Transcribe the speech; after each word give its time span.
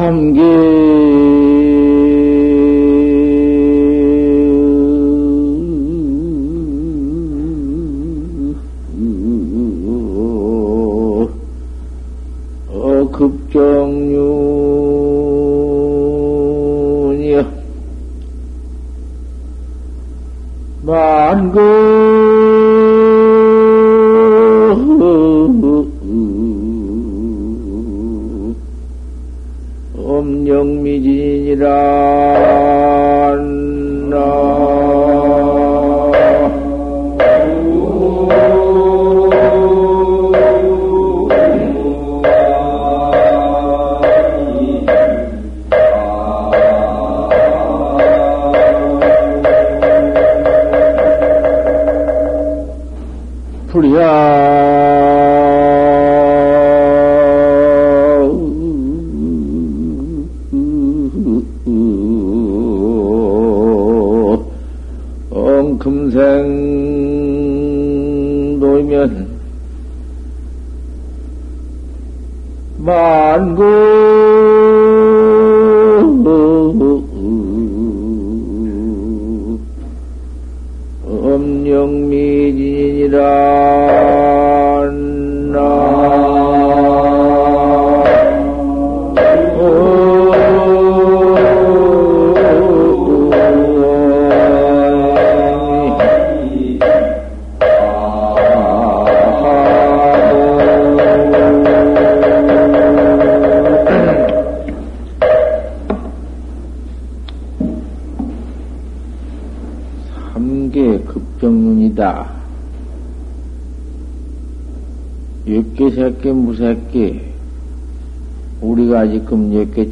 삼계 0.00 0.89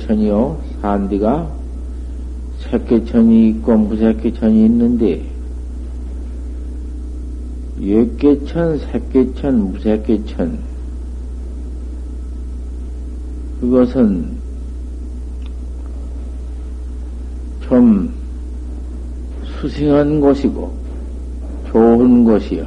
천이요 0.09 0.59
산디가 0.81 1.53
새끼천이 2.59 3.51
있고 3.51 3.77
무새끼천이 3.77 4.65
있는데 4.65 5.25
몇개천 7.77 8.79
새끼천 8.79 9.73
무새끼천 9.73 10.59
그것은 13.61 14.39
좀 17.69 18.13
수승한 19.61 20.21
곳이고 20.21 20.73
좋은 21.71 22.25
곳이요. 22.25 22.67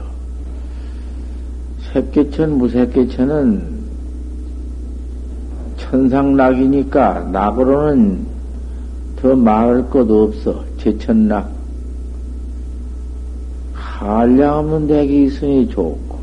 새끼천, 1.92 2.58
무새끼천은 2.58 3.81
천상락이니까 5.92 7.30
낙으로는 7.34 8.26
더 9.18 9.36
말할 9.36 9.90
것도 9.90 10.24
없어. 10.24 10.64
제천락. 10.78 11.52
한량 13.74 14.60
없는 14.60 14.88
덱이 14.88 15.26
있으니 15.26 15.68
좋고. 15.68 16.18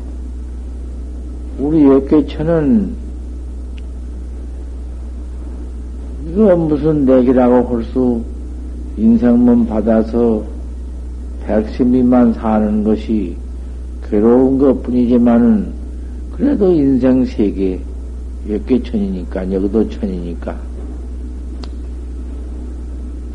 우리 1.59 1.83
역계천은 1.83 2.93
이거 6.31 6.55
무슨 6.55 7.05
덱이라고 7.05 7.75
할 7.75 7.83
수 7.83 8.21
인생문 8.97 9.67
받아서 9.67 10.43
백십미만 11.45 12.33
사는 12.33 12.83
것이 12.83 13.37
괴로운 14.09 14.57
것 14.57 14.83
뿐이지만은, 14.83 15.71
그래도 16.35 16.73
인생 16.73 17.23
세계, 17.23 17.79
몇개 18.49 18.81
천이니까, 18.81 19.51
여기도 19.51 19.87
천이니까. 19.87 20.57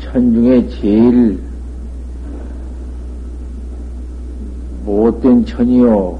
천 0.01 0.33
중에 0.33 0.67
제일 0.67 1.39
못된 4.83 5.45
천이요, 5.45 6.19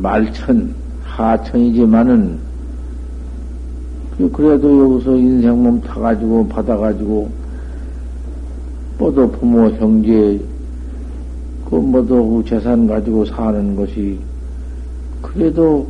말천, 0.00 0.74
하천이지만은, 1.04 2.38
그래도 4.32 4.94
여기서 4.94 5.16
인생 5.16 5.62
몸 5.62 5.80
타가지고, 5.82 6.48
받아가지고, 6.48 7.30
뭐도 8.98 9.30
부모, 9.32 9.68
형제, 9.72 10.40
그 11.68 11.74
뭐도 11.74 12.44
재산 12.46 12.86
가지고 12.86 13.24
사는 13.24 13.74
것이 13.74 14.18
그래도 15.20 15.88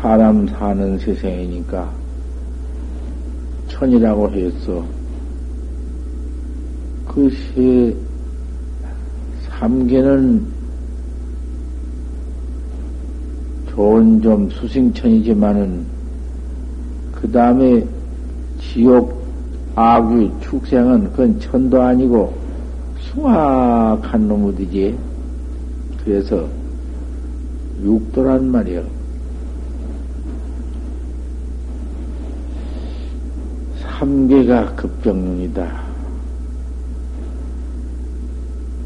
사람 0.00 0.46
사는 0.46 0.96
세상이니까 0.96 1.90
천이라고 3.66 4.30
했어. 4.30 4.84
그세 7.08 7.96
삼계는 9.48 10.46
좋은 13.70 14.22
좀 14.22 14.48
수승천이지만은 14.50 15.84
그 17.12 17.30
다음에 17.32 17.84
지옥 18.60 19.20
악귀 19.74 20.30
축생은 20.42 21.10
그건 21.10 21.40
천도 21.40 21.82
아니고 21.82 22.32
숭악한 23.00 24.28
놈이지. 24.28 24.96
그래서 26.04 26.48
육도란 27.82 28.48
말이요. 28.50 28.97
삼계가 33.98 34.76
급정론이다. 34.76 35.82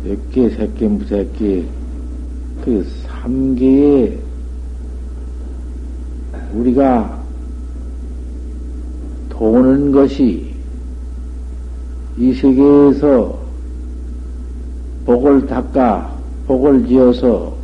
몇 0.05 0.31
개, 0.31 0.49
세 0.49 0.67
개, 0.79 0.88
무세 0.88 1.29
개, 1.38 1.62
그 2.64 2.87
삼계에 3.06 4.19
우리가 6.55 7.20
도는 9.29 9.93
것이 9.93 10.50
이 12.17 12.32
세계에서 12.32 13.38
복을 15.05 15.47
닦아, 15.47 16.11
복을 16.47 16.87
지어서 16.87 17.55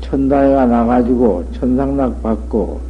천다해가 0.00 0.66
나가지고 0.66 1.44
천상락 1.52 2.22
받고 2.22 2.80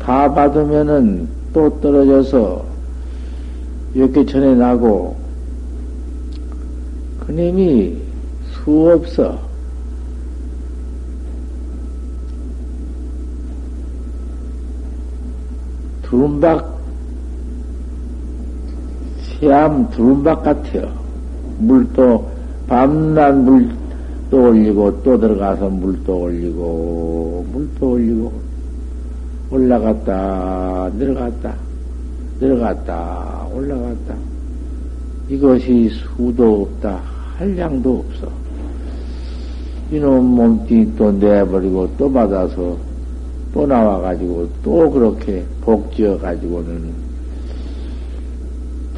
다 0.00 0.32
받으면은 0.34 1.36
또 1.56 1.70
떨어져서 1.80 2.62
몇개천에 3.94 4.56
나고 4.56 5.16
그님이 7.20 7.96
수 8.52 8.92
없어. 8.94 9.38
두rum박, 16.02 16.78
새암 19.22 19.88
두rum박 19.92 20.42
같아요. 20.42 20.92
물도 21.60 22.30
밤낮 22.66 23.32
물도 23.32 24.42
올리고 24.42 25.02
또 25.02 25.18
들어가서 25.18 25.70
물도 25.70 26.18
올리고 26.18 27.46
물도 27.50 27.92
올리고 27.92 28.55
올라갔다, 29.50 30.90
내려갔다, 30.98 31.54
내려갔다, 32.40 33.46
올라갔다. 33.54 34.14
이것이 35.28 35.88
수도 35.90 36.62
없다, 36.62 37.00
한량도 37.38 38.04
없어. 38.08 38.28
이놈 39.90 40.24
몸뚱이 40.24 40.96
또 40.96 41.12
내버리고 41.12 41.88
또 41.96 42.10
받아서 42.12 42.76
또 43.54 43.66
나와가지고 43.66 44.48
또 44.62 44.90
그렇게 44.90 45.44
복지어가지고는 45.60 47.06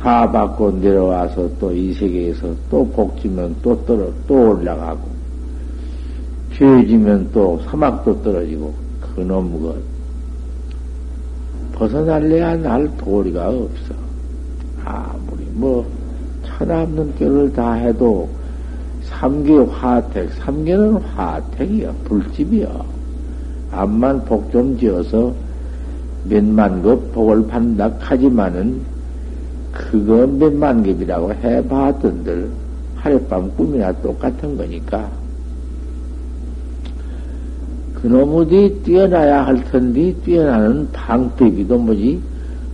다 0.00 0.30
받고 0.30 0.70
내려와서 0.80 1.50
또 1.58 1.72
이 1.72 1.92
세계에서 1.92 2.54
또 2.70 2.86
복지면 2.88 3.54
또 3.62 3.76
떨어, 3.84 4.10
또 4.26 4.50
올라가고, 4.52 5.00
죄지면 6.54 7.30
또 7.32 7.60
사막도 7.66 8.22
떨어지고, 8.22 8.72
그놈 9.14 9.60
것. 9.60 9.74
벗어날래야 11.78 12.56
날 12.56 12.90
도리가 12.96 13.48
없어. 13.48 13.94
아무리 14.84 15.44
뭐, 15.52 15.86
천없는 16.44 17.14
결을 17.16 17.52
다 17.52 17.74
해도, 17.74 18.28
삼계 19.04 19.56
화택, 19.56 20.30
삼계는 20.34 20.94
화택이야, 20.94 21.92
불집이야. 22.04 22.68
암만 23.70 24.24
복 24.24 24.50
좀 24.50 24.78
지어서 24.78 25.32
몇만 26.24 26.82
급 26.82 27.12
복을 27.12 27.46
판다 27.46 27.90
하지만은 27.98 28.80
그거 29.72 30.26
몇만 30.26 30.82
겹이라고 30.82 31.32
해봤던들 31.34 32.50
하룻밤 32.96 33.54
꿈이나 33.56 33.92
똑같은 33.92 34.56
거니까 34.56 35.08
그놈의 38.02 38.74
뛰어나야 38.84 39.46
할 39.46 39.64
텐데 39.64 40.14
뛰어나는 40.24 40.88
방법이도 40.92 41.78
뭐지? 41.78 42.20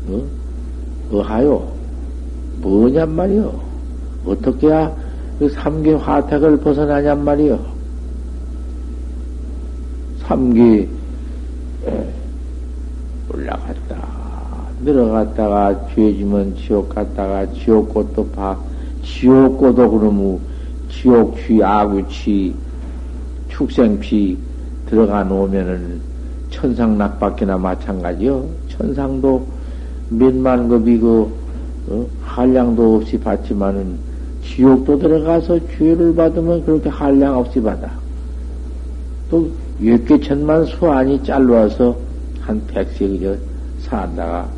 어? 0.08 0.22
어하요 1.12 1.72
뭐냔 2.60 3.10
말이요 3.14 3.60
어떻게 4.26 4.68
해야 4.68 4.94
그 5.38 5.48
삼계 5.48 5.94
화택을 5.94 6.58
벗어나냔 6.58 7.24
말이요 7.24 7.58
삼계 10.20 10.88
올라갔다. 13.34 14.08
내려갔다가 14.80 15.88
죄지면 15.94 16.56
지옥 16.56 16.88
갔다가 16.88 17.50
지옥꽃도 17.52 18.28
봐. 18.28 18.58
지옥꽃도 19.02 19.90
그러면 19.90 20.38
지옥취, 20.90 21.62
아구취, 21.62 22.54
축생취 23.48 24.36
들어가 24.94 25.24
놓으면은 25.24 26.00
천상 26.50 26.96
낙밖이나 26.96 27.58
마찬가지요. 27.58 28.46
천상도 28.68 29.44
몇만 30.08 30.68
급이 30.68 30.98
그, 30.98 31.28
어? 31.88 32.06
한량도 32.22 32.96
없이 32.96 33.18
받지만은 33.18 33.98
지옥도 34.44 34.98
들어가서 35.00 35.58
죄를 35.76 36.14
받으면 36.14 36.64
그렇게 36.64 36.88
한량 36.88 37.36
없이 37.38 37.60
받아. 37.60 37.90
또, 39.30 39.50
몇개 39.78 40.20
천만 40.20 40.64
수안이 40.64 41.24
잘라서 41.24 41.96
한 42.40 42.64
백세 42.68 43.08
그저 43.08 43.36
산다가 43.80 44.48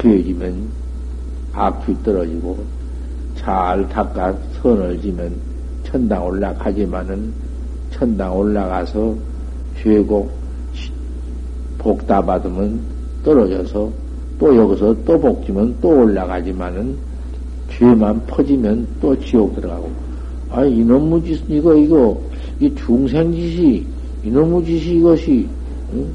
죄지면 0.00 0.68
악취 1.52 2.02
떨어지고 2.02 2.64
잘 3.36 3.86
닦아 3.90 4.34
선을 4.62 5.02
지면 5.02 5.34
천당 5.84 6.24
올라가지만은 6.24 7.51
천당 7.92 8.36
올라가서 8.36 9.14
죄고 9.82 10.30
복다 11.78 12.20
받으면 12.24 12.80
떨어져서 13.24 13.90
또 14.38 14.56
여기서 14.56 14.96
또 15.04 15.18
복지면 15.18 15.76
또 15.80 15.88
올라가지만은 16.00 16.96
죄만 17.70 18.26
퍼지면 18.26 18.86
또 19.00 19.18
지옥 19.20 19.54
들어가고 19.54 19.90
아 20.50 20.64
이놈의 20.64 21.22
짓 21.24 21.42
이거 21.48 21.74
이거 21.74 22.20
이 22.60 22.72
중생 22.74 23.32
짓이 23.32 23.86
이놈의 24.24 24.64
짓이 24.64 24.98
이것이 24.98 25.48
응? 25.94 26.06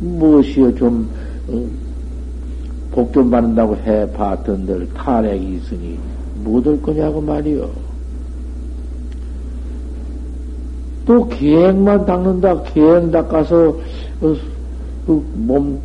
무엇이요 0.00 0.74
좀 0.74 1.08
응? 1.50 1.70
복좀 2.92 3.30
받는다고 3.30 3.76
해 3.76 4.10
봤던들 4.12 4.88
탄핵이 4.94 5.56
있으니 5.56 5.98
못할 6.42 6.80
거냐고 6.80 7.20
말이요. 7.20 7.85
또 11.06 11.28
계획만 11.28 12.04
닦는다, 12.04 12.62
계획 12.64 13.10
닦아서, 13.12 13.68
어, 14.20 14.36
그몸 15.06 15.80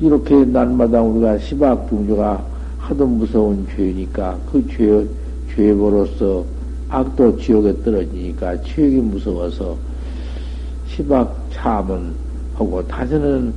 이렇게 0.00 0.44
날마다 0.44 1.00
우리가 1.00 1.38
시박중조가 1.38 2.44
하도 2.78 3.06
무서운 3.06 3.66
죄니까 3.74 4.36
그 4.50 4.66
죄, 4.68 5.06
죄보로서 5.54 6.44
악도 6.88 7.38
지옥에 7.38 7.74
떨어지니까 7.82 8.60
지옥이 8.62 8.96
무서워서 8.96 9.76
시박 10.88 11.34
참은 11.52 12.12
하고 12.54 12.86
다시는 12.86 13.52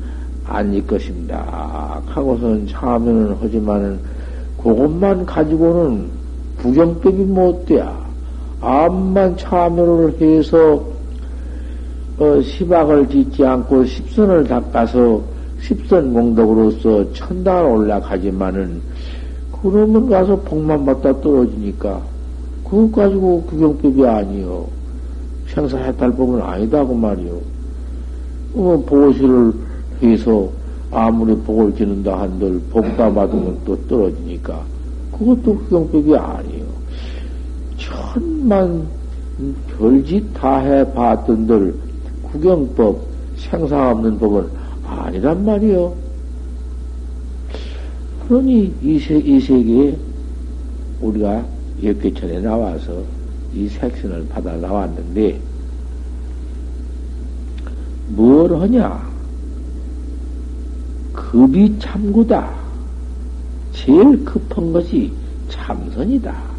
아닐 0.46 0.86
것입니다. 0.86 2.02
하고선 2.06 2.68
참여는 2.68 3.36
하지만은 3.42 4.00
그것만 4.62 5.26
가지고는 5.26 6.08
부정법이 6.58 7.24
못 7.24 7.66
돼야. 7.66 8.03
암만 8.64 9.36
참여를 9.38 10.22
해서 10.22 10.82
어, 12.18 12.42
시박을 12.42 13.10
짓지 13.10 13.46
않고 13.46 13.84
십선을 13.84 14.46
닦아서 14.46 15.22
십선 15.62 16.14
공덕으로서 16.14 17.12
천당을 17.14 17.72
올라가지만은 17.72 18.82
그러면 19.62 20.10
가서 20.10 20.36
복만 20.38 20.86
받다 20.86 21.20
떨어지니까 21.22 22.02
그것 22.64 22.92
가지고 22.92 23.42
구경법이 23.44 24.06
아니요. 24.06 24.68
생사해탈법은 25.48 26.42
아니다고 26.42 26.94
말이요. 26.94 27.40
어, 28.56 28.84
보시를 28.86 29.54
해서 30.02 30.50
아무리 30.92 31.36
복을 31.36 31.76
지는다 31.76 32.22
한들 32.22 32.62
복다 32.70 33.12
받으면 33.12 33.58
또 33.66 33.76
떨어지니까 33.88 34.62
그것도 35.12 35.54
흑경법이 35.54 36.16
아니에요. 36.16 36.63
천만 37.94 38.88
별짓 39.68 40.34
다 40.34 40.60
해봤던들 40.60 41.76
구경법 42.24 43.06
생사 43.38 43.92
없는 43.92 44.18
법은 44.18 44.48
아니란 44.86 45.46
말이요. 45.46 45.94
그러니 48.28 48.74
이, 48.82 49.00
세, 49.00 49.18
이 49.18 49.40
세계에 49.40 49.98
우리가 51.02 51.46
역계천에 51.84 52.40
나와서 52.40 53.04
이 53.54 53.68
색신을 53.68 54.28
받아 54.30 54.56
나왔는데 54.56 55.40
뭘 58.10 58.56
하냐? 58.56 59.12
급이 61.14 61.78
참구다. 61.80 62.50
제일 63.74 64.24
급한 64.24 64.72
것이 64.72 65.12
참선이다. 65.50 66.53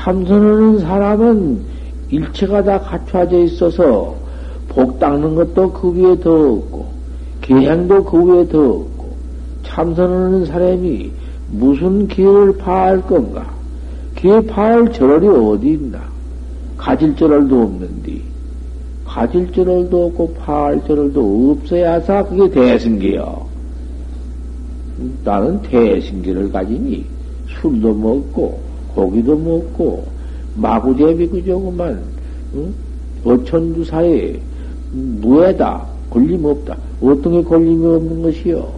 참선하는 0.00 0.78
사람은 0.78 1.60
일체가 2.08 2.64
다 2.64 2.80
갖춰져 2.80 3.40
있어서 3.40 4.14
복 4.68 4.98
닦는 4.98 5.34
것도 5.34 5.72
그 5.72 5.92
위에 5.92 6.18
더 6.20 6.30
없고, 6.30 6.86
계행도 7.42 8.04
그 8.04 8.24
위에 8.24 8.48
더 8.48 8.58
없고, 8.58 9.10
참선하는 9.64 10.46
사람이 10.46 11.10
무슨 11.52 12.08
기회를 12.08 12.56
파할 12.56 13.02
건가? 13.02 13.50
기회 14.16 14.40
파할 14.46 14.90
절월이 14.90 15.28
어디 15.28 15.72
있나? 15.72 16.00
가질 16.78 17.14
절월도 17.14 17.62
없는데, 17.62 18.22
가질 19.04 19.52
줄을도 19.52 20.06
없고 20.06 20.34
파할 20.34 20.82
줄을도 20.86 21.58
없어야사 21.60 22.24
그게 22.24 22.48
대승기요. 22.48 23.46
나는 25.24 25.60
대승기를 25.62 26.50
가지니 26.52 27.04
술도 27.48 27.92
먹고 27.94 28.69
고기도 28.94 29.36
먹고 29.36 30.04
마구제비 30.54 31.28
그저구만 31.28 32.02
응? 32.54 32.74
어천주사에 33.24 34.40
무에다 34.92 35.86
걸림 36.10 36.44
없다. 36.44 36.76
어떤 37.00 37.32
게 37.32 37.42
걸림이 37.42 37.86
없는 37.86 38.22
것이요? 38.22 38.68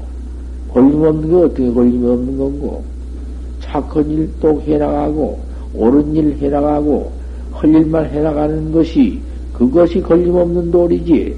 걸림 0.72 1.02
없는 1.02 1.28
게 1.28 1.36
어떻게 1.36 1.72
걸림이 1.72 2.06
없는 2.06 2.38
건고? 2.38 2.84
착한 3.60 4.08
일도 4.10 4.60
해나가고 4.62 5.38
옳은 5.74 6.14
일 6.14 6.36
해나가고 6.38 7.10
할 7.52 7.74
일만 7.74 8.06
해나가는 8.06 8.72
것이 8.72 9.20
그것이 9.52 10.00
걸림없는 10.00 10.70
도리지. 10.70 11.36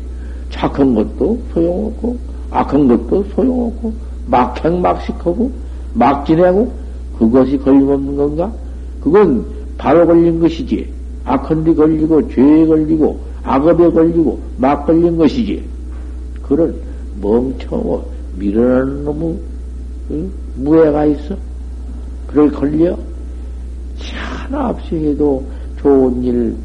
착한 0.50 0.94
것도 0.94 1.38
소용없고, 1.52 2.16
악한 2.50 2.86
것도 2.88 3.24
소용없고, 3.34 3.92
막행막식하고, 4.28 5.50
막 5.94 6.24
지내고, 6.24 6.70
그것이 7.18 7.58
걸림없는 7.58 8.16
건가? 8.16 8.52
그건 9.04 9.44
바로 9.76 10.06
걸린 10.06 10.40
것이지. 10.40 10.88
악한 11.24 11.62
데 11.62 11.74
걸리고, 11.74 12.26
죄에 12.30 12.66
걸리고, 12.66 13.20
악업에 13.42 13.90
걸리고 13.90 14.40
막 14.56 14.86
걸린 14.86 15.16
것이지. 15.18 15.62
그런 16.42 16.74
멍청하고 17.20 18.10
미련한 18.38 19.04
놈의 19.04 19.38
응? 20.10 20.30
무해가 20.56 21.04
있어. 21.04 21.36
그걸 22.26 22.50
걸려? 22.50 22.98
하나 23.98 24.70
없이 24.70 24.96
해도 24.96 25.44
좋은 25.80 26.22
일, 26.22 26.56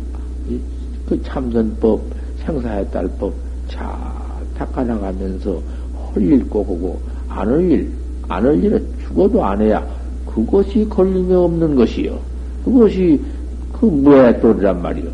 그 1.07 1.21
참선법, 1.23 2.01
생사의딸법 2.45 3.33
잘 3.67 3.87
닦아나가면서 4.57 5.61
헐일 6.15 6.47
꼬고 6.49 6.99
안할 7.27 7.69
일, 7.69 7.89
안할 8.27 8.63
일은 8.63 8.85
죽어도 9.05 9.43
안 9.43 9.61
해야 9.61 9.85
그것이 10.25 10.87
걸림이 10.89 11.33
없는 11.33 11.75
것이요. 11.75 12.28
그것이 12.63 13.19
그 13.73 13.85
무해돌이란 13.85 14.81
말이요. 14.81 15.09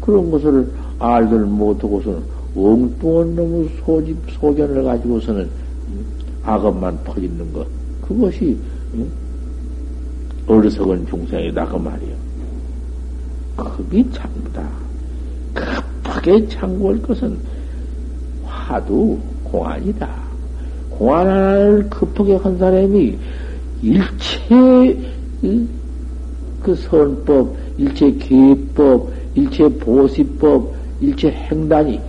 그런 0.00 0.30
것을 0.30 0.70
알들 0.98 1.40
못하고서는 1.46 2.22
엉뚱한 2.56 3.36
놈의 3.36 3.70
소집, 3.84 4.16
소견을 4.38 4.82
가지고서는 4.84 5.48
악업만 6.42 6.98
퍼지는 7.04 7.52
것. 7.52 7.66
그것이 8.02 8.56
어리석은 10.46 11.06
중생이다 11.06 11.66
그 11.66 11.76
말이요. 11.76 12.14
급이 13.56 14.04
참다. 14.12 14.68
급하게 15.54 16.46
창구할 16.48 17.00
것은 17.02 17.38
화두 18.44 19.18
공안이다. 19.44 20.08
공안 20.90 21.26
하나를 21.26 21.88
급하게 21.88 22.36
한 22.36 22.58
사람이 22.58 23.16
일체 23.82 24.98
그 26.62 26.74
선법, 26.74 27.54
일체 27.78 28.10
기법, 28.12 29.10
일체 29.34 29.68
보시법, 29.68 30.72
일체 31.00 31.30
행단이 31.30 32.00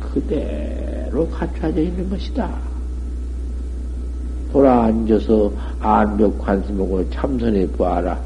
그대로 0.00 1.28
갖춰져 1.28 1.80
있는 1.82 2.08
것이다. 2.08 2.50
돌아 4.52 4.84
앉아서 4.84 5.52
안벽 5.80 6.38
관심하고 6.38 7.08
참선해 7.10 7.68
보아라. 7.72 8.18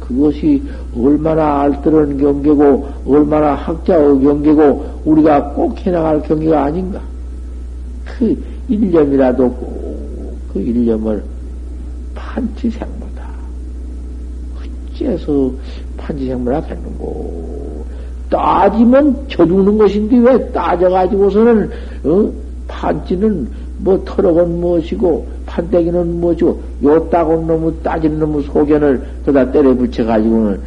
그것이 0.00 0.62
얼마나 0.96 1.62
알뜰한 1.62 2.18
경계고, 2.18 2.88
얼마나 3.06 3.54
학자의 3.54 4.20
경계고, 4.20 5.00
우리가 5.04 5.52
꼭 5.52 5.78
해나갈 5.78 6.20
경계가 6.22 6.64
아닌가. 6.64 7.00
그 8.04 8.36
일념이라도 8.68 9.50
꼭 9.50 9.80
그 10.52 10.60
일념을 10.60 11.22
판치생모다. 12.14 13.09
어째서 15.00 15.52
판치생모라 15.96 16.60
했는고. 16.60 17.84
따지면 18.28 19.16
저 19.28 19.44
죽는 19.44 19.78
것인데 19.78 20.18
왜 20.18 20.50
따져가지고서는, 20.52 21.70
어? 22.04 22.32
판치는 22.68 23.48
뭐 23.78 24.00
털어건 24.04 24.60
무엇이고, 24.60 25.26
판때기는 25.46 26.20
뭐죠? 26.20 26.56
요따고 26.82 27.44
놈의 27.44 27.72
따진 27.82 28.18
놈의 28.18 28.44
소견을 28.44 29.02
그다 29.24 29.50
때려 29.50 29.74
붙여가지고는 29.74 30.60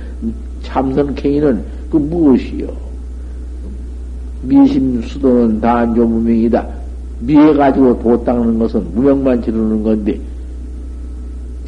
참선행위는 0.64 1.64
그 1.90 1.98
무엇이요? 1.98 2.68
미심 4.42 5.02
수도는 5.04 5.62
단조 5.62 6.06
무명이다. 6.06 6.68
미해가지고 7.22 8.00
도 8.00 8.24
닦는 8.26 8.60
것은 8.60 8.86
무명만 8.94 9.42
지르는 9.42 9.84
건데, 9.84 10.20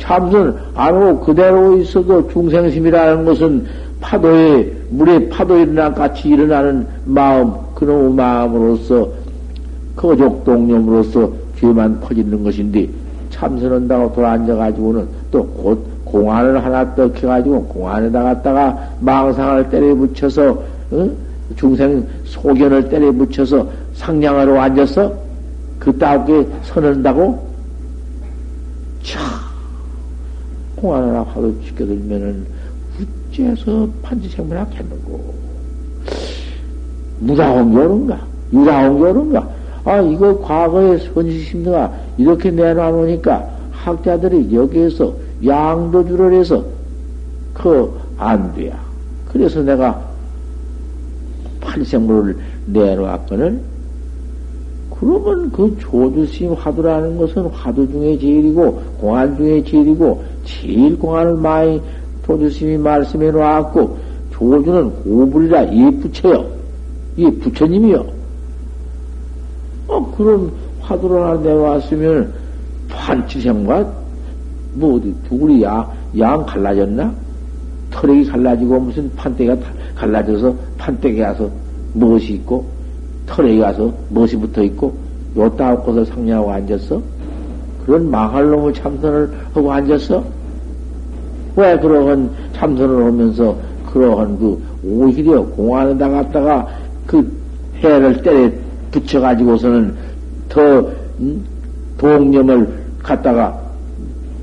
참선 0.06 0.56
안 0.76 0.96
하고 0.96 1.20
그대로 1.20 1.78
있어도 1.78 2.28
중생심이라는 2.30 3.26
것은 3.26 3.66
파도에, 4.00 4.72
물에 4.90 5.30
파도 5.30 5.58
일어나 5.58 5.92
같이 5.92 6.30
일어나는 6.30 6.86
마음, 7.06 7.52
그놈의 7.74 8.14
마음으로서, 8.14 9.10
거족동념으로서 9.96 11.32
죄만 11.60 12.00
퍼지는 12.02 12.44
것인데, 12.44 12.88
참선한다고 13.32 14.14
돌아앉아가지고는 14.14 15.08
또 15.32 15.44
곧 15.44 15.96
공안을 16.06 16.64
하나 16.64 16.96
떡해가지고 16.96 17.66
공안에다 17.66 18.24
갖다가 18.24 18.90
망상을 19.02 19.70
때려 19.70 19.94
붙여서 19.96 20.64
어? 20.92 21.10
중생 21.58 22.08
소견을 22.24 22.88
때려 22.90 23.12
붙여서 23.12 23.68
상냥하러 23.96 24.62
앉아서 24.62 25.14
그따위게 25.80 26.48
선한다고 26.64 27.46
차 29.04 29.20
공안 30.76 31.04
하나 31.04 31.24
하도 31.24 31.54
지켜들면은 31.62 32.46
어째서 33.32 33.90
판지생물하겠는고 34.02 35.34
무다홍교른가 37.20 38.20
유다홍교른가 38.54 39.50
아, 39.86 40.02
이거 40.02 40.40
과거의 40.40 41.00
선지심리가 41.00 41.94
이렇게 42.18 42.50
내놔놓으니까 42.50 43.50
학자들이 43.72 44.56
여기에서 44.56 45.14
양도주를 45.46 46.34
해서 46.34 46.64
그 47.54 48.06
안 48.18 48.54
돼야. 48.56 48.80
그래서 49.32 49.62
내가 49.62 50.02
팔생물을 51.62 52.38
내놓았거늘. 52.68 53.60
그러면 54.92 55.52
그 55.52 55.76
조주심 55.80 56.54
화두라는 56.54 57.18
것은 57.18 57.48
화두 57.48 57.86
중에 57.92 58.18
제일이고 58.18 58.82
공안 59.00 59.36
중에 59.36 59.64
제일이고 59.64 60.24
제일 60.46 60.98
공안을 60.98 61.36
많이 61.36 61.82
조주심이 62.26 62.78
말씀해 62.78 63.32
놓았고 63.32 63.98
조주는 64.32 65.04
고불이라 65.04 65.64
이 65.64 65.92
부처요. 66.00 66.46
이 67.18 67.30
부처님이요. 67.40 68.06
어, 69.88 70.12
그런 70.18 70.52
화두를 70.82 71.22
하나 71.22 71.42
내왔으면 71.42 72.34
판치생과 72.90 73.92
뭐 74.74 74.96
어디 74.96 75.14
두구리 75.28 75.64
양, 75.64 75.90
양 76.18 76.46
갈라졌나? 76.46 77.14
털이 77.92 78.26
갈라지고 78.26 78.80
무슨 78.80 79.10
판때기가 79.16 79.58
갈라져서 79.96 80.54
판때기 80.78 81.20
가서 81.20 81.50
무엇이 81.94 82.34
있고 82.34 82.66
털에 83.26 83.58
가서 83.58 83.94
무엇이 84.10 84.36
붙어 84.36 84.64
있고 84.64 84.94
요따 85.38 85.78
곳을 85.78 86.06
상냥하고 86.06 86.52
앉았어? 86.52 87.02
그런 87.86 88.10
망할 88.10 88.50
놈의 88.50 88.74
참선을 88.74 89.30
하고 89.54 89.72
앉았어? 89.72 90.24
왜 91.56 91.78
그러한 91.80 92.30
참선을 92.54 93.06
하면서 93.06 93.56
그러한 93.92 94.38
그 94.40 94.62
오히려 94.84 95.44
공안에다 95.44 96.10
갔다가 96.10 96.68
그 97.06 97.32
해를 97.82 98.22
때려 98.22 98.50
붙여가지고서는 98.92 99.96
더 100.50 100.90
음? 101.20 101.44
동념을 101.98 102.68
갖다가 103.02 103.58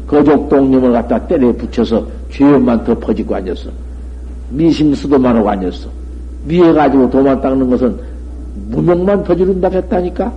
거족 0.06 0.48
동념을 0.48 0.92
갖다 0.92 1.18
때려 1.26 1.52
붙여서 1.52 2.06
죄업만 2.30 2.84
더 2.84 2.98
퍼지고 2.98 3.34
앉았어. 3.36 3.70
미심수도만 4.50 5.36
하고 5.36 5.50
앉았어. 5.50 5.88
미해가지고 6.46 7.10
도만 7.10 7.40
닦는 7.40 7.70
것은 7.70 7.96
무명만 8.68 9.24
더지른다 9.24 9.68
했다니까? 9.68 10.32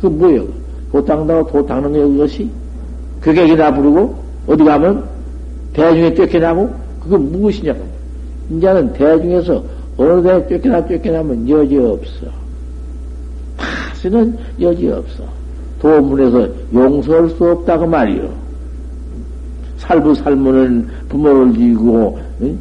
그 0.00 0.06
뭐예요? 0.06 0.44
도 0.92 1.04
닦는다고 1.04 1.50
도 1.50 1.66
닦는 1.66 1.92
게 1.92 2.00
그것이? 2.00 2.50
괴객이나 3.22 3.74
부르고, 3.74 4.14
어디 4.46 4.64
가면 4.64 5.04
대중에 5.72 6.14
쫓겨나고, 6.14 6.70
그게 7.00 7.16
무엇이냐고. 7.16 7.80
이제는 8.50 8.92
대중에서 8.92 9.62
어느 9.96 10.22
데 10.22 10.46
쫓겨나 10.48 10.86
쫓겨나면 10.86 11.48
여지 11.48 11.76
없어. 11.78 12.26
파스는 13.56 14.36
여지 14.60 14.88
없어. 14.88 15.24
도문에서 15.80 16.48
용서할 16.72 17.28
수 17.30 17.44
없다고 17.44 17.86
말이요. 17.86 18.46
살부 19.78 20.14
살무는 20.14 20.88
부모를 21.08 21.52
죽이고 21.52 22.18
응? 22.42 22.58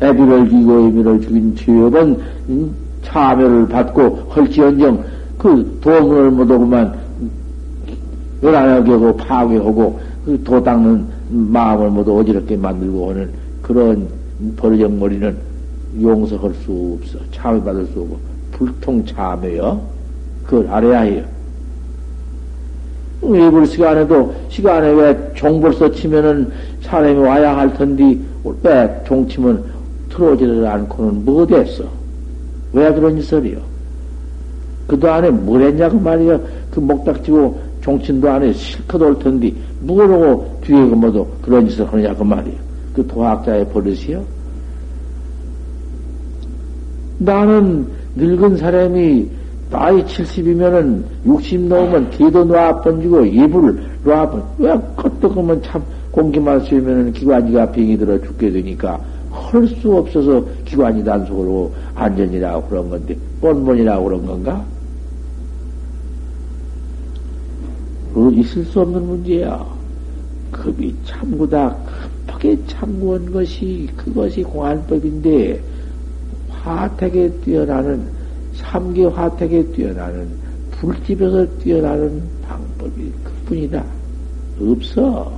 애비를 0.00 0.48
죽이고 0.48 0.88
애비를 0.88 1.20
죽인 1.20 1.56
죄업은 1.56 2.16
응? 2.48 2.70
차별을 3.02 3.68
받고 3.68 4.16
헐지언정 4.34 5.04
그 5.40 5.78
도문을 5.80 6.30
못하고만 6.32 6.98
열안하게 8.42 8.90
하고 8.92 9.16
파괴하고 9.16 9.98
그 10.26 10.44
도 10.44 10.62
닦는 10.62 11.06
마음을 11.30 11.88
모두 11.90 12.18
어지럽게 12.18 12.56
만들고 12.58 13.10
하는 13.10 13.30
그런 13.62 14.06
버르적머리는 14.56 15.34
용서할 16.02 16.52
수 16.64 16.98
없어. 17.00 17.18
차별받을 17.32 17.86
수 17.86 18.00
없고 18.00 18.18
불통참해요. 18.52 19.80
그걸 20.44 20.68
알아야 20.68 21.00
해요. 21.00 21.24
외불 23.22 23.66
시간에도 23.66 24.34
시간에 24.50 24.90
왜 24.92 25.32
종벌써 25.34 25.90
치면은 25.92 26.50
사람이 26.82 27.18
와야 27.18 27.56
할 27.56 27.72
텐데 27.74 28.18
왜 28.62 29.02
종치면 29.06 29.64
틀어지를 30.10 30.66
않고는 30.66 31.24
뭐 31.24 31.46
됐어? 31.46 31.84
왜 32.72 32.92
그런 32.92 33.18
짓을이요? 33.20 33.69
그도 34.90 35.08
안에 35.08 35.30
뭘 35.30 35.62
했냐고 35.62 36.00
말이야. 36.00 36.40
그 36.72 36.80
목닥 36.80 37.22
지고 37.22 37.56
종친도 37.80 38.28
안에 38.28 38.52
실컷 38.52 39.00
올 39.00 39.16
텐데 39.20 39.52
뭐라고 39.82 40.58
뒤에 40.62 40.76
그 40.76 40.94
뭐도 40.96 41.28
그런 41.42 41.68
짓을 41.68 41.86
하느냐고 41.86 42.24
말이야. 42.24 42.54
그 42.92 43.06
도학자의 43.06 43.68
버릇이요. 43.68 44.20
나는 47.18 47.86
늙은 48.16 48.56
사람이 48.56 49.28
나이 49.70 50.02
70이면은 50.02 51.04
60 51.24 51.60
넘으면 51.68 52.10
기도 52.10 52.44
놔 52.44 52.80
번지고 52.80 53.32
예불 53.32 53.80
놔 54.02 54.28
번. 54.28 54.42
왜 54.58 54.76
컷떡하면 54.96 55.62
참 55.62 55.80
공기만 56.10 56.58
쐬면은 56.64 57.12
기관지가 57.12 57.70
병이 57.70 57.96
들어 57.96 58.20
죽게 58.20 58.50
되니까 58.50 58.98
할수 59.30 59.96
없어서 59.96 60.44
기관지 60.64 61.04
단속으로 61.04 61.72
안전이라고 61.94 62.68
그런 62.68 62.90
건데 62.90 63.16
뻔뻔이라고 63.40 64.04
그런 64.04 64.26
건가? 64.26 64.64
그 68.12 68.32
있을 68.34 68.64
수 68.64 68.80
없는 68.80 69.06
문제야. 69.06 69.64
급이 70.50 70.94
참구다. 71.04 71.76
급하게 72.26 72.58
참구한 72.66 73.30
것이 73.30 73.88
그것이 73.96 74.42
공안법인데 74.42 75.60
화택에 76.50 77.30
뛰어나는 77.44 78.04
삼계 78.54 79.06
화택에 79.06 79.64
뛰어나는 79.72 80.28
불집에서 80.72 81.46
뛰어나는 81.58 82.22
방법이 82.48 83.12
그뿐이다. 83.24 83.84
없어. 84.60 85.32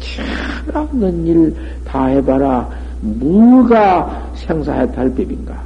참 0.00 0.74
없는 0.74 1.26
일 1.26 1.54
다 1.84 2.06
해봐라. 2.06 2.68
뭐가 3.00 4.32
생사해탈 4.34 5.14
법인가? 5.14 5.62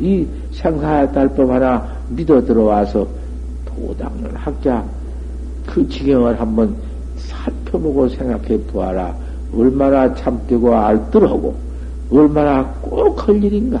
이 0.00 0.26
생사해탈 0.52 1.28
법 1.34 1.50
하나 1.50 1.88
믿어 2.10 2.44
들어와서 2.44 3.06
도닦는 3.64 4.34
학자 4.34 4.84
그 5.66 5.88
지경을 5.88 6.38
한번 6.40 6.74
살펴보고 7.16 8.08
생각해 8.08 8.58
보아라. 8.68 9.14
얼마나 9.54 10.12
참되고 10.14 10.74
알뜰하고 10.74 11.54
얼마나 12.10 12.64
꼭 12.80 13.28
할 13.28 13.42
일인가. 13.42 13.80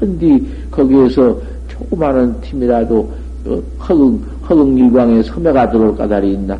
헌디 0.00 0.46
거기에서 0.70 1.38
조그마한 1.68 2.40
팀이라도 2.40 3.12
어, 3.46 3.62
허긍, 3.88 4.18
허긍 4.48 4.76
일광에 4.76 5.22
섬에가 5.22 5.70
들어올 5.70 5.96
까다리 5.96 6.32
있나? 6.34 6.58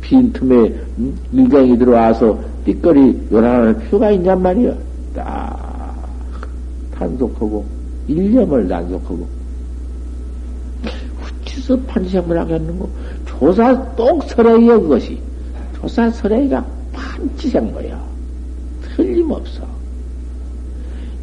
빈 0.00 0.32
틈에 0.32 0.74
음? 0.98 1.16
일광이 1.32 1.78
들어와서 1.78 2.38
띠거리 2.64 3.28
요란할 3.30 3.78
필요가 3.78 4.10
있냔 4.10 4.42
말이야. 4.42 4.74
딱 5.14 6.08
단속하고 6.94 7.64
일념을 8.08 8.68
단속하고 8.68 9.26
어찌서 11.68 11.76
판시장을 11.86 12.38
하겠는고 12.38 12.88
조사 13.26 13.94
똑설해요 13.94 14.80
그것이 14.80 15.20
조사 15.74 16.10
설해가 16.10 16.64
판치생거야. 16.92 18.08
틀림없어. 18.82 19.62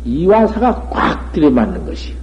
이와 0.06 0.48
사가 0.48 0.90
꽉 0.90 1.34
들여맞는 1.34 1.86
것이. 1.86 2.14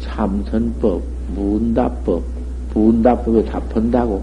참선법, 0.00 1.02
문답법, 1.34 2.22
문답법에 2.72 3.44
답한다고, 3.44 4.22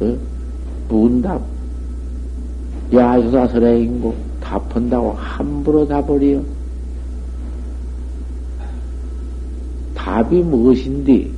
어? 0.00 0.16
문답, 0.88 1.42
야유사설행고 2.92 4.14
답한다고 4.40 5.12
함부로 5.12 5.86
답버려. 5.86 6.40
답이 10.10 10.42
무엇인데? 10.42 11.28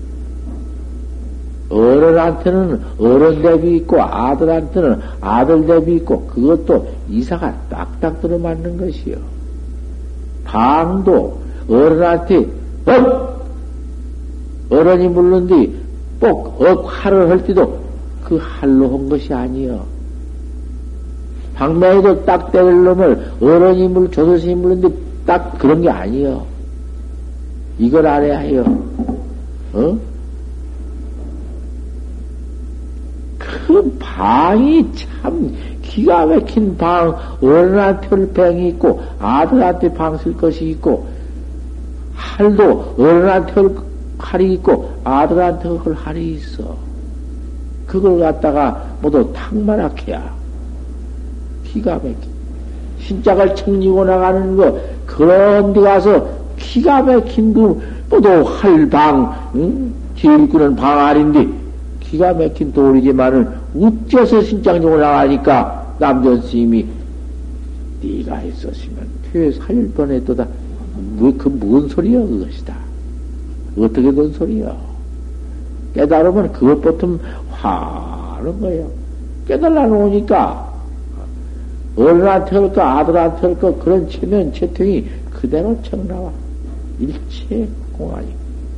어른한테는 1.69 2.81
어른 2.99 3.43
대비 3.43 3.77
있고 3.77 4.01
아들한테는 4.01 5.01
아들 5.21 5.67
대비 5.67 5.97
있고 5.97 6.27
그것도 6.27 6.89
이사가 7.09 7.55
딱딱 7.69 8.21
들어맞는 8.23 8.79
것이요. 8.79 9.17
방도 10.45 11.39
어른한테 11.69 12.47
억 12.87 13.47
어른이 14.71 15.09
물는디 15.09 15.75
꼭억 16.21 16.87
화를 16.87 17.29
할 17.29 17.45
때도 17.45 17.79
그 18.25 18.39
할로 18.41 18.91
한 18.91 19.09
것이 19.09 19.33
아니여. 19.33 19.85
방매에도 21.55 22.25
딱 22.25 22.51
때릴 22.53 22.85
놈을 22.85 23.33
어른이 23.41 23.89
물 23.89 24.11
조선신이 24.11 24.55
물는데 24.55 24.95
딱 25.27 25.59
그런 25.59 25.83
게 25.83 25.91
아니여. 25.91 26.52
이걸 27.79 28.07
알아야 28.07 28.39
해요. 28.39 28.65
어? 29.73 29.99
그 33.39 33.97
방이 33.99 34.87
참 34.95 35.55
기가 35.83 36.27
막힌 36.27 36.77
방, 36.77 37.15
어른한테 37.41 38.33
방이 38.33 38.69
있고, 38.71 39.03
아들한테 39.19 39.93
방 39.95 40.17
쓸 40.17 40.37
것이 40.37 40.71
있고, 40.71 41.07
할도 42.15 42.95
어른한테 42.99 43.55
할이 44.19 44.55
있고, 44.55 44.91
아들한테 45.05 45.69
할 45.69 45.93
할이 45.95 46.35
있어. 46.35 46.77
그걸 47.87 48.21
갖다가 48.21 48.87
모두 49.03 49.31
탁만하게야. 49.33 50.35
기가 51.65 51.95
막히. 51.95 52.17
신짝을 53.01 53.55
청리고 53.55 54.05
나가는 54.05 54.57
거, 54.57 54.79
그런 55.07 55.73
데 55.73 55.81
가서 55.81 56.42
기가 56.57 57.03
막힌 57.03 57.53
그, 57.53 57.81
모두 58.11 58.29
할방, 58.43 59.51
응? 59.55 59.93
제일 60.17 60.49
끄는 60.49 60.77
방알인데, 60.77 61.49
기가 62.01 62.33
막힌 62.33 62.73
돌이지만은, 62.73 63.49
어째서 63.75 64.43
신장용을 64.43 65.01
나가니까, 65.01 65.95
남전 65.99 66.43
스님이, 66.43 66.87
네가 68.03 68.37
했었으면, 68.37 69.07
퇴 69.33 69.51
살릴 69.53 69.91
뻔했도다. 69.93 70.47
뭐, 71.17 71.35
그, 71.37 71.49
뭔 71.49 71.89
소리야, 71.89 72.21
그것이다. 72.21 72.75
어떻게 73.79 74.13
된 74.13 74.33
소리야? 74.33 74.77
깨달으면 75.95 76.53
그것부터 76.53 77.19
화는 77.51 78.61
거예요. 78.61 78.91
깨달아 79.49 79.87
놓으니까, 79.87 80.73
어른한테 81.97 82.57
할까, 82.57 82.99
아들한테 82.99 83.47
할까, 83.47 83.73
그런 83.83 84.09
체면, 84.09 84.53
채통이 84.53 85.05
그대로 85.43 85.77
청 85.83 86.07
나와. 86.07 86.31
일체 87.01 87.69
공안이. 87.99 88.29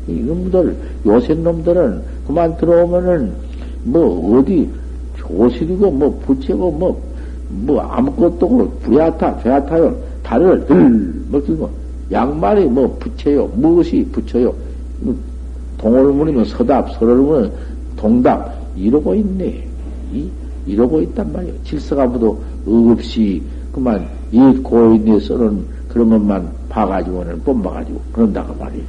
이 0.09 0.15
놈들, 0.15 0.75
요새 1.05 1.35
놈들은 1.35 2.03
그만 2.27 2.57
들어오면은, 2.57 3.33
뭐, 3.85 4.39
어디, 4.39 4.69
조실이고, 5.19 5.91
뭐, 5.91 6.19
부채고, 6.25 6.71
뭐, 6.73 7.03
뭐, 7.51 7.81
아무것도 7.83 8.79
불야타, 8.83 9.43
죄야타요. 9.43 9.95
다리를 10.23 10.67
들, 10.67 11.15
먹들고, 11.31 11.69
양말이 12.11 12.65
뭐, 12.65 12.97
부채요. 12.99 13.47
무엇이 13.55 14.07
부쳐요. 14.11 14.53
뭐, 15.01 15.15
동월문이면 15.77 16.47
서답, 16.47 16.91
서월문은 16.93 17.51
동답, 17.97 18.55
이러고 18.75 19.15
있네. 19.15 19.67
이, 20.15 20.29
이러고 20.67 21.03
있단 21.03 21.31
말이에요. 21.31 21.55
질서가 21.65 22.07
모두 22.07 22.39
없이, 22.65 23.43
그만, 23.71 24.07
이 24.33 24.39
고인에 24.63 25.21
써는 25.21 25.75
그런 25.95 26.11
것만 26.11 26.51
봐가지고는 26.69 27.41
뽐봐가지고 27.45 28.01
그런다고 28.13 28.53
말이에요. 28.57 28.85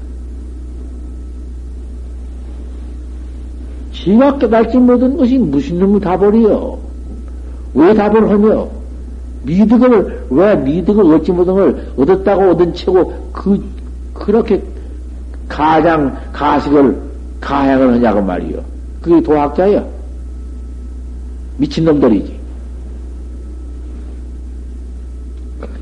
지가 3.93 4.39
깨달지 4.39 4.77
못한 4.77 5.15
것이 5.15 5.37
무슨 5.37 5.77
놈의 5.79 6.01
답을이요? 6.01 6.79
왜 7.75 7.93
답을 7.93 8.27
하며? 8.27 8.67
미득을, 9.43 10.25
왜 10.31 10.55
미득을 10.55 11.13
얻지 11.13 11.31
못한 11.31 11.53
걸 11.53 11.87
얻었다고 11.95 12.49
얻은 12.51 12.73
채고 12.73 13.29
그, 13.31 13.63
그렇게 14.15 14.63
가장 15.47 16.17
가식을, 16.33 16.99
가양을 17.39 17.93
하냐고 17.93 18.19
말이요. 18.21 18.63
그게 18.99 19.21
도학자야. 19.21 19.85
미친놈들이지. 21.57 22.35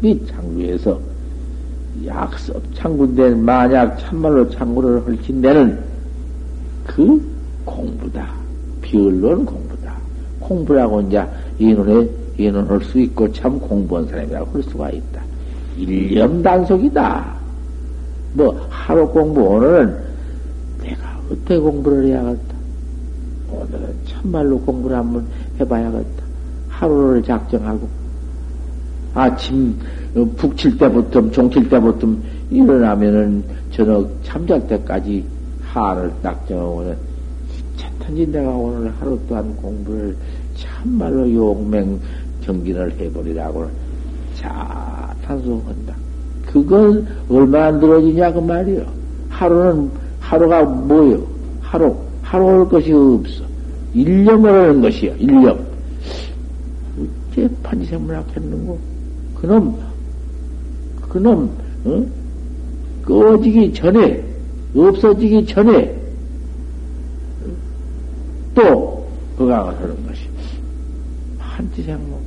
이 0.02 0.20
장구에서 0.28 1.13
약섭 2.06 2.62
창구인데 2.74 3.36
만약 3.36 3.98
참말로 4.00 4.50
창구를 4.50 5.06
헐친 5.06 5.42
데는 5.42 5.80
그 6.86 7.22
공부다. 7.66 8.30
비언론 8.82 9.46
공부다. 9.46 9.96
공부라고 10.40 11.02
이제 11.02 11.24
이논에 11.60 12.10
이논할 12.38 12.82
수 12.82 13.00
있고 13.00 13.32
참 13.32 13.60
공부한 13.60 14.06
사람이라고 14.08 14.52
할 14.52 14.64
수가 14.64 14.90
있다. 14.90 15.22
일념 15.78 16.42
단속이다. 16.42 17.34
뭐 18.34 18.68
하루 18.70 19.08
공부 19.08 19.42
오늘은 19.42 19.98
내가 20.82 21.18
어떻게 21.26 21.58
공부를 21.58 22.08
해야겠다. 22.08 22.56
오늘은 23.52 23.94
참말로 24.08 24.60
공부를 24.60 24.98
한번 24.98 25.26
해봐야겠다. 25.60 26.24
하루를 26.70 27.24
작정하고 27.24 27.88
아침 29.14 29.78
어, 29.80 30.03
북칠 30.14 30.78
때부터 30.78 31.32
종칠 31.32 31.68
때부터 31.70 32.08
일어나면은 32.52 33.44
저녁 33.72 34.10
잠잘 34.24 34.66
때까지 34.68 35.26
하를 35.64 36.12
딱 36.22 36.48
정하고는 36.48 36.96
차탄지 37.78 38.28
내가 38.28 38.50
오늘 38.52 38.92
하루 39.00 39.20
동안 39.28 39.56
공부를 39.56 40.16
참말로 40.56 41.34
용맹 41.34 42.00
정진을 42.46 42.92
해버리라고 43.00 43.68
자 44.36 45.16
탄송한다. 45.26 45.96
그건 46.46 47.08
얼마나 47.30 47.72
늘어지냐 47.72 48.34
그 48.34 48.40
말이요. 48.40 48.86
하루는 49.30 49.90
하루가 50.20 50.64
뭐요? 50.64 51.26
하루 51.62 51.96
하루 52.22 52.46
올 52.46 52.70
것이 52.70 52.92
없어. 52.94 53.44
일념을 53.96 54.52
하는 54.52 54.82
것이요. 54.82 55.16
일념. 55.18 55.60
어째 57.32 57.50
판지생물 57.64 58.16
학했는고? 58.16 58.78
그놈 59.36 59.76
그놈 61.14 61.50
어? 61.86 62.06
꺼지기 63.06 63.72
전에 63.74 64.24
없어지기 64.76 65.46
전에 65.46 65.96
또 68.56 69.06
그가 69.38 69.68
하는 69.68 70.08
것이 70.08 70.22
판지생물 71.38 72.18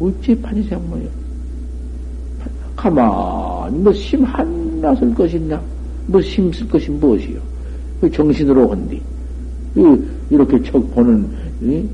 어찌 0.00 0.34
판지생물이요? 0.40 1.08
가만히 2.76 3.78
뭐 3.78 3.92
심 3.94 4.24
하나 4.24 4.94
쓸 4.96 5.14
것이냐? 5.14 5.60
뭐 6.08 6.20
심 6.20 6.52
쓸 6.52 6.68
것이 6.68 6.90
무엇이요? 6.90 7.38
그 8.02 8.10
정신으로 8.10 8.70
한디 8.70 9.00
이렇게 10.28 10.62
척 10.62 10.94
보는 10.94 11.26
이? 11.62 11.88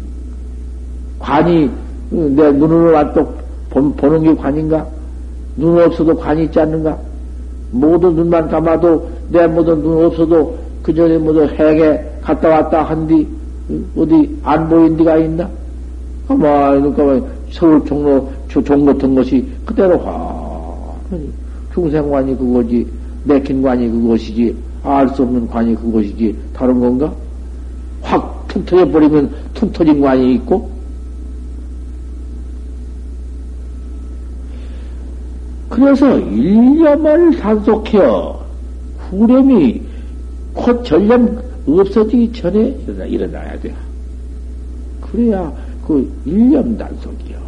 관이 1.20 1.70
내 2.10 2.50
눈으로 2.50 2.92
왔또 2.94 3.32
보는 3.68 4.22
게 4.24 4.34
관인가? 4.34 4.84
눈 5.60 5.78
없어도 5.78 6.16
관이 6.16 6.44
있지 6.44 6.58
않는가? 6.58 6.96
모두 7.70 8.10
눈만 8.10 8.48
감아도 8.48 9.08
내 9.28 9.46
모든 9.46 9.80
눈 9.82 10.06
없어도 10.06 10.58
그 10.82 10.92
전에 10.94 11.18
모두 11.18 11.44
해에 11.44 12.02
갔다 12.22 12.48
왔다 12.48 12.82
한 12.82 13.06
뒤 13.06 13.26
어디 13.96 14.36
안 14.42 14.68
보인 14.68 14.96
데가 14.96 15.16
있나? 15.18 15.48
가만히 16.26 16.82
눈 16.82 17.24
서울 17.50 17.84
종로 17.84 18.28
종 18.48 18.84
같은 18.84 19.14
것이 19.14 19.46
그대로 19.64 19.98
화 19.98 20.92
중생관이 21.74 22.36
그거지 22.36 22.86
내킨 23.24 23.62
관이 23.62 23.88
그것이지 23.90 24.56
알 24.82 25.08
수 25.10 25.22
없는 25.22 25.46
관이 25.48 25.74
그것이지 25.76 26.34
다른 26.54 26.80
건가? 26.80 27.12
확 28.02 28.44
툭 28.48 28.64
터져버리면 28.66 29.30
툭 29.54 29.72
터진 29.72 30.00
관이 30.00 30.34
있고 30.34 30.68
그래서 35.70 36.18
일념을 36.18 37.36
단속해요. 37.38 38.38
후렴이 38.98 39.80
곧 40.52 40.84
전념 40.84 41.40
없어지기 41.66 42.32
전에 42.32 42.76
일어나, 42.86 43.04
일어나야 43.04 43.60
돼. 43.60 43.72
그래야 45.00 45.50
그 45.86 46.10
일념 46.26 46.76
단속이요. 46.76 47.38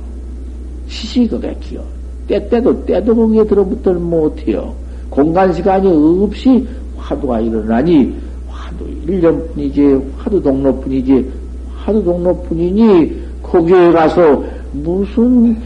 시시거객이요. 0.87 1.82
때때도 2.28 2.85
때도 2.87 3.14
거기에 3.14 3.44
들어붙들 3.44 3.94
못해요. 3.94 4.72
공간 5.11 5.52
시간이 5.52 5.88
없이 6.22 6.66
화두가 6.96 7.40
일어나니 7.40 8.14
화두 8.48 8.88
일념뿐이지 9.06 10.00
화두 10.16 10.40
동로뿐이지 10.40 11.30
화두 11.76 12.04
동로뿐이니 12.04 13.20
거기에 13.42 13.90
가서 13.90 14.44
무슨 14.72 15.56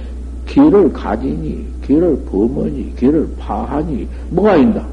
길을 0.47 0.91
가지니 0.93 1.76
길을 1.87 2.19
범하니, 2.31 2.95
길을 2.97 3.29
파하니, 3.39 4.09
뭐가 4.31 4.57
있나? 4.57 4.85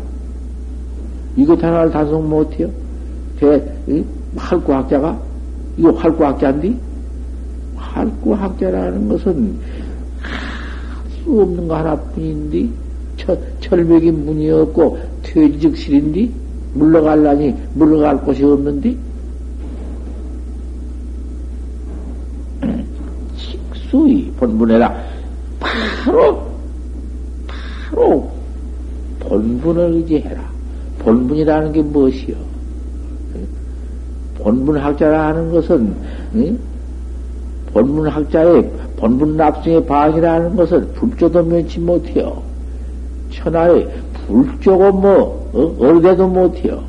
이것 1.35 1.61
하나를 1.63 1.89
단속 1.89 2.23
못해요? 2.23 2.69
대, 3.39 3.61
활구학자가? 4.35 5.19
이거 5.77 5.91
활구학자인데? 5.91 6.75
활구학자라는 7.75 9.09
것은 9.09 9.57
수 11.23 11.41
없는 11.41 11.67
거 11.67 11.77
하나뿐인데, 11.77 12.69
철, 13.17 13.39
철벽이 13.59 14.11
문이 14.11 14.51
없고, 14.51 14.99
퇴직실인데, 15.23 16.29
물러갈라니, 16.75 17.55
물러갈 17.73 18.21
곳이 18.21 18.43
없는데, 18.43 18.95
식수의 23.35 24.31
본문에라 24.37 24.95
바로 25.59 26.52
바로 27.93 28.31
본분을 29.19 29.93
의지해라. 29.95 30.41
본분이라는 30.99 31.71
게 31.71 31.81
무엇이요? 31.81 32.35
본분학자라 34.39 35.27
하는 35.27 35.51
것은 35.51 35.95
본분학자의 37.71 38.69
본분 38.97 39.37
납승의 39.37 39.85
방이라는 39.85 40.55
것은 40.55 40.93
불조도 40.93 41.43
면치 41.43 41.79
못해요. 41.79 42.41
천하에 43.31 43.87
불조고 44.25 44.91
뭐 44.91 45.49
어? 45.53 45.85
어디도 45.85 46.27
못해요. 46.27 46.83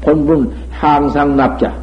본분 0.00 0.52
항상 0.70 1.36
납자. 1.36 1.76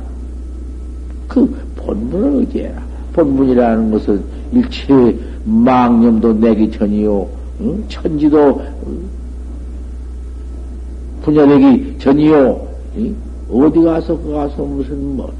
그 1.28 1.56
본분을 1.78 2.39
의지해라. 2.41 2.82
본분이라는 3.13 3.91
것은 3.91 4.24
일체 4.52 5.17
망념도 5.46 6.34
내기 6.34 6.72
전이요. 6.72 7.43
응? 7.62 7.84
천지도 7.88 8.62
분열하기 11.22 11.98
전이요. 12.00 12.68
응? 12.98 13.16
어디 13.52 13.82
가서 13.82 14.18
그 14.18 14.32
가서 14.32 14.63
무슨 14.63 15.16
뭐 15.16 15.34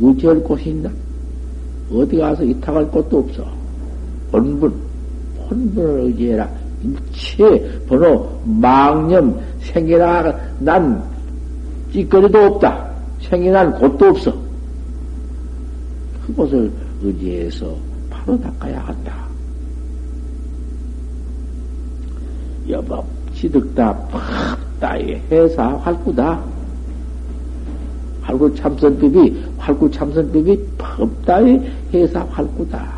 의지할 0.00 0.40
곳이 0.42 0.70
있나? 0.70 0.90
어디 1.92 2.16
가서 2.16 2.42
이탁할 2.44 2.90
곳도 2.90 3.18
없어. 3.18 3.46
본분, 4.30 4.74
본분을 5.48 6.00
의지해라. 6.06 6.48
일체 6.82 7.80
번호 7.88 8.28
망념 8.44 9.40
생겨나 9.60 10.34
난 10.58 11.02
찌꺼리도 11.92 12.38
없다. 12.38 12.90
생겨난 13.22 13.72
곳도 13.78 14.06
없어. 14.06 14.34
그곳을 16.26 16.70
의지해서 17.02 17.74
바로 18.10 18.38
닦아야 18.40 18.80
한다. 18.80 19.13
여법 22.74 23.06
지득다 23.34 23.96
팍다이 24.08 25.20
해사 25.30 25.76
활구다. 25.76 26.42
활구 28.22 28.54
참선법이 28.54 29.44
활구 29.58 29.90
참선법이 29.90 30.58
팍다이 30.78 31.60
해사 31.92 32.24
활구다. 32.30 32.92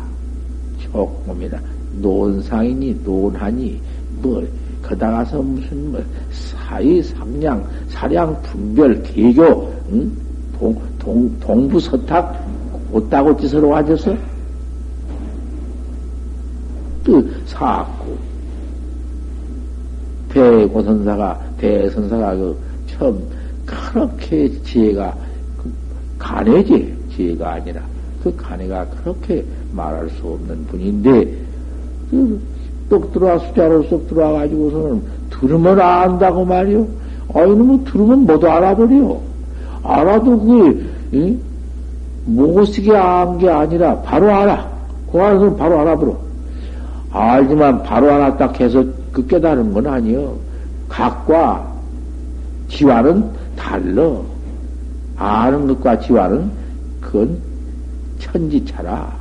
조금이다. 0.79 1.59
논상이니 2.01 3.01
논하니 3.03 3.79
뭐 4.21 4.45
거다가서 4.81 5.41
무슨 5.41 5.91
뭐 5.91 6.03
사이 6.31 7.01
상량 7.03 7.67
사량 7.89 8.41
분별 8.41 9.01
개교 9.03 9.73
응? 9.91 10.11
동, 10.57 10.81
동, 10.97 11.39
동부 11.39 11.79
서탁 11.79 12.43
옷다고 12.91 13.37
짓으로 13.37 13.75
앉아서 13.75 14.15
그 17.03 17.43
사구 17.45 18.17
대고선사가, 20.37 21.39
대선사가 21.57 22.35
그 22.35 22.57
처음 22.87 23.23
그렇게 23.65 24.49
지혜가, 24.61 25.15
그 25.57 25.71
간해지, 26.19 26.95
지혜가 27.15 27.53
아니라 27.53 27.81
그 28.23 28.35
간해가 28.35 28.85
그렇게 28.85 29.43
말할 29.71 30.09
수 30.11 30.27
없는 30.27 30.65
분인데, 30.67 31.33
그똑 32.11 33.11
들어와, 33.11 33.39
수자로 33.39 33.83
쏙 33.83 34.07
들어와 34.07 34.39
가지고서는 34.39 35.01
들으면 35.31 35.81
안다고 35.81 36.45
말이요. 36.45 36.87
아이, 37.33 37.47
뭐 37.47 37.83
들으면 37.83 38.25
모두 38.25 38.47
알아버려. 38.47 39.19
알아도 39.83 40.39
그게, 40.39 40.81
응? 41.13 41.39
못쓰게 42.25 42.95
안게 42.95 43.49
아니라 43.49 43.99
바로 44.01 44.31
알아. 44.31 44.69
그 45.11 45.19
안에서는 45.19 45.57
바로 45.57 45.79
알아버려. 45.79 46.15
알지만 47.11 47.81
바로 47.83 48.07
딱 48.37 48.59
해서 48.59 48.83
그 49.17 49.25
깨달은 49.25 49.73
건 49.73 49.87
아니요. 49.87 50.37
각과 50.87 51.75
지와는 52.69 53.27
달러. 53.55 54.23
아는 55.15 55.65
것과 55.65 55.99
지와는 56.01 56.51
그건 57.01 57.39
천지차라. 58.19 59.11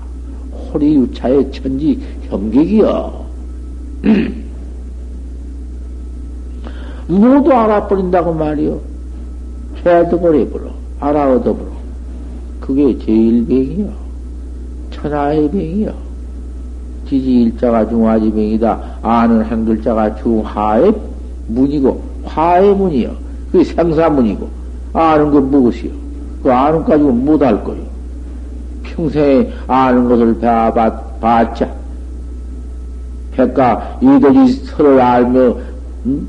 호리유차의 0.53 1.51
천지 1.51 1.99
형객이여. 2.29 3.27
모두 7.09 7.51
알아버린다고 7.51 8.35
말이요. 8.35 8.79
죄도 9.83 10.21
버려버려. 10.21 10.71
알아 11.01 11.37
얻어버려. 11.37 11.71
그게 12.61 12.99
제일 12.99 13.47
병이요. 13.47 13.91
천하의 14.91 15.51
병이요. 15.51 16.06
지지 17.09 17.43
일자가 17.43 17.89
중화지명이다. 17.89 18.81
아는 19.03 19.45
행글자가 19.45 20.17
중하의 20.17 20.95
문이고, 21.49 22.03
화의 22.25 22.75
문이요. 22.75 23.11
그게 23.53 23.65
생사문이고, 23.65 24.49
아는 24.93 25.31
건 25.31 25.51
무엇이요? 25.51 25.91
그 26.43 26.53
아는 26.53 26.85
가지고 26.85 27.13
못할 27.13 27.63
거요. 27.63 27.79
평생에 28.83 29.51
아는 29.67 30.09
것을 30.09 30.39
배워봤, 30.39 31.21
봤자. 31.21 31.69
백가 33.33 33.99
이들이 34.01 34.53
서로 34.65 35.01
알며, 35.01 35.57
음? 36.07 36.29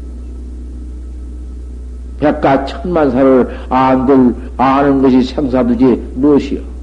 백가 2.20 2.66
천만사를 2.66 3.48
안들, 3.70 4.36
아는 4.58 5.02
것이 5.02 5.22
생사두지 5.22 6.12
무엇이요? 6.16 6.77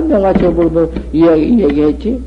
내가 0.00 0.32
저번에 0.32 0.88
이야기, 1.12 1.62
얘기했지? 1.62 2.22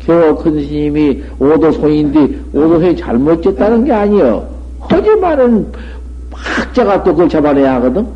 겨우 0.00 0.36
큰 0.36 0.52
스님이 0.52 1.22
오도송인데 1.38 2.40
오도송이 2.52 2.96
잘못 2.96 3.42
졌다는 3.42 3.84
게 3.84 3.92
아니여. 3.92 4.48
하지만은 4.80 5.66
학자가 6.30 7.02
또 7.02 7.12
그걸 7.12 7.28
잡아내야 7.28 7.74
하거든? 7.76 8.06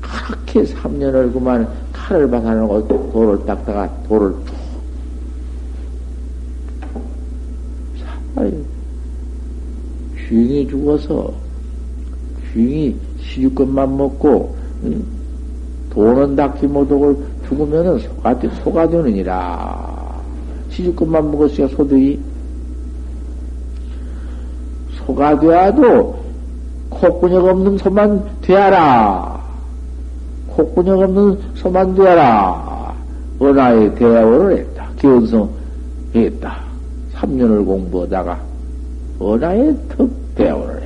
그렇게 0.00 0.62
3년을 0.64 1.32
그만 1.32 1.66
칼을 1.92 2.30
박아놓고 2.30 3.10
돌을 3.12 3.46
닦다가 3.46 3.88
돌을 4.08 4.34
툭. 4.44 4.56
주인이 10.28 10.68
죽어서 10.68 11.32
주인이 12.52 12.96
시주것만 13.20 13.96
먹고 13.96 14.54
돈은 15.96 16.36
닦지 16.36 16.66
못하고 16.66 17.16
죽으면은 17.48 17.98
소가, 17.98 18.34
소가 18.62 18.86
되느니라. 18.86 20.14
시주것만 20.68 21.30
먹었으니까 21.30 21.74
소들이 21.74 22.20
소가 24.92 25.40
되어도 25.40 26.14
콧구녕 26.90 27.46
없는 27.46 27.78
소만 27.78 28.22
되어라. 28.42 29.40
콧구녕 30.48 31.00
없는 31.00 31.38
소만 31.54 31.94
되어라. 31.94 32.94
은하에 33.40 33.94
대화를 33.94 34.58
했다. 34.58 34.90
기원성 34.98 35.48
했다. 36.14 36.58
3년을 37.14 37.64
공부하다가 37.64 38.38
은하에 39.22 39.74
턱 39.96 40.10
대화를 40.34 40.82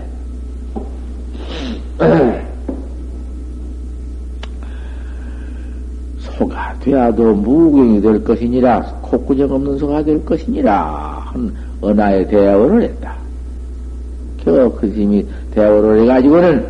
해. 2.00 2.40
소가 6.40 6.74
되어도 6.80 7.34
무경이 7.34 8.00
될 8.00 8.24
것이니라, 8.24 8.80
콧구녕 9.02 9.52
없는 9.52 9.76
소가 9.76 10.02
될 10.02 10.24
것이니라, 10.24 11.22
한 11.26 11.54
은하에 11.84 12.26
대화를 12.28 12.82
했다. 12.84 13.14
겨그 14.42 14.90
스님이 14.90 15.26
대화를 15.50 16.00
해가지고는 16.02 16.66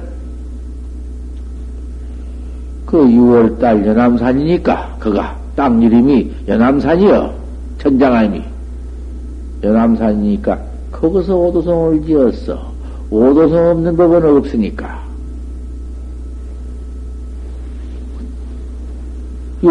그 2.85 2.99
6월달 2.99 3.87
연암산이니까 3.87 4.97
그가 4.99 5.39
땅 5.55 5.81
이름이 5.81 6.33
연암산이여 6.49 7.33
천장암이. 7.79 8.43
연암산이니까 9.63 10.59
거기서 10.91 11.37
오도성을 11.37 12.05
지었어. 12.05 12.73
오도성 13.11 13.69
없는 13.69 13.97
법은 13.97 14.37
없으니까 14.37 15.01
6월 15.01 15.11
연암 19.63 19.71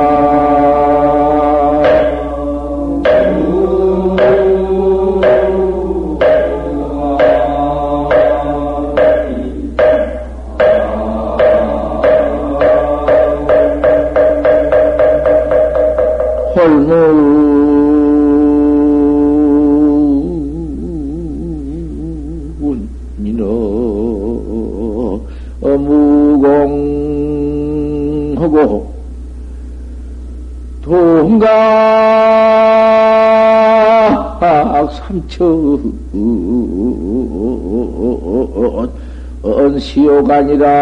언시오간이라 40.35 40.75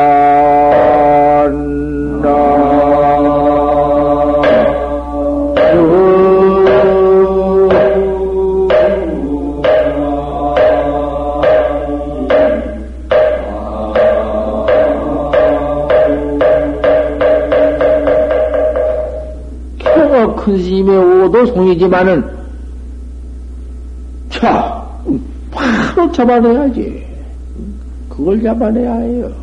큰 20.36 20.58
스님의 20.58 20.98
오도 21.24 21.46
송이지만은, 21.46 22.24
자, 24.30 24.88
바로 25.52 26.10
잡아내야지. 26.10 27.06
그걸 28.08 28.42
잡아내야 28.42 28.94
해요. 28.94 29.41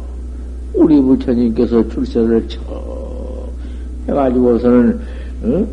우리 0.80 1.02
부처님께서 1.02 1.86
출세를 1.89 2.48
쳐 2.48 2.60
해가지고서는, 4.08 5.00
어? 5.44 5.68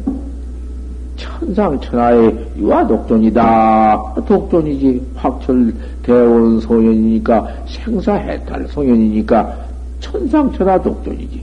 천상천하의 1.16 2.46
유아 2.58 2.86
독존이다. 2.88 4.14
독존이지. 4.26 5.06
확철 5.14 5.72
대원 6.02 6.60
소년이니까 6.60 7.46
생사해탈 7.68 8.66
소년이니까 8.68 9.56
천상천하 10.00 10.82
독존이지. 10.82 11.42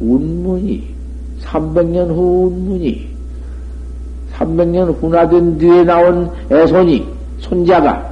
운문이 0.00 0.88
300년 1.42 2.08
후 2.08 2.50
운문이 2.52 3.08
300년 4.34 5.00
후나 5.00 5.26
된 5.28 5.56
뒤에 5.56 5.84
나온 5.84 6.28
애손이 6.50 7.06
손자가 7.38 8.05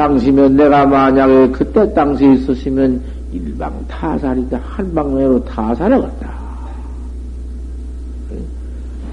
당시면 0.00 0.56
내가 0.56 0.86
만약에 0.86 1.50
그때 1.50 1.92
당시에 1.92 2.32
있었으면 2.34 3.02
일방 3.32 3.84
타살이다 3.86 4.58
한방내로 4.64 5.44
타살하겠다. 5.44 6.40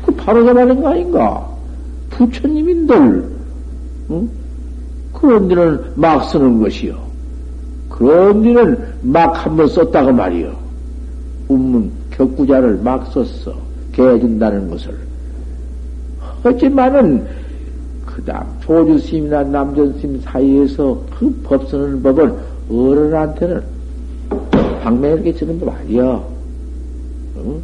그 0.06 0.12
바로 0.16 0.46
잡아낸 0.46 0.82
거 0.82 0.90
아닌가? 0.90 1.46
부처님인들 2.12 3.30
응? 4.12 4.30
그런 5.14 5.48
데는 5.50 5.82
막 5.96 6.24
쓰는 6.30 6.60
것이요. 6.62 6.96
그런 7.90 8.42
데는 8.42 8.78
막 9.02 9.34
한 9.34 9.58
번 9.58 9.68
썼다고 9.68 10.14
말이요. 10.14 10.56
운문, 11.50 11.92
격구자를 12.12 12.80
막 12.84 13.06
썼어. 13.12 13.54
개해준다는 13.92 14.70
것을. 14.70 14.96
하지만은, 16.44 17.26
그 18.06 18.24
다음, 18.24 18.46
조주스님이나 18.68 19.44
남전스님 19.44 20.22
사이에서 20.22 21.00
그 21.18 21.32
법 21.44 21.70
쓰는 21.70 22.04
법은 22.04 22.36
어른한테는 22.70 23.64
방매에게 24.84 25.34
쓰는 25.34 25.60
법 25.60 25.70
아니야. 25.70 26.22
응? 27.38 27.62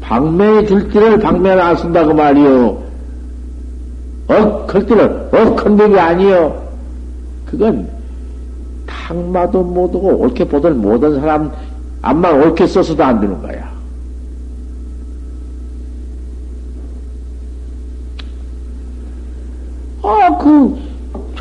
방매에 0.00 0.64
들기를 0.64 1.18
방매를 1.18 1.60
안 1.60 1.76
쓴다고 1.76 2.14
말이요. 2.14 2.82
어, 4.28 4.66
글띠를, 4.66 5.28
어, 5.32 5.54
컨덕이 5.56 5.98
아니요. 5.98 6.68
그건 7.46 7.88
상마도 8.88 9.62
못하고 9.62 10.08
옳게 10.18 10.44
보들 10.46 10.72
못한 10.72 11.20
사람 11.20 11.52
암만 12.02 12.42
옳게 12.42 12.66
써서도 12.66 13.02
안 13.04 13.20
되는 13.20 13.40
거야. 13.42 13.70
아, 20.02 20.38
그, 20.38 20.76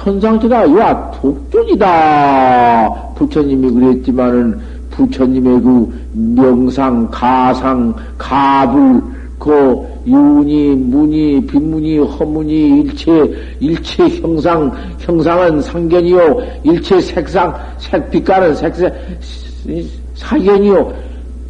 천상지가, 0.10 0.76
야, 0.80 1.12
독존이다. 1.12 3.14
부처님이 3.14 3.72
그랬지만은, 3.72 4.60
부처님의 4.90 5.62
그 5.62 5.94
명상, 6.14 7.08
가상, 7.12 7.94
가불, 8.18 9.02
그 9.38 9.86
유니, 10.08 10.76
무니, 10.76 11.46
빈무니, 11.46 12.00
허무니, 12.00 12.82
일체, 12.82 13.32
일체 13.60 14.10
형상, 14.20 14.72
형상은 14.98 15.62
상견이요. 15.62 16.42
일체 16.64 17.00
색상, 17.00 17.56
색빛깔은 17.78 18.56
색색, 18.56 18.92
사견이요. 20.16 20.92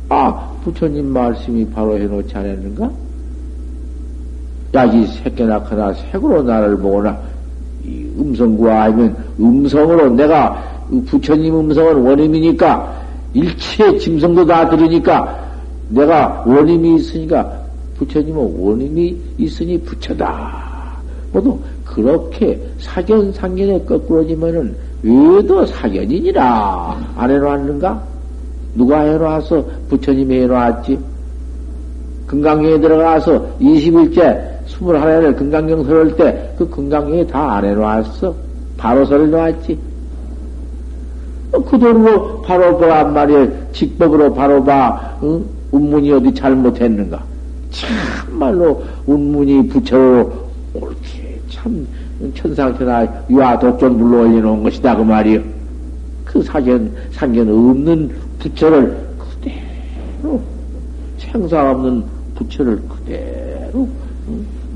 아, 0.10 0.52
부처님 0.64 1.14
말씀이 1.14 1.66
바로 1.70 1.98
해놓지 1.98 2.36
않았는가? 2.36 2.90
약이 4.74 5.08
새끼나 5.08 5.64
크나 5.64 5.94
색으로 5.94 6.44
나를 6.44 6.78
보거나, 6.78 7.12
이 7.12 7.29
음성과 8.20 8.84
아니면 8.84 9.16
음성으로 9.40 10.10
내가 10.16 10.64
부처님 11.08 11.56
음성은 11.60 11.96
원임이니까 12.04 13.00
일체 13.34 13.98
짐승도 13.98 14.46
다 14.46 14.68
들으니까 14.70 15.48
내가 15.90 16.44
원임이 16.46 16.96
있으니까 16.96 17.60
부처님은 17.98 18.56
원인이 18.60 19.18
있으니 19.38 19.78
부처다. 19.82 20.98
모두 21.32 21.60
그렇게 21.86 22.60
사견, 22.80 23.32
상견에 23.32 23.84
거꾸러지면은 23.84 24.76
왜도 25.04 25.66
사견이니라. 25.66 27.14
안 27.16 27.32
해놓았는가? 27.32 28.04
누가 28.76 29.02
해놓았어? 29.02 29.64
부처님이 29.90 30.42
해놓았지. 30.42 30.98
금강경에 32.28 32.80
들어가서 32.80 33.58
20일째 33.60 34.49
21회를 34.70 35.36
금강경 35.38 35.84
설할 35.86 36.16
때 36.16 36.50
그 36.58 36.70
금강경에 36.70 37.26
다안 37.28 37.64
해놓았어. 37.64 38.36
바로 38.78 39.06
설을 39.06 39.30
놓았지. 39.32 39.80
어, 41.54 41.64
그대로 41.64 42.42
바로 42.42 42.78
봐한 42.78 43.14
말이야. 43.14 43.48
직법으로 43.72 44.34
바로 44.34 44.64
봐. 44.64 45.18
응? 45.24 45.44
운문이 45.72 46.12
어디 46.12 46.34
잘못했는가? 46.34 47.24
참말로 47.72 48.84
운문이 49.06 49.68
부처로 49.70 50.34
옳게 50.74 51.40
참 51.50 51.88
천상천하 52.36 53.08
유아 53.30 53.58
독존 53.60 53.98
물로 53.98 54.22
올려놓은 54.22 54.64
것이다 54.64 54.96
그 54.98 55.02
말이요. 55.04 55.42
그 56.26 56.42
사견 56.44 56.92
상견 57.14 57.48
없는 57.48 58.12
부처를 58.40 58.98
그대로 59.18 60.42
생사 61.18 61.72
없는 61.72 62.04
부처를 62.36 62.82
그대로 62.90 63.88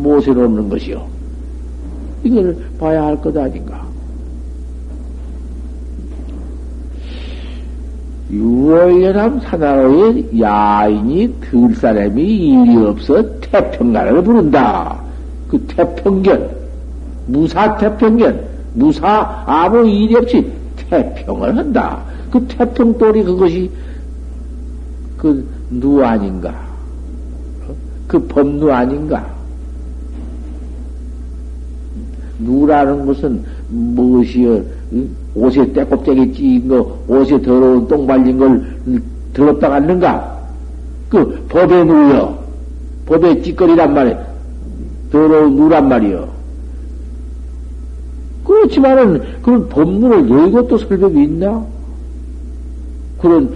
못에 0.04 0.32
놓는 0.34 0.70
것이요. 0.70 1.06
이걸 2.24 2.56
봐야 2.80 3.06
할 3.06 3.18
것 3.18 3.36
아닌가. 3.38 3.84
유월연암 8.32 9.42
사나로의 9.42 10.40
야인이 10.40 11.36
들 11.42 11.76
사람이 11.76 12.24
일이 12.24 12.78
없어 12.78 13.22
태평가를 13.42 14.24
부른다. 14.24 15.00
그 15.48 15.60
태평견, 15.68 16.50
무사 17.28 17.78
태평견, 17.78 18.42
무사 18.74 19.44
아무 19.46 19.88
일이 19.88 20.16
없이 20.16 20.52
태평을 20.90 21.56
한다. 21.56 22.02
그 22.32 22.44
태평돌이 22.48 23.24
그것이 23.24 23.70
그 25.18 25.46
누 25.74 26.04
아닌가? 26.04 26.54
그 28.08 28.20
법누 28.28 28.72
아닌가? 28.72 29.26
누라는 32.44 33.06
것은 33.06 33.44
무엇이여? 33.70 34.62
옷에 35.36 35.72
때껍데기 35.74 36.34
찌인 36.34 36.68
거, 36.68 36.98
옷에 37.08 37.42
더러운 37.42 37.88
똥 37.88 38.06
발린 38.06 38.38
걸 38.38 38.64
더럽다 39.34 39.70
갔는가? 39.70 40.40
그 41.10 41.46
법에 41.50 41.84
누여. 41.84 42.44
법에 43.06 43.42
찌꺼리란 43.42 43.94
말이야. 43.94 44.26
더러운 45.12 45.56
누란 45.56 45.88
말이여. 45.88 46.28
그렇지만은, 48.46 49.22
그런 49.42 49.70
법문을 49.70 50.30
여의고 50.30 50.68
또 50.68 50.78
설법이 50.78 51.24
있나? 51.24 51.66
그런, 53.20 53.50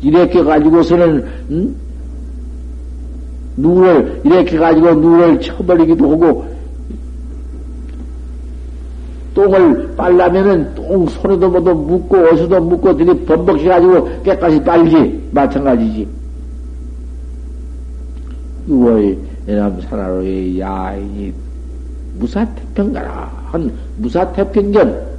이렇게 0.00 0.42
가지고서는, 0.42 1.24
음? 1.50 1.76
누를, 3.56 4.20
이렇게 4.24 4.56
가지고 4.56 4.94
누를 4.94 5.40
쳐버리기도 5.40 6.10
하고, 6.10 6.51
똥을 9.42 9.96
빨라면은 9.96 10.74
똥 10.74 11.06
손에도 11.06 11.48
뭐도 11.48 11.74
묻고 11.74 12.16
옷에도 12.16 12.60
묻고 12.60 12.96
되게 12.96 13.12
범벅해가지고 13.24 14.22
깨끗이 14.22 14.62
빨지 14.62 15.20
마찬가지지. 15.32 16.06
6월 18.68 19.16
내남 19.46 19.80
산하로의 19.80 20.60
야인이 20.60 21.32
무사태평가라 22.18 23.32
한 23.46 23.72
무사태평견 23.96 25.12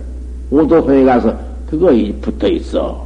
오도호에 0.51 1.03
가서 1.03 1.35
그거 1.69 1.91
붙어 2.21 2.47
있어. 2.47 3.05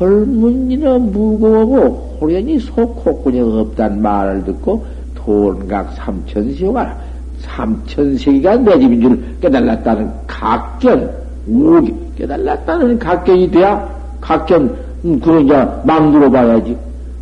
홀문이나 0.00 0.96
무거우고 0.98 2.18
호련히 2.20 2.58
속코꾸녕 2.60 3.58
없단 3.58 4.00
말을 4.00 4.44
듣고 4.44 4.86
본각 5.28 5.92
삼천시호가 5.92 6.96
삼천세기가 7.42 8.56
내 8.56 8.80
집인 8.80 9.02
줄 9.02 9.40
깨달았다는 9.42 10.10
각견, 10.26 11.10
우기 11.46 11.94
깨달았다는 12.16 12.98
각견이 12.98 13.50
돼야 13.50 13.86
각견, 14.22 14.74
음, 15.04 15.20
그런 15.20 15.44
이제 15.44 15.54
망두로 15.84 16.30
봐야지. 16.30 16.74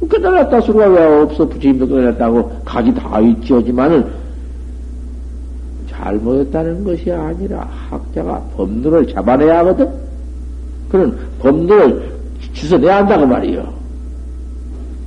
깨달았다 0.09 0.61
소리가 0.61 0.87
왜 0.87 1.23
없어? 1.23 1.49
부처님도 1.49 1.89
깨달았다고 1.89 2.61
각이 2.65 2.95
다 2.95 3.19
있지만은 3.19 4.07
잘못했다는 5.91 6.85
것이 6.85 7.11
아니라 7.11 7.69
학자가 7.91 8.41
법률을 8.57 9.09
잡아내야 9.09 9.59
하거든? 9.59 9.91
그런 10.89 11.19
법률을 11.41 12.09
주워내야 12.53 12.99
한다고 12.99 13.27
말이요. 13.27 13.67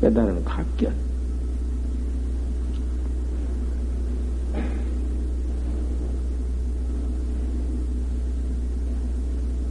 깨달은 0.02 0.44
각견. 0.44 1.09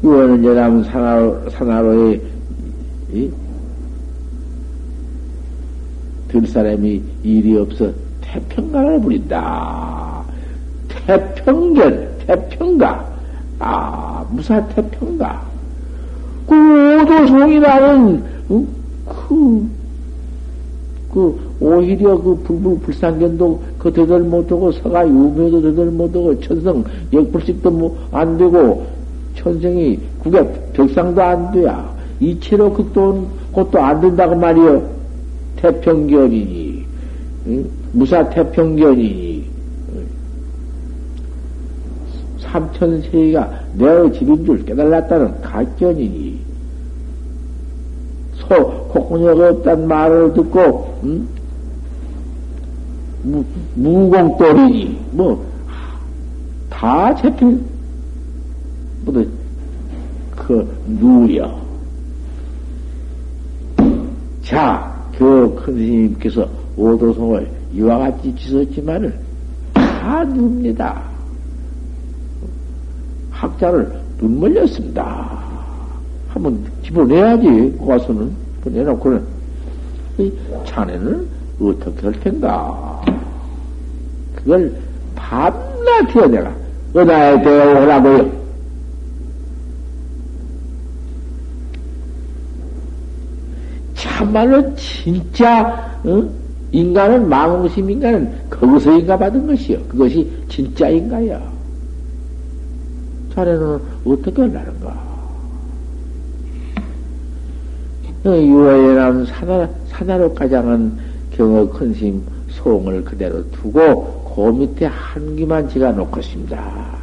유언은 0.08 0.44
여남 0.44 0.82
산하로, 0.84 1.50
산하로의, 1.50 2.20
이? 3.12 3.30
들 6.28 6.46
사람이 6.46 7.02
일이 7.22 7.56
없어 7.56 7.90
태평가를 8.22 9.00
부린다. 9.00 10.22
태평견, 10.88 12.08
태평가. 12.26 13.08
아, 13.58 14.24
무사 14.30 14.66
태평가. 14.68 15.46
그 16.46 17.02
오도송이라는, 17.02 18.24
어? 18.48 18.66
그, 19.06 19.68
그, 21.12 21.54
오히려 21.60 22.20
그 22.20 22.34
불불 22.44 22.78
불상견도 22.80 23.62
그 23.78 23.92
되들 23.92 24.20
못하고 24.20 24.70
서가 24.72 25.06
유묘도 25.06 25.60
되들 25.62 25.86
못하고 25.90 26.38
천성 26.40 26.84
역불식도 27.12 27.70
뭐 27.70 27.98
안 28.12 28.38
되고 28.38 28.97
천생이 29.38 29.98
그게 30.22 30.42
벽상도 30.72 31.22
안 31.22 31.52
돼야. 31.52 31.96
이체로 32.20 32.72
극도는 32.72 33.26
그것도 33.50 33.80
안 33.80 34.00
된다고 34.00 34.34
말이요. 34.34 34.82
태평견이니, 35.56 36.84
응? 37.46 37.70
무사 37.92 38.28
태평견이니, 38.28 39.48
삼천세기가 42.40 43.60
내 43.74 44.12
집인 44.12 44.44
줄 44.44 44.64
깨달았다는 44.64 45.40
가견이니, 45.40 46.38
소, 48.36 48.54
코코녀가 48.88 49.50
없단 49.50 49.86
말을 49.86 50.32
듣고, 50.34 50.98
응? 51.04 51.28
무, 53.22 53.44
무공돌이니, 53.74 54.98
뭐, 55.12 55.44
다 56.70 57.14
제필, 57.16 57.60
모두 59.04 59.26
그 60.36 60.80
누여. 60.86 61.60
자, 64.42 64.94
그 65.16 65.54
큰 65.56 65.74
스님께서 65.74 66.48
오도성을 66.76 67.50
이와 67.74 67.98
같이 67.98 68.34
지었지만은 68.36 69.12
다 69.74 70.24
누입니다. 70.24 71.02
학자를 73.30 73.92
눈물렸습니다. 74.18 75.38
한번 76.28 76.64
집어내야지, 76.82 77.76
와서는. 77.78 78.30
내놓고는. 78.64 79.22
이 80.18 80.32
자네는 80.64 81.26
어떻게 81.60 82.02
할 82.02 82.20
텐가? 82.20 83.02
그걸 84.34 84.74
밤낮 85.14 86.16
해 86.16 86.26
내가. 86.26 86.52
은하에 86.96 87.42
대어오라고요. 87.42 88.37
참말로 94.28 94.74
진짜 94.76 96.00
어? 96.04 96.28
인간은 96.70 97.28
망홍심 97.28 97.90
인간은 97.90 98.30
거기서 98.50 98.98
인가 98.98 99.16
받은 99.16 99.46
것이요. 99.46 99.78
그것이 99.88 100.30
진짜 100.48 100.88
인가야. 100.88 101.40
자네는 103.34 103.78
어떻게 104.04 104.42
하는가? 104.42 105.08
유아에는 108.26 109.24
사나, 109.26 109.68
사나로 109.88 110.34
가장한 110.34 110.98
경어 111.30 111.66
큰심 111.70 112.22
소을 112.50 113.02
그대로 113.04 113.48
두고 113.52 114.34
그 114.34 114.50
밑에 114.50 114.86
한 114.86 115.36
기만 115.36 115.66
지가 115.70 115.92
놓겠습니다. 115.92 116.98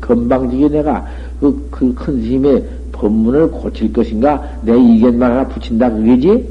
건방지게 0.00 0.68
내가 0.68 1.06
그, 1.38 1.68
그 1.70 1.94
큰심의 1.94 2.64
법문을 3.06 3.50
고칠 3.50 3.92
것인가? 3.92 4.58
내 4.62 4.78
이견만 4.78 5.32
하나 5.32 5.48
붙인다, 5.48 5.90
그게지? 5.90 6.48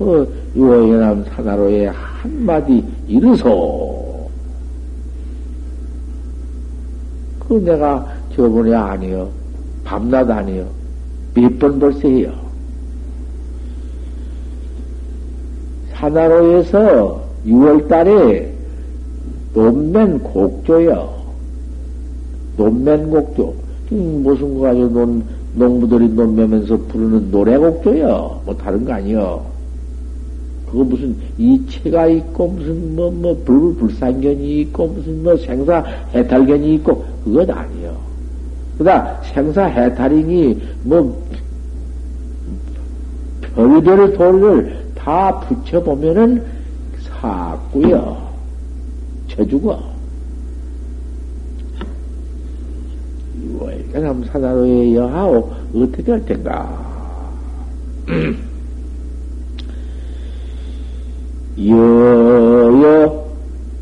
어, 0.00 0.26
유어연암 0.56 1.24
사나로에 1.34 1.86
한마디 1.86 2.84
이르소. 3.06 4.28
그 7.48 7.54
내가 7.64 8.04
저번에 8.34 8.74
아니요. 8.74 9.30
밤낮 9.84 10.28
아니요. 10.28 10.66
몇 11.34 11.58
번 11.60 11.78
벌써 11.78 12.08
해요. 12.08 12.32
사나로에서 15.94 17.22
6월 17.46 17.88
달에 17.88 18.52
논맨 19.54 20.18
곡조요. 20.20 21.17
논맨 22.58 23.08
곡조. 23.10 23.54
음, 23.92 24.22
무슨 24.22 24.54
거 24.54 24.62
가지고 24.62 24.88
논, 24.88 25.24
농부들이 25.54 26.08
논매면서 26.08 26.76
부르는 26.88 27.30
노래곡조요. 27.30 28.42
뭐 28.44 28.56
다른 28.56 28.84
거 28.84 28.92
아니요. 28.92 29.46
그거 30.66 30.84
무슨 30.84 31.16
이체가 31.38 32.08
있고 32.08 32.48
무슨 32.48 32.94
뭐뭐 32.94 33.12
뭐 33.12 33.42
불불상견이 33.46 34.60
있고 34.60 34.88
무슨 34.88 35.22
뭐 35.22 35.34
생사 35.38 35.82
해탈견이 36.14 36.74
있고 36.74 37.04
그건 37.24 37.50
아니요. 37.50 37.96
그다 38.76 39.22
생사 39.32 39.64
해탈이니 39.64 40.60
뭐 40.82 41.22
별별 43.54 44.12
돌을 44.12 44.78
다 44.94 45.40
붙여 45.40 45.82
보면은 45.82 46.42
사고요. 47.00 48.28
쳐주고. 49.28 49.97
이월 53.90 54.02
삼사나로에 54.02 54.94
여하오 54.94 55.50
어떻게 55.74 56.12
할 56.12 56.24
텐가? 56.24 56.86
여여 61.58 63.28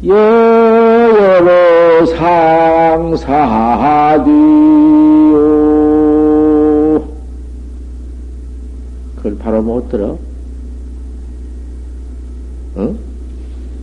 여여로 0.05 2.07
상사디요 2.07 4.27
그걸 9.17 9.37
바로 9.39 9.63
못 9.63 9.89
들어? 9.89 10.19
응? 12.77 12.99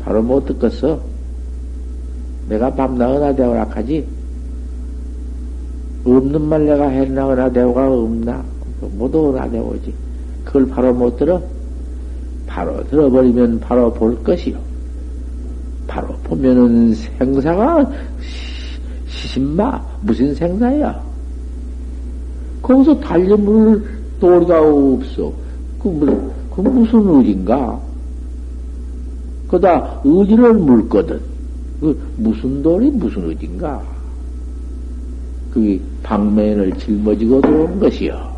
바로 0.03 0.21
못 0.21 0.45
듣겠어? 0.45 0.99
내가 2.47 2.73
밤나 2.73 3.15
은하 3.15 3.35
대오라 3.35 3.67
하지? 3.69 4.05
없는 6.05 6.41
말 6.41 6.65
내가 6.65 6.87
했나 6.87 7.31
은하 7.31 7.49
대오가 7.51 7.91
없나? 7.91 8.43
모두 8.97 9.29
은하 9.29 9.49
대오지. 9.49 9.93
그걸 10.43 10.67
바로 10.67 10.93
못 10.93 11.17
들어? 11.17 11.41
바로 12.45 12.83
들어버리면 12.87 13.59
바로 13.61 13.91
볼 13.93 14.21
것이요. 14.23 14.57
바로 15.87 16.07
보면은 16.23 16.93
생사가 16.93 17.89
시신마 19.07 19.81
무슨 20.01 20.33
생사야? 20.35 21.01
거기서 22.61 22.99
달려물 22.99 23.83
도리가 24.19 24.61
없어. 24.61 25.31
그, 25.81 25.87
무슨, 25.87 26.31
그 26.55 26.61
무슨 26.61 27.07
의지인가? 27.09 27.79
그다 29.47 30.01
의지를 30.03 30.53
물거든. 30.53 31.19
그 31.79 31.97
무슨 32.17 32.63
돌이 32.63 32.89
무슨 32.91 33.29
의지인가? 33.29 33.92
그게 35.53 35.79
방면을 36.01 36.71
짊어지고 36.79 37.41
들어온 37.41 37.79
것이요. 37.79 38.33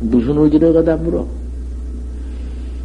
무슨 0.00 0.38
의지를 0.38 0.72
거다 0.72 0.96
물어? 0.96 1.26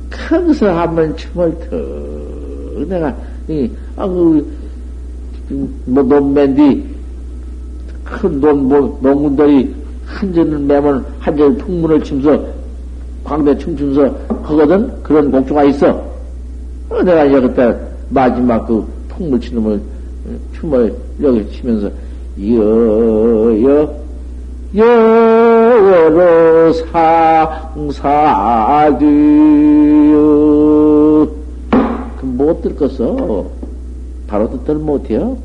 거기서 0.10 0.72
한번 0.72 1.16
춤을 1.16 1.60
더 1.60 2.86
내가 2.86 3.16
이 3.48 3.70
아그 3.96 4.56
뭐 5.86 6.02
논맨디 6.02 6.84
큰논 8.04 8.68
뭐, 8.68 9.00
농군들이 9.02 9.74
한전을 10.06 10.60
매면 10.60 11.06
한전 11.20 11.58
풍문을 11.58 12.04
치면서 12.04 12.46
광대 13.24 13.56
춤추면서 13.58 14.16
하거든 14.44 15.04
그런 15.04 15.32
곡조가 15.32 15.64
있어. 15.66 16.04
어, 16.90 17.02
내가 17.04 17.26
이제 17.26 17.40
그때 17.42 17.76
마지막 18.10 18.66
그 18.68 18.86
풍물 19.10 19.40
치는 19.40 19.64
걸 19.64 19.82
춤을 20.54 20.96
여기 21.22 21.52
치면서 21.52 21.92
여여 22.40 24.06
여러 24.76 26.74
상사디요. 27.86 28.56
그못 32.20 32.62
들겠어. 32.62 33.50
바로 34.28 34.50
듣들 34.52 34.76
못해요. 34.76 35.38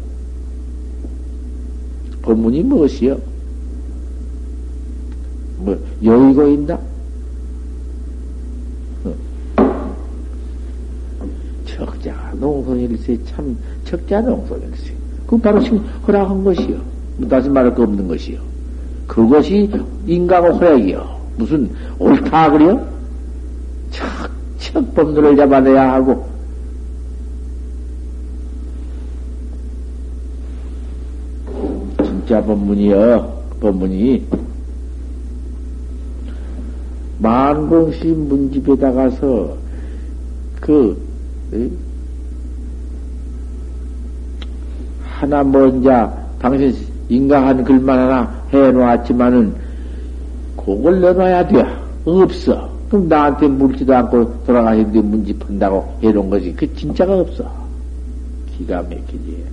법문이 2.22 2.62
무엇이요? 2.64 3.18
뭐, 5.58 5.78
여의고 6.02 6.48
있나? 6.48 6.78
어. 9.04 9.14
적자 11.66 12.32
농성일세 12.34 13.18
참 13.26 13.56
적자 13.90 14.20
농성일세 14.20 14.94
그 15.26 15.36
바로 15.38 15.60
지금 15.60 15.78
허락한 16.06 16.44
것이요. 16.44 16.76
다시 17.28 17.48
말할 17.48 17.74
거 17.74 17.82
없는 17.82 18.06
것이요. 18.06 18.40
그것이 19.06 19.68
인간의 20.06 20.52
호약이요. 20.52 21.20
무슨 21.36 21.70
옳다 21.98 22.52
그래요? 22.52 22.86
척척 23.90 24.94
범들을 24.94 25.36
잡아내야 25.36 25.94
하고 25.94 26.28
진짜 32.02 32.42
법문이요. 32.42 33.40
법문이 33.60 34.26
만공시 37.18 38.06
문집에 38.06 38.76
다 38.76 38.92
가서 38.92 39.56
그 40.60 40.96
하나 45.20 45.44
먼저 45.44 46.10
당신 46.38 46.74
인가한 47.10 47.62
글만 47.62 47.98
하나 47.98 48.42
해놓았지만은 48.54 49.54
그걸 50.56 50.98
내놔야 51.02 51.46
돼. 51.48 51.62
없어. 52.06 52.70
그럼 52.88 53.06
나한테 53.06 53.46
묻지도 53.46 53.94
않고 53.94 54.44
돌아가시는데 54.44 55.00
문집한다고 55.02 55.98
해놓은 56.02 56.30
거지. 56.30 56.54
그 56.54 56.74
진짜가 56.74 57.20
없어. 57.20 57.44
기가 58.56 58.80
막히지. 58.80 59.44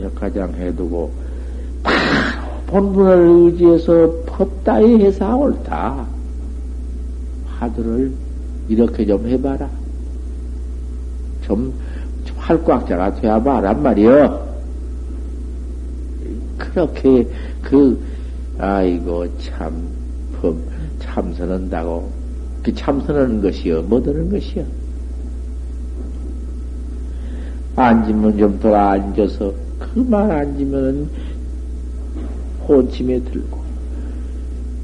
역가장 0.00 0.52
해두고 0.54 1.10
바로 1.84 1.96
본분을 2.66 3.28
의지해서 3.28 4.06
헛다이 4.38 5.04
해서 5.04 5.36
옳다. 5.36 6.04
화두를 7.46 8.12
이렇게 8.68 9.06
좀 9.06 9.24
해봐라. 9.28 9.85
좀 11.46 11.72
활꽉자가 12.36 13.14
돼야 13.14 13.40
봐란 13.40 13.82
말이여. 13.82 14.46
그렇게 16.58 17.26
그 17.62 17.98
아이고 18.58 19.26
참 19.38 19.72
법, 20.40 20.56
참선한다고. 20.98 22.10
그 22.62 22.74
참선하는 22.74 23.40
것이요. 23.40 23.82
뭐드는 23.82 24.30
것이요. 24.30 24.64
앉으면 27.76 28.38
좀 28.38 28.58
돌아 28.58 28.92
앉아서 28.92 29.52
그만 29.78 30.30
앉으면은 30.30 31.08
혼침에 32.66 33.20
들고 33.20 33.60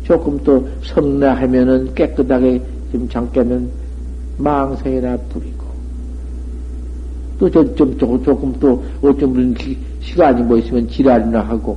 조금 0.04 0.38
또 0.44 0.68
성내하면은 0.82 1.94
깨끗하게 1.94 2.62
좀 2.92 3.08
잠깨면 3.08 3.70
망상이나 4.36 5.16
부리고 5.30 5.51
또 7.42 7.50
저, 7.50 7.74
좀, 7.74 7.98
조금, 7.98 8.22
조금 8.22 8.54
또, 8.60 8.84
기, 9.54 9.76
시간이 10.00 10.44
뭐 10.44 10.56
있으면 10.58 10.88
지랄이나 10.88 11.40
하고. 11.40 11.76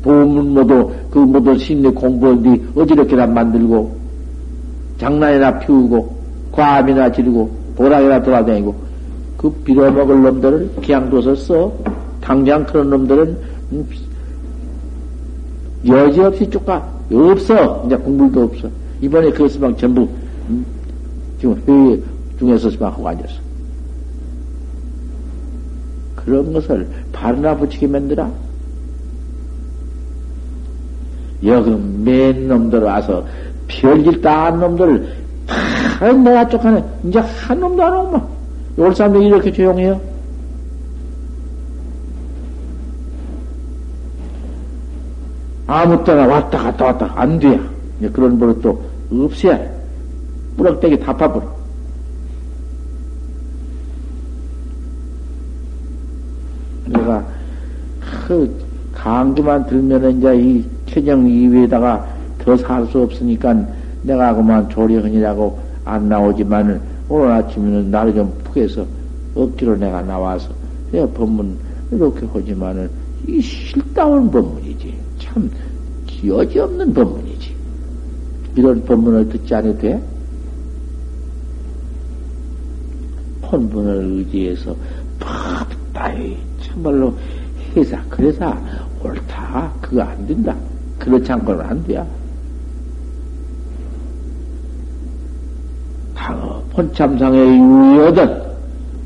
보문 0.00 0.54
모두, 0.54 0.92
그 1.10 1.18
모두 1.18 1.58
심리 1.58 1.90
공부한뒤 1.90 2.62
어지럽게나 2.76 3.26
만들고, 3.26 3.96
장난이나 4.98 5.58
피우고, 5.58 6.14
과암이나 6.52 7.10
지르고, 7.10 7.50
보락이나 7.74 8.22
돌아다니고, 8.22 8.72
그 9.36 9.50
빌어먹을 9.64 10.22
놈들을 10.22 10.70
둬서 11.10 11.34
써. 11.34 11.72
당장 12.20 12.64
그런 12.64 12.90
놈들은, 12.90 13.36
음, 13.72 13.88
여지없이 15.84 16.48
쫓가, 16.48 16.88
없어. 17.10 17.82
이제 17.86 17.96
공부도 17.96 18.44
없어. 18.44 18.68
이번에 19.00 19.32
그것을 19.32 19.60
막 19.60 19.76
전부, 19.76 20.08
음, 20.48 20.64
지금 21.42 21.60
회의 21.66 22.00
중에서 22.38 22.70
막 22.78 22.92
하고 22.92 23.08
앉았어. 23.08 23.34
그런 26.14 26.52
것을 26.52 26.88
바르나 27.12 27.56
붙이게 27.56 27.88
만들어. 27.88 28.30
여기 31.44 31.70
맨 32.04 32.46
놈들 32.46 32.78
와서 32.78 33.26
별짓 33.66 34.22
다한 34.22 34.60
놈들을 34.60 35.16
다 35.48 36.12
내가 36.12 36.48
쫓아내. 36.48 36.84
이제 37.02 37.18
한 37.18 37.58
놈도 37.58 37.82
안 37.82 37.92
오면. 37.92 38.28
올 38.76 38.94
사람들이 38.94 39.26
이렇게 39.26 39.50
조용해요? 39.52 40.00
아무 45.66 46.04
때나 46.04 46.24
왔다 46.28 46.58
갔다 46.62 46.84
왔다 46.84 47.12
안 47.16 47.36
돼야. 47.40 47.58
그런 48.12 48.38
버릇도 48.38 48.80
없어야 49.10 49.56
해. 49.56 49.81
뿌럭대기 50.56 50.98
다 51.00 51.16
파버려. 51.16 51.46
내가 56.86 57.24
그 58.26 58.62
강기만 58.92 59.66
들면은 59.66 60.18
이제 60.18 60.36
이 60.36 60.64
천영 60.86 61.26
이외에다가 61.28 62.06
더 62.38 62.56
살 62.56 62.86
수 62.88 63.00
없으니까 63.00 63.54
내가 64.02 64.34
그만 64.34 64.68
조리헌이라고 64.68 65.58
안 65.84 66.08
나오지만은 66.08 66.80
오늘 67.08 67.30
아침에는 67.32 67.90
나를 67.90 68.14
좀 68.14 68.32
푸해서 68.44 68.84
억지로 69.34 69.76
내가 69.76 70.02
나와서 70.02 70.50
내가 70.90 71.06
법문 71.12 71.56
이렇게 71.90 72.26
하지만은 72.32 72.90
이 73.26 73.40
실다운 73.40 74.30
법문이지 74.30 74.94
참 75.18 75.50
여지없는 76.24 76.92
법문이지 76.92 77.54
이런 78.56 78.84
법문을 78.84 79.28
듣지 79.28 79.54
않아도 79.54 79.78
돼? 79.78 80.02
본분을 83.52 84.18
의지해서 84.18 84.74
팍다이 85.20 86.36
참말로 86.62 87.14
해사 87.76 88.02
그래서 88.08 88.56
옳다 89.04 89.70
그거 89.80 90.02
안 90.02 90.26
된다. 90.26 90.56
그렇지 90.98 91.30
않고는 91.32 91.60
안 91.64 91.84
돼야 91.84 92.06
당어 96.14 96.62
본참상에 96.70 97.36
유의하던 97.38 98.52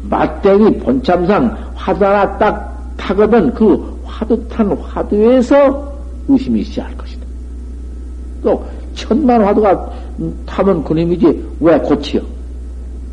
맞대기 0.09 0.79
본참상 0.79 1.57
하나 1.75 2.39
딱 2.39 2.95
타거든 2.97 3.53
그 3.53 4.01
화두 4.05 4.49
탄 4.49 4.71
화두에서 4.71 5.93
의심이 6.29 6.63
시작할 6.63 6.97
것이다. 6.97 7.27
또 8.43 8.65
천만 8.95 9.43
화두가 9.43 9.91
타면 10.47 10.85
그놈이지 10.85 11.45
왜 11.61 11.79
고치요 11.79 12.36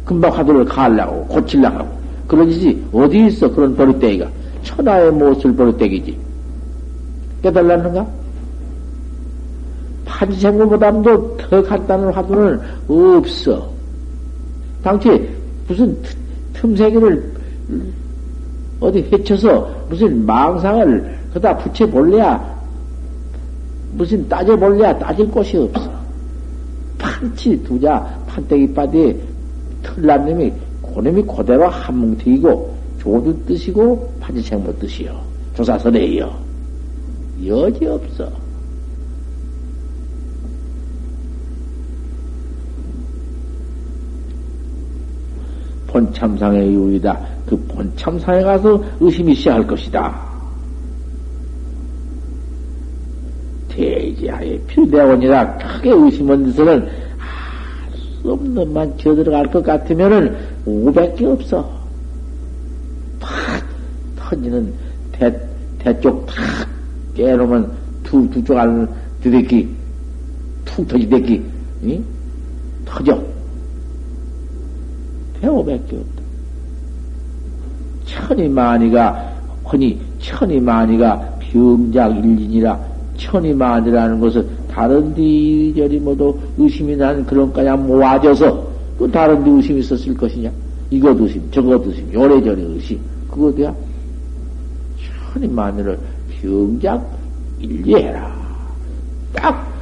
금방 0.06 0.32
화두를 0.32 0.66
가려고, 0.66 1.26
고치려고. 1.28 1.88
그러지, 2.28 2.84
어디 2.92 3.28
있어, 3.28 3.50
그런 3.50 3.76
버릇대기가. 3.76 4.30
천하의 4.64 5.12
못을 5.12 5.56
버릇대기지. 5.56 6.18
깨달았는가? 7.42 8.08
판생물보다도 10.06 11.38
더 11.38 11.64
간단한 11.64 12.14
화두는 12.14 12.60
없어. 12.88 13.70
당시 14.84 15.30
무슨 15.68 15.98
틈새기를 16.54 17.34
어디 18.80 19.00
헤쳐서 19.12 19.86
무슨 19.90 20.26
망상을 20.26 21.20
그다 21.34 21.58
붙여볼래야 21.58 22.54
무슨 23.94 24.28
따져볼래야 24.28 24.98
따질 25.00 25.28
곳이 25.30 25.58
없어. 25.58 25.90
판치 26.98 27.62
두자 27.64 28.06
판때기 28.28 28.74
빠디 28.74 29.20
틀난님이 29.84 30.52
고놈이 30.82 31.24
그대로 31.24 31.68
한뭉튀이고 31.68 32.76
조주 33.00 33.38
뜻이고 33.46 34.14
파지생모 34.20 34.78
뜻이요. 34.80 35.22
조사선에요. 35.56 36.34
여지 37.46 37.86
없어. 37.86 38.30
본참상의 45.88 46.74
유이다. 46.74 47.20
그 47.46 47.56
본참상에 47.68 48.42
가서 48.42 48.84
의심이 49.00 49.36
시작할 49.36 49.68
것이다. 49.68 50.34
대지하에 53.70 54.58
필대원이라 54.68 55.58
크게 55.58 55.92
의심한 55.92 56.46
데서는 56.46 56.88
없는 58.26 58.74
만 58.74 58.98
지어들어갈 58.98 59.52
것 59.52 59.64
같으면은 59.64 60.36
500개 60.66 61.24
없어. 61.24 61.70
팍 63.20 63.32
터지는 64.16 64.74
대, 65.12 65.36
대쪽 65.80 66.26
탁 66.26 66.36
깨놓으면 67.16 67.72
두, 68.04 68.30
두쪽 68.30 68.58
안을 68.58 68.88
드대기 69.22 69.70
툭 70.66 70.88
터지대기, 70.88 71.44
응? 71.84 72.04
터져. 72.86 73.22
대 75.40 75.48
500개 75.48 75.94
없다. 75.94 76.24
천이 78.06 78.48
만이가, 78.50 79.34
허니, 79.72 80.00
천이 80.20 80.60
만이가 80.60 81.40
병작 81.40 82.18
일진이라 82.18 82.80
천이 83.18 83.54
만이라는 83.54 84.20
것은 84.20 84.48
다른 84.74 85.14
데 85.14 85.22
이리저리 85.22 86.00
모두 86.00 86.38
의심이 86.58 86.96
난 86.96 87.26
그런 87.26 87.52
까냥 87.54 87.86
모아져서 87.86 88.68
그 88.98 89.10
다른 89.12 89.44
데 89.44 89.52
의심이 89.52 89.80
있었을 89.80 90.16
것이냐? 90.16 90.52
이것 90.90 91.20
의심, 91.20 91.42
저것 91.52 91.86
의심, 91.86 92.12
요래저래 92.14 92.62
의심. 92.62 93.00
그거 93.30 93.52
돼야 93.54 93.74
천이 95.34 95.48
마늘을 95.48 95.98
병작 96.42 97.06
일리해라. 97.60 98.34
딱 99.34 99.74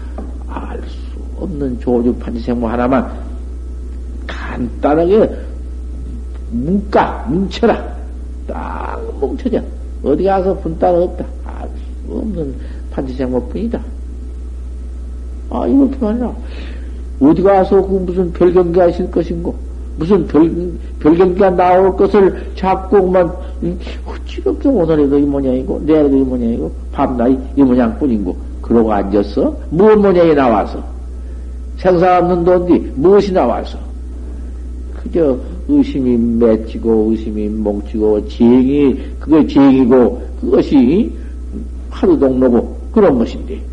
알 0.51 0.81
수 0.83 0.97
없는 1.39 1.79
조주 1.79 2.13
판지생모 2.15 2.67
하나만 2.67 3.09
간단하게 4.27 5.29
뭉까, 6.51 7.25
뭉쳐라. 7.29 7.95
딱 8.47 9.01
뭉쳐져. 9.19 9.61
어디 10.03 10.25
가서 10.25 10.57
분따가 10.59 11.01
없다. 11.01 11.25
알 11.45 11.69
수 11.69 12.13
없는 12.17 12.53
판지생모 12.91 13.47
뿐이다. 13.47 13.79
아, 15.51 15.67
이렇게만 15.67 16.15
해라. 16.15 16.33
어디 17.19 17.41
가서 17.43 17.85
그 17.85 17.93
무슨 17.95 18.31
별경기 18.31 18.79
하실 18.79 19.11
것인고, 19.11 19.53
무슨 19.97 20.25
별, 20.25 20.49
별경기가 20.99 21.51
나올 21.51 21.95
것을 21.95 22.51
자꾸 22.55 23.01
그만, 23.03 23.29
어찌렇게 24.07 24.69
오늘에도 24.69 25.19
이 25.19 25.21
모양이고, 25.21 25.81
내일도 25.85 26.17
이 26.17 26.21
모양이고, 26.21 26.71
밤낮이 26.93 27.37
이 27.57 27.63
모양 27.63 27.95
뿐이고, 27.99 28.35
그러고 28.61 28.91
앉았어? 28.91 29.55
무슨 29.69 30.01
모양이 30.01 30.33
나와서? 30.33 30.81
생사 31.77 32.19
없는 32.19 32.45
돈디 32.45 32.93
무엇이 32.95 33.33
나와서? 33.33 33.77
그저 35.03 35.37
의심이 35.67 36.15
맺히고, 36.17 37.07
의심이 37.11 37.49
뭉치고, 37.49 38.25
지행이, 38.27 38.97
그게 39.19 39.45
지행이고, 39.45 40.21
그것이 40.39 41.11
하루 41.89 42.17
동로고, 42.17 42.77
그런 42.93 43.17
것인데. 43.17 43.70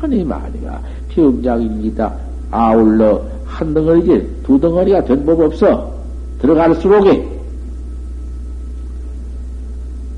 천이 0.00 0.24
많이가 0.24 0.80
병작입니다. 1.08 2.12
아울러 2.50 3.22
한 3.44 3.72
덩어리지 3.74 4.40
두 4.44 4.58
덩어리가 4.60 5.04
된 5.04 5.24
법 5.24 5.40
없어. 5.40 5.92
들어갈수록에 6.40 7.28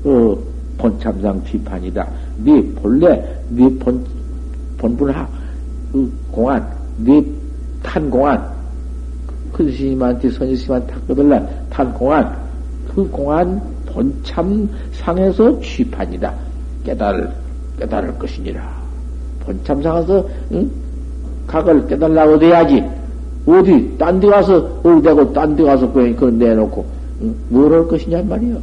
어, 0.05 0.37
본참상 0.77 1.43
비판이다. 1.43 2.07
네 2.43 2.61
본래 2.75 3.23
네 3.49 3.69
본 3.79 4.05
본분하 4.77 5.27
그 5.91 6.11
공안 6.31 6.67
네 6.97 7.23
탄 7.83 8.09
공안 8.09 8.45
큰 9.53 9.71
스님한테 9.71 10.29
선희 10.29 10.55
스님한테 10.55 10.93
탁거들란 10.93 11.49
탄 11.69 11.93
공안 11.93 12.37
그 12.93 13.07
공안 13.09 13.59
본참상에서 13.87 15.59
취판이다. 15.61 16.33
깨달 16.83 17.33
깨달을 17.79 18.17
것이니라. 18.19 18.76
본참상에서 19.47 20.27
응? 20.51 20.69
각을 21.47 21.87
깨달라고 21.87 22.45
어야지 22.45 22.83
어디, 23.47 23.97
딴 23.97 24.19
데 24.19 24.27
가서, 24.27 24.57
어디대고 24.83 25.31
딴 25.31 25.55
데 25.55 25.63
가서 25.63 25.89
그냥 25.91 26.13
그걸 26.15 26.37
내놓고, 26.37 26.85
응? 27.21 27.33
뭘할 27.47 27.87
것이냐 27.87 28.21
말이요. 28.23 28.57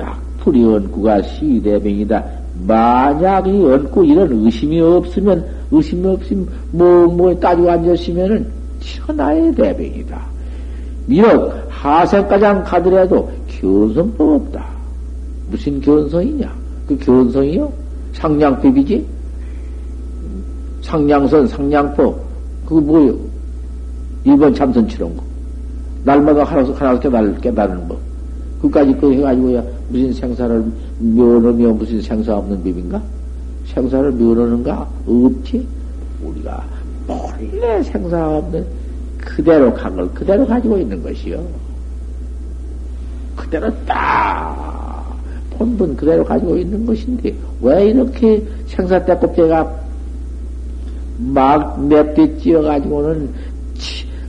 약풀이 0.00 0.64
언구가 0.64 1.22
시대병이다. 1.22 2.24
만약 2.66 3.46
이 3.46 3.64
언구 3.64 4.04
이런 4.04 4.32
의심이 4.44 4.80
없으면, 4.80 5.46
의심이 5.70 6.08
없으면, 6.08 6.48
뭐, 6.72 7.06
뭐 7.06 7.38
따지고 7.38 7.70
앉았으면은 7.70 8.44
천하의 8.80 9.54
대병이다. 9.54 10.20
비록 11.08 11.52
하생가장 11.68 12.64
가더라도 12.64 13.30
견성법 13.46 14.20
없다. 14.20 14.71
무슨 15.52 15.80
견성이냐? 15.82 16.50
그 16.88 16.98
견성이요? 16.98 17.70
상냥법이지? 18.14 19.06
상냥선, 20.82 21.46
상냥법. 21.46 22.18
그거 22.66 22.80
뭐요? 22.80 23.14
일본 24.24 24.54
참선치런 24.54 25.14
거. 25.14 25.22
날마다 26.04 26.42
하나씩 26.44 26.80
하나씩 26.80 27.02
깨달, 27.02 27.38
깨달은 27.40 27.86
법. 27.86 27.98
그까지 28.62 28.94
그 28.94 29.12
해가지고야 29.12 29.62
무슨 29.88 30.12
생사를 30.12 30.64
묘르며 31.00 31.72
무슨 31.72 32.00
생사 32.00 32.36
없는 32.36 32.56
법인가? 32.64 33.02
생사를 33.66 34.10
묘르는가? 34.12 34.88
없지? 35.06 35.66
우리가 36.24 36.64
본래 37.06 37.82
생사 37.82 38.36
없는 38.38 38.64
그대로 39.18 39.72
간 39.74 39.94
걸 39.94 40.08
그대로 40.14 40.46
가지고 40.46 40.78
있는 40.78 41.02
것이요. 41.02 41.44
그대로 43.36 43.70
딱 43.84 44.81
본분 45.62 45.96
그대로 45.96 46.24
가지고 46.24 46.56
있는 46.56 46.84
것인데 46.84 47.32
왜 47.60 47.90
이렇게 47.90 48.42
생사 48.66 49.02
때 49.04 49.16
껍데가 49.16 49.80
막 51.18 51.80
맵게 51.86 52.38
찌어가지고는 52.38 53.30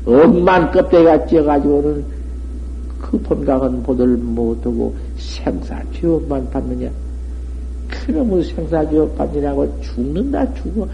억만 0.05 0.71
껍데기가 0.71 1.25
찌어가지고는 1.25 2.05
그 3.01 3.17
본각은 3.19 3.81
보들 3.81 4.07
못하고 4.17 4.93
생사지옥만 5.17 6.49
받느냐? 6.51 6.89
그놈의 7.89 8.43
생사지옥 8.43 9.17
받느냐고 9.17 9.67
죽는다 9.81 10.53
죽어. 10.53 10.87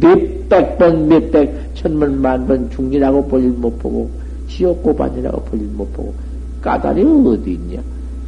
몇백 0.00 0.78
번 0.78 1.08
몇백 1.08 1.74
천만 1.74 2.20
만번 2.20 2.70
죽느라고 2.70 3.26
볼일 3.26 3.50
못 3.50 3.76
보고 3.80 4.08
지옥고 4.48 4.94
받느라고 4.94 5.42
볼일 5.42 5.66
못 5.72 5.92
보고 5.92 6.14
까다리 6.62 7.02
어디 7.02 7.54
있냐 7.54 7.82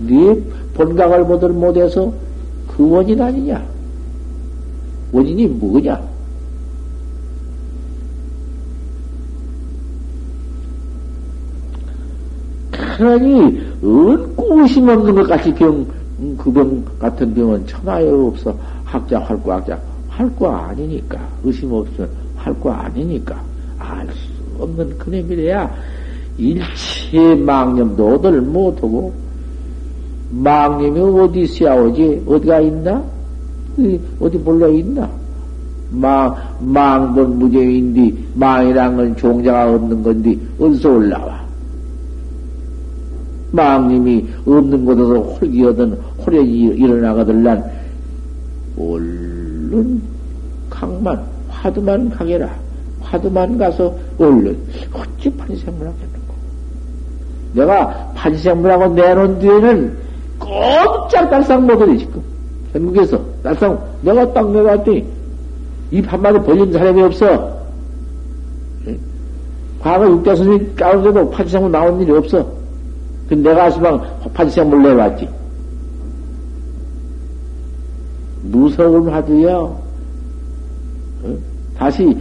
네 0.06 0.40
본각을 0.74 1.24
보들 1.26 1.50
못해서 1.50 2.12
그 2.68 2.88
원인 2.90 3.20
아니냐 3.20 3.62
원인이 5.12 5.46
뭐냐 5.46 6.00
그러니 12.70 13.60
은고 13.82 14.60
의심 14.60 14.88
없는 14.88 15.14
것 15.14 15.28
같이 15.28 15.52
병, 15.54 15.84
그 16.38 16.52
병 16.52 16.84
같은 16.98 17.34
병은 17.34 17.66
천하에 17.66 18.08
없어. 18.08 18.54
학자 18.84 19.18
할거 19.20 19.52
학자 19.54 19.78
할 20.08 20.28
거 20.36 20.50
아니니까 20.50 21.18
의심 21.42 21.72
없으면 21.72 22.08
할 22.36 22.52
거 22.60 22.70
아니니까 22.70 23.42
알 23.78 24.06
수 24.08 24.62
없는 24.62 24.96
그놈이래야 24.98 25.70
일체 26.38 27.34
망념도 27.34 28.14
얻을 28.14 28.40
못하고 28.42 29.12
망념이 30.32 30.98
어디 31.20 31.42
있어야 31.42 31.74
오지? 31.74 32.24
어디가 32.26 32.60
있나? 32.60 33.02
어디 34.18 34.38
몰려 34.38 34.68
있나? 34.68 35.08
망 35.90 36.34
망본 36.60 37.38
무죄인디 37.38 38.28
망이란 38.34 38.96
건 38.96 39.16
종자가 39.16 39.74
없는 39.74 40.02
건디 40.02 40.40
어디서 40.58 40.90
올라와? 40.90 41.42
망님이 43.50 44.26
없는 44.46 44.86
곳에서 44.86 45.20
홀기어든 45.20 45.92
홀에 46.24 46.42
일어나거들란 46.42 47.70
얼른 48.78 50.00
강만 50.70 51.22
화두만 51.50 52.08
가게라. 52.08 52.50
화두만 53.02 53.58
가서 53.58 53.94
얼른 54.18 54.56
어찌 54.94 55.30
판생물하겠는고. 55.36 56.32
내가 57.52 58.12
판생물하고 58.14 58.94
내놓은 58.94 59.38
뒤에는 59.38 59.96
꼼짝 60.44 61.30
달상 61.30 61.66
못하네 61.66 61.98
지금 61.98 62.22
전국에서 62.72 63.20
달상 63.42 63.78
내가 64.02 64.32
딱 64.32 64.50
내봤더니 64.50 65.04
입 65.90 66.12
한마디 66.12 66.38
벌린 66.40 66.72
사람이 66.72 67.02
없어 67.02 67.62
과거 69.80 70.08
육대 70.10 70.34
스님 70.36 70.74
가운데도 70.76 71.30
판생물 71.30 71.70
나온 71.70 72.00
일이 72.00 72.12
없어 72.12 72.62
그 73.32 73.34
내가 73.34 73.70
시방 73.70 73.98
판생물 74.34 74.82
내봤지. 74.82 75.28
무서운 78.42 79.08
화두요. 79.08 79.74
어? 81.22 81.38
다시 81.78 82.14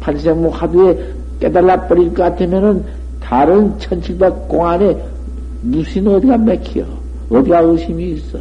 판생무 0.00 0.48
화두에 0.48 0.98
깨달아 1.38 1.86
버릴 1.86 2.14
것 2.14 2.22
같으면은 2.22 2.82
다른 3.20 3.78
천칠백 3.78 4.48
공안에 4.48 4.96
무슨 5.60 6.08
어디가 6.08 6.38
맥혀? 6.38 6.82
어디가 7.32 7.60
의심이 7.60 8.12
있어? 8.12 8.38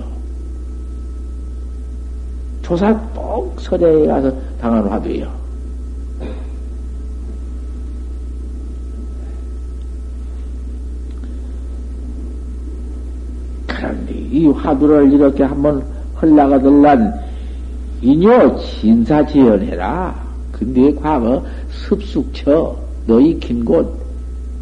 조사 2.62 2.94
꼭 3.16 3.60
설에 3.60 4.06
가서 4.08 4.34
당한 4.60 4.86
화두요. 4.88 5.32
이 14.10 14.48
화두를 14.48 15.12
이렇게 15.12 15.44
한번 15.44 15.84
흘러가들란 16.16 17.14
인요 18.02 18.58
진사지연해라. 18.60 20.16
근데 20.52 20.94
과거 20.96 21.44
습숙쳐 21.70 22.76
너희 23.08 23.38
긴 23.40 23.66
곳 23.66 23.86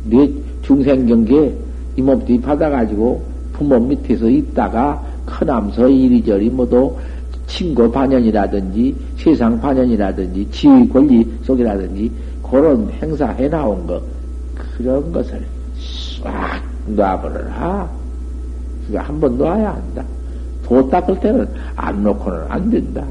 내 0.05 0.29
중생경계 0.63 1.53
이몸뚱 1.97 2.41
받아가지고 2.41 3.21
부모 3.59 3.77
밑에서 3.77 4.29
있다가 4.29 5.03
큰암서 5.25 5.89
이리저리 5.89 6.49
모두 6.49 6.95
친구 7.45 7.91
반연이라든지 7.91 8.95
세상 9.17 9.59
반연이라든지 9.59 10.47
지위 10.49 10.87
권리 10.87 11.29
속이라든지 11.43 12.09
그런 12.41 12.89
행사해 13.01 13.49
나온 13.49 13.85
거 13.85 14.01
그런 14.55 15.11
것을 15.11 15.45
싹 16.23 16.63
놔버려라. 16.87 17.89
그게 18.85 18.97
한번 18.97 19.37
놓아야 19.37 19.73
한다. 19.73 20.03
도 20.63 20.89
닦을 20.89 21.19
때는 21.19 21.47
안 21.75 22.01
놓고는 22.01 22.39
안 22.47 22.69
된다. 22.69 23.03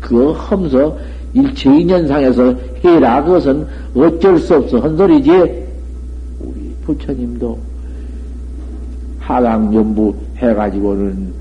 그거 0.00 0.32
험서 0.32 0.96
일체 1.34 1.68
인연상에서 1.68 2.54
해라. 2.82 3.22
그것은 3.22 3.66
어쩔 3.94 4.38
수 4.38 4.56
없어. 4.56 4.78
한 4.78 4.96
소리지. 4.96 5.30
우리 6.40 6.74
부처님도 6.84 7.75
하강연부 9.26 10.14
해가지고는 10.36 11.32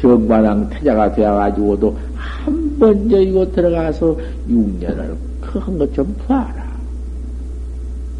정관왕 0.00 0.70
태자가 0.70 1.12
되어가지고도 1.12 1.96
한 2.14 2.78
번 2.78 3.08
저이고 3.08 3.50
들어가서 3.50 4.16
6년을 4.48 5.16
그한것좀 5.40 6.14
봐라. 6.26 6.68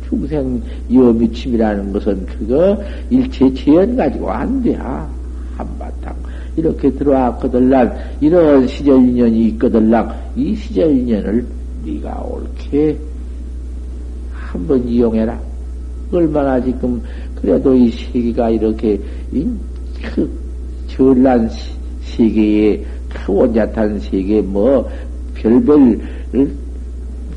중생 0.09 0.61
여미침이라는 0.93 1.93
것은 1.93 2.27
그거 2.27 2.77
일체 3.11 3.53
재현 3.55 3.95
가지고 3.95 4.31
안 4.31 4.61
돼. 4.63 4.75
한바탕. 5.57 6.17
이렇게 6.57 6.91
들어왔거들랑, 6.91 7.97
이런 8.21 8.67
시절 8.67 8.97
인연이 8.97 9.49
있거들랑, 9.51 10.13
이 10.35 10.57
시절 10.57 10.91
인연을 10.91 11.47
네가 11.85 12.21
옳게 12.23 12.99
한번 14.33 14.89
이용해라. 14.89 15.39
얼마나 16.11 16.61
지금, 16.61 17.01
그래도 17.41 17.75
이 17.75 17.91
세계가 17.91 18.51
이렇게, 18.51 18.99
이, 19.33 19.47
그, 20.15 20.31
전란 20.89 21.49
세계에, 22.03 22.85
그 23.09 23.33
원자탄 23.33 23.99
세계, 24.01 24.41
뭐, 24.41 24.89
별별 25.35 26.01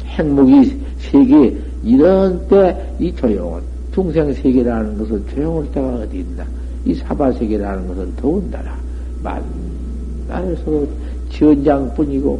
행복이 0.05 0.81
세계, 0.99 1.55
이런 1.83 2.47
때 2.47 2.91
이 3.01 3.11
조용은 3.15 3.59
중생 3.91 4.31
세계라는 4.31 4.95
것은 4.99 5.25
조용할 5.33 5.71
때가 5.71 5.87
어디 5.95 6.19
있나? 6.19 6.45
이 6.85 6.93
사바 6.93 7.31
세계라는 7.33 7.87
것은 7.87 8.15
더운다라. 8.15 8.77
만날 9.23 10.55
서로 10.63 10.87
지원장뿐이고 11.31 12.39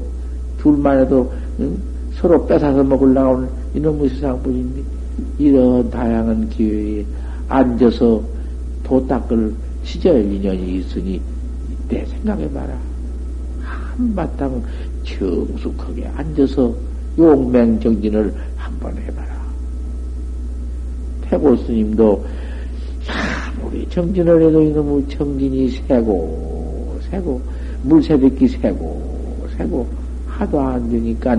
둘만 0.59 0.99
해도 0.99 1.32
응? 1.59 1.76
서로 2.14 2.45
뺏어서 2.45 2.84
먹으려고 2.84 3.38
하는 3.38 3.49
이놈의 3.74 4.09
세상뿐인데 4.09 4.82
이런 5.39 5.89
다양한 5.89 6.47
기회에 6.49 7.03
앉아서 7.52 8.24
도 8.84 9.06
닦을 9.08 9.54
시절 9.84 10.24
인연이 10.24 10.78
있으니 10.78 11.22
그때 11.68 12.06
생각해 12.06 12.49
봐라. 12.52 12.78
한바탕 13.62 14.64
정숙하게 15.04 16.08
앉아서 16.16 16.74
용맹 17.18 17.80
정진을 17.80 18.34
한번 18.56 18.97
해봐라. 18.97 19.41
태고 21.24 21.58
스님도 21.58 22.26
아무리 23.08 23.88
정진을 23.89 24.41
해도 24.43 24.62
이놈의 24.62 25.08
정진이 25.10 25.70
새고 25.70 26.99
새고 27.10 27.41
물새듣기 27.84 28.47
새고 28.47 29.47
새고 29.58 29.88
하도 30.26 30.62
안 30.62 30.89
되니까 30.89 31.36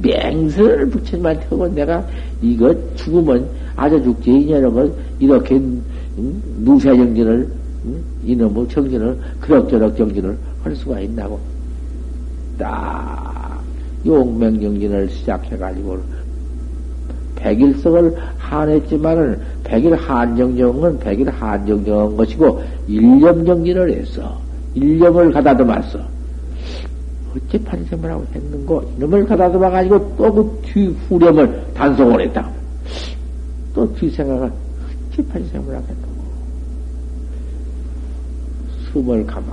맹세를 0.00 0.88
붙이만 0.88 1.38
태고 1.40 1.68
내가 1.68 2.06
이거 2.40 2.74
죽으면 2.94 3.46
아주 3.76 4.02
죽지 4.02 4.30
이녀는 4.30 4.92
이렇게 5.18 5.60
무쇠 6.58 6.96
정진을 6.96 7.48
이놈의 8.24 8.68
정진을 8.68 9.18
그럭저럭 9.40 9.96
정진을 9.96 10.36
할 10.62 10.76
수가 10.76 11.00
있나고 11.00 11.38
딱 12.58 13.60
용맹 14.06 14.60
정진을 14.60 15.08
시작해가지고 15.10 15.98
백일성을 17.36 18.16
한했지만은 18.38 19.38
백일 19.64 19.94
한정정은 19.96 20.98
백일 20.98 21.28
한정정한 21.30 22.16
것이고 22.16 22.62
일념 22.86 23.44
정진을 23.44 23.90
했어. 23.92 24.38
일념을 24.74 25.30
가다듬었어. 25.32 25.98
어째 27.36 27.64
판생을 27.64 28.10
하고 28.10 28.24
했는고 28.34 28.82
이놈을 28.96 29.26
가다듬어 29.26 29.68
가지고 29.68 30.14
또 30.16 30.32
그 30.32 30.62
뒤 30.62 30.86
후렴을 31.08 31.64
단속을 31.74 32.20
했다. 32.22 32.48
또 33.74 33.92
뒤생각을 33.94 34.50
어째 35.10 35.26
판생을 35.28 35.76
하고 35.76 35.86
했는고 35.88 36.24
숨을 38.92 39.26
가만히 39.26 39.52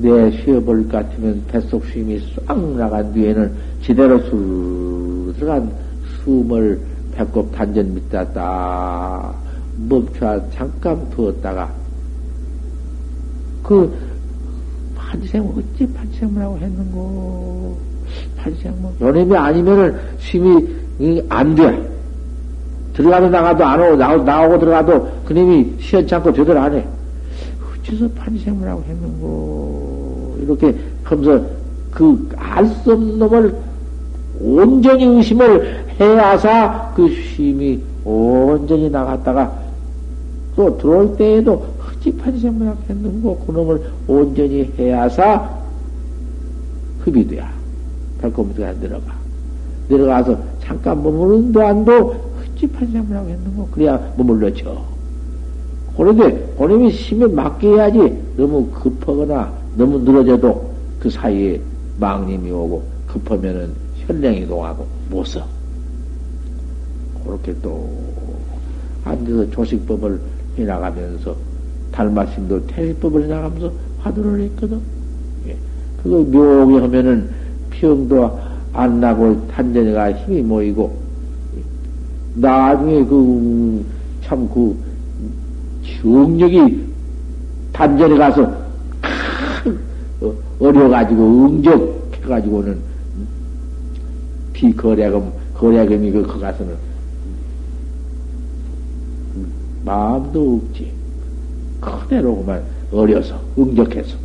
내 0.00 0.30
쉬어볼 0.30 0.88
것 0.88 0.92
같으면 0.92 1.44
뱃속 1.48 1.84
쉼이 1.86 2.20
싹 2.46 2.58
나간 2.74 3.12
뒤에는 3.12 3.52
지대로 3.82 4.18
술 4.24 5.34
들어간 5.38 5.70
숨을 6.24 6.80
배꼽 7.12 7.52
단전 7.52 7.94
밑에 7.94 8.24
딱 8.32 9.34
멈춰 9.88 10.42
잠깐 10.50 11.08
두었다가 11.10 11.72
그 13.62 13.92
판지생물 14.96 15.62
어찌 15.62 15.86
판지생물 15.92 16.42
하고 16.42 16.58
했는고. 16.58 17.78
판지생물. 18.36 18.92
연예비 19.00 19.36
아니면은 19.36 19.98
쉼이 20.18 20.87
안 21.28 21.54
돼. 21.54 21.88
들어가도 22.94 23.28
나가도 23.28 23.64
안 23.64 23.80
오고 23.80 23.96
나오고, 23.96 24.24
나오고 24.24 24.58
들어가도 24.58 25.08
그님이 25.24 25.74
시원찮고 25.80 26.32
제대로 26.32 26.58
안 26.60 26.74
해. 26.74 26.84
어째서 27.82 28.08
판지생물 28.16 28.68
하고 28.68 28.82
했는고 28.88 30.38
이렇게 30.42 30.74
하면서 31.04 31.44
그 31.90 32.28
알 32.36 32.66
수 32.66 32.92
없는 32.92 33.18
놈을 33.18 33.54
온전히 34.40 35.04
의심을 35.04 35.84
해야사 36.00 36.92
그 36.94 37.08
쉼이 37.08 37.80
온전히 38.04 38.90
나갔다가 38.90 39.52
또 40.56 40.76
들어올 40.78 41.16
때에도 41.16 41.64
흡집하지 41.78 42.40
생각했는고 42.40 43.38
그놈을 43.46 43.80
온전히 44.06 44.70
해야사 44.78 45.48
흡이 47.00 47.26
돼야 47.26 47.50
발꿈치가 48.20 48.68
안 48.68 48.80
들어가 48.80 49.14
내려가서 49.88 50.36
잠깐 50.68 51.02
머무른 51.02 51.50
도안도 51.50 52.14
흡집하지 52.36 52.92
생각했는고 52.92 53.68
그래야 53.70 53.98
머물러져 54.18 54.84
그런데 55.96 56.54
그놈이 56.58 56.92
심에 56.92 57.26
맞게 57.26 57.68
해야지 57.68 58.16
너무 58.36 58.66
급하거나 58.66 59.50
너무 59.76 59.98
늘어져도 59.98 60.70
그 61.00 61.08
사이에 61.08 61.58
망님이 61.98 62.50
오고 62.50 62.82
급하면은 63.06 63.72
현령이 64.06 64.46
동하고 64.46 64.86
못 65.10 65.24
써. 65.26 65.44
그렇게 67.24 67.54
또 67.62 67.88
앉아서 69.04 69.50
조식법을 69.50 70.20
해나가면서 70.58 71.34
달마심도 71.90 72.66
태식법을 72.66 73.24
해나가면서 73.24 73.72
화두를 74.00 74.40
했거든. 74.42 74.80
예. 75.48 75.56
그거 76.02 76.18
묘하게 76.18 76.78
하면은 76.78 77.30
병도 77.70 78.47
안 78.72 79.00
나고 79.00 79.46
탄전이가 79.48 80.12
힘이 80.12 80.42
모이고 80.42 80.96
나중에 82.34 83.04
그 83.04 83.84
참그 84.24 84.54
그 84.54 84.78
정력이 86.02 86.86
단전에 87.72 88.16
가서 88.16 88.42
어, 90.20 90.34
어려가지고 90.60 91.46
응적해가지고는 91.46 92.78
비거래금 94.52 95.32
거래금이 95.54 96.10
그, 96.10 96.22
그 96.22 96.40
가서는 96.40 96.76
마음도 99.84 100.56
없지. 100.56 100.92
그대로 101.80 102.36
그만 102.36 102.62
어려서, 102.92 103.40
응적해서. 103.56 104.16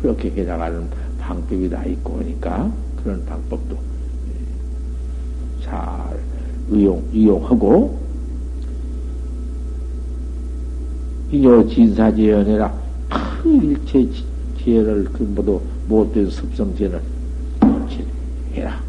그렇게 0.00 0.30
해나가는 0.30 0.88
방법이 1.18 1.68
다 1.68 1.84
있고 1.84 2.14
그러니까 2.14 2.70
그런 3.02 3.24
방법도 3.26 3.76
잘 5.62 5.78
이용, 6.70 7.02
이용하고, 7.12 7.98
이요 11.30 11.66
진사지연이라 11.68 12.72
그 13.42 13.50
일체 13.50 14.08
지혜를 14.58 15.04
그 15.12 15.22
모두 15.22 15.60
못된 15.88 16.30
습성지혜를 16.30 17.00
해라. 18.54 18.80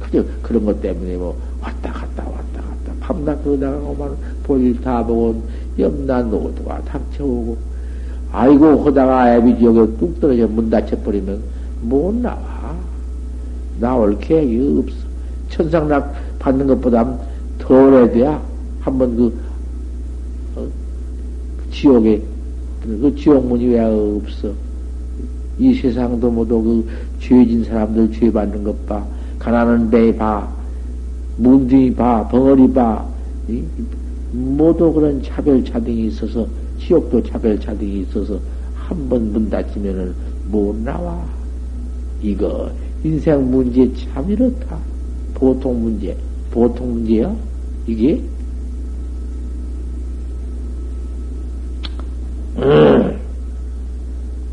그저 0.00 0.24
그런 0.42 0.64
것 0.64 0.80
때문에 0.80 1.16
뭐 1.16 1.36
왔다 1.60 1.92
갔다 1.92 2.24
왔다 2.24 2.62
갔다 2.62 2.92
밤낮 3.00 3.42
그러다가 3.42 4.10
볼일 4.44 4.80
다 4.80 5.04
보고 5.04 5.42
염나 5.78 6.22
노도가 6.22 6.82
닥쳐오고 6.82 7.56
아이고 8.32 8.84
하다가 8.84 9.36
애비 9.36 9.58
지역에 9.58 9.96
뚝 9.98 10.20
떨어져 10.20 10.46
문 10.46 10.70
닫혀버리면 10.70 11.40
못 11.82 12.14
나와. 12.14 12.47
나올 13.80 14.18
계획이 14.18 14.78
없어. 14.84 14.96
천상락 15.50 16.14
받는 16.38 16.66
것보다 16.66 17.18
덜해야 17.58 18.10
돼야 18.10 18.42
한번 18.80 19.16
그, 19.16 19.34
어, 20.56 20.66
지옥에, 21.70 22.22
그 22.82 23.14
지옥문이 23.16 23.66
왜 23.68 23.80
없어? 23.80 24.52
이 25.58 25.74
세상도 25.74 26.30
모두 26.30 26.62
그 26.62 26.88
죄진 27.20 27.64
사람들 27.64 28.12
죄 28.12 28.30
받는 28.30 28.62
것 28.64 28.86
봐. 28.86 29.04
가난한 29.38 29.90
배 29.90 30.14
봐. 30.16 30.48
문둥이 31.36 31.94
봐. 31.94 32.26
벙어리 32.28 32.72
봐. 32.72 33.04
모두 34.32 34.92
그런 34.92 35.22
차별차등이 35.22 36.06
있어서, 36.08 36.46
지옥도 36.78 37.22
차별차등이 37.22 38.00
있어서, 38.02 38.38
한 38.74 39.08
번 39.08 39.32
문 39.32 39.48
닫히면은 39.50 40.14
못 40.50 40.76
나와. 40.76 41.24
이거, 42.22 42.70
인생 43.04 43.50
문제 43.50 43.90
참 43.94 44.28
이렇다. 44.30 44.78
보통 45.34 45.82
문제. 45.82 46.16
보통 46.50 46.94
문제야? 46.94 47.34
이게? 47.86 48.20
음. 52.56 53.18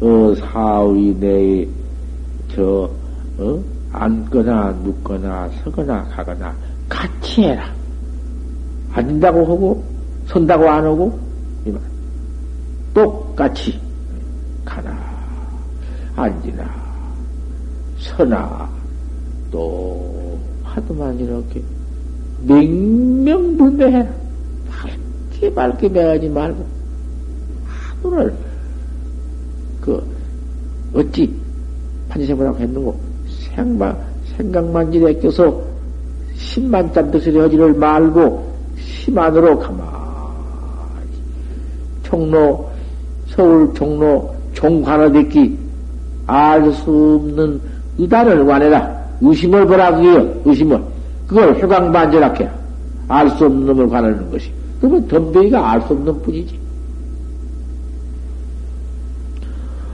어, 0.01 0.35
사위 0.35 1.15
내, 1.19 1.67
저, 2.53 2.89
어? 3.37 3.63
앉거나, 3.91 4.71
눕거나, 4.83 5.49
서거나, 5.63 6.03
가거나, 6.03 6.55
같이 6.87 7.43
해라. 7.43 7.73
앉는다고 8.91 9.39
하고, 9.45 9.83
선다고 10.27 10.69
안 10.69 10.85
하고, 10.85 11.17
이만. 11.65 11.81
똑같이 12.93 13.79
가나, 14.63 14.95
앉으나, 16.15 16.84
서나, 18.05 18.69
또, 19.51 20.37
하도만 20.63 21.19
이렇게, 21.19 21.61
명명불매해라. 22.43 24.07
밝게 24.69 25.53
밝게 25.53 25.89
매하지 25.89 26.29
말고, 26.29 26.65
하도를, 27.67 28.33
그, 29.81 30.03
어찌 30.93 31.33
판지생물하고 32.09 32.59
했는고, 32.59 32.99
생각, 33.27 33.99
생각만 34.37 34.93
일에 34.93 35.13
껴서 35.19 35.61
십만짠 36.35 37.11
뜻을 37.11 37.41
하지를 37.41 37.73
말고, 37.73 38.53
심 38.77 39.17
안으로 39.17 39.57
가만히, 39.57 39.89
종로, 42.03 42.69
서울 43.27 43.73
종로 43.73 44.33
종관어듣기 44.53 45.65
알 46.27 46.71
수 46.71 47.19
없는 47.21 47.74
의단을 47.97 48.45
관해라. 48.45 49.05
의심을 49.21 49.65
보라, 49.65 49.95
그게요, 49.95 50.33
의심을. 50.45 50.81
그걸 51.27 51.53
휴강반절하게 51.55 52.49
알수 53.07 53.45
없는 53.45 53.65
놈을 53.65 53.89
관하는 53.89 54.29
것이. 54.31 54.51
그러면 54.79 55.07
덤베이가 55.07 55.71
알 55.71 55.81
수 55.81 55.93
없는 55.93 56.21
뿐이지. 56.21 56.59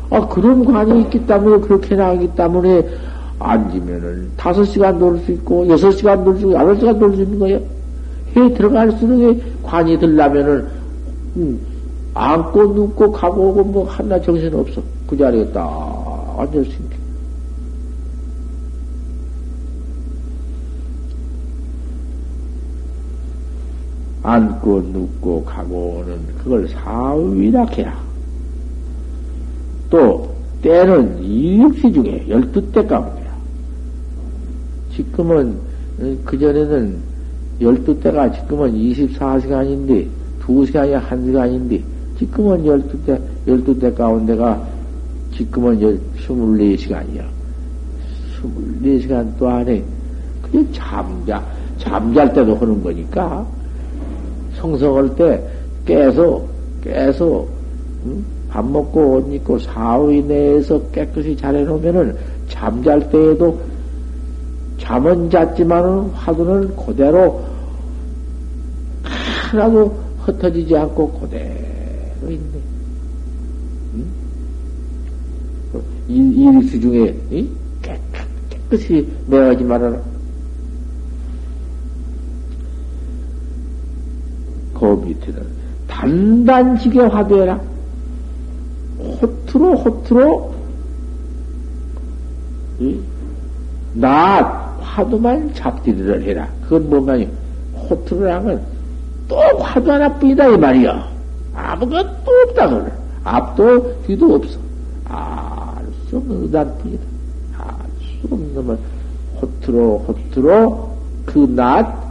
아, 0.09 0.27
그런 0.27 0.65
관이 0.65 1.01
있기 1.03 1.25
때문에, 1.25 1.59
그렇게 1.61 1.95
나가기 1.95 2.27
때문에, 2.35 2.85
앉으면은 3.39 4.29
다섯 4.35 4.63
시간 4.65 4.99
놀 4.99 5.17
수 5.19 5.31
있고, 5.31 5.67
여섯 5.69 5.91
시간 5.91 6.23
놀 6.23 6.35
수 6.35 6.41
있고, 6.41 6.53
여덟 6.53 6.77
시간 6.77 6.99
놀 6.99 7.15
수 7.15 7.21
있는 7.21 7.39
거예요. 7.39 7.59
해 8.35 8.53
들어갈수록 8.53 9.41
관이 9.63 9.97
들라면은, 9.99 10.67
음, 11.37 11.59
앉고 12.13 12.73
눕고 12.73 13.11
가고 13.11 13.49
오고 13.49 13.63
뭐 13.63 13.85
하나 13.87 14.19
정신 14.21 14.53
없어. 14.53 14.81
그 15.07 15.15
자리에 15.17 15.45
딱 15.51 16.35
앉을 16.37 16.65
수 16.65 16.71
있게. 16.71 16.90
앉고 24.23 24.81
눕고 24.93 25.43
가고 25.43 25.99
오는 25.99 26.19
그걸 26.37 26.67
사위락해라. 26.67 27.99
또 29.89 30.29
때는 30.61 31.21
일육시 31.21 31.91
중에 31.91 32.25
열두 32.29 32.71
때 32.71 32.85
가운데야. 32.85 33.31
지금은 34.95 35.55
어, 35.99 36.17
그전에는 36.25 36.97
열두 37.59 37.99
때가 37.99 38.31
지금은 38.31 38.73
24시간인데 38.73 40.07
2시간이 40.41 41.01
1시간인데 41.01 41.81
지금은 42.17 42.65
열두 42.65 43.05
때 43.05 43.19
열두 43.47 43.79
때 43.79 43.91
가운데가 43.91 44.67
지금은 45.35 45.79
24시간이야. 45.79 47.25
24시간 48.41 49.27
또 49.37 49.49
안에 49.49 49.83
그게 50.41 50.65
잠자 50.71 51.43
잠잘 51.77 52.33
때도 52.33 52.55
하는 52.55 52.83
거니까 52.83 53.45
성성할 54.61 55.15
때 55.15 55.41
깨서 55.85 56.41
깨서 56.83 57.45
응? 58.05 58.23
밥 58.49 58.65
먹고 58.65 59.15
옷 59.15 59.33
입고 59.33 59.57
사위 59.59 60.21
내에서 60.21 60.79
깨끗이 60.91 61.35
잘해놓으면은 61.35 62.15
잠잘 62.47 63.09
때에도 63.09 63.59
잠은 64.77 65.29
잤지만은 65.29 66.09
화두는 66.09 66.75
그대로 66.75 67.41
하나도 69.03 69.95
흩어지지 70.19 70.75
않고 70.75 71.11
그대로 71.13 72.29
있네. 72.29 72.59
응? 73.95 74.05
이일수 76.07 76.79
중에 76.79 77.15
응? 77.31 77.47
깨끗, 77.81 77.99
깨끗이 78.49 79.07
말아 79.27 80.10
그 84.81 84.99
밑에는 85.05 85.45
단단지게 85.87 87.01
화두해라. 87.01 87.61
호트로 89.21 89.75
호트로 89.75 90.55
낮 93.93 94.79
화두만 94.81 95.53
잡디를 95.53 96.23
해라. 96.23 96.47
그건 96.63 96.89
뭔가요? 96.89 97.27
호트로랑은 97.89 98.59
또 99.27 99.37
화두 99.59 99.91
하나뿐이다 99.91 100.47
이 100.47 100.57
말이야. 100.57 101.07
아무것도 101.53 102.31
없다 102.47 102.69
그래. 102.69 102.91
앞도 103.23 104.01
뒤도 104.07 104.33
없어. 104.33 104.57
알수 105.05 106.17
없는 106.17 106.43
의단뿐이다. 106.43 107.03
알수 107.59 108.33
없는 108.33 108.55
놈을 108.55 108.77
호트로 109.41 110.05
호트로 110.07 110.97
그낮 111.27 112.10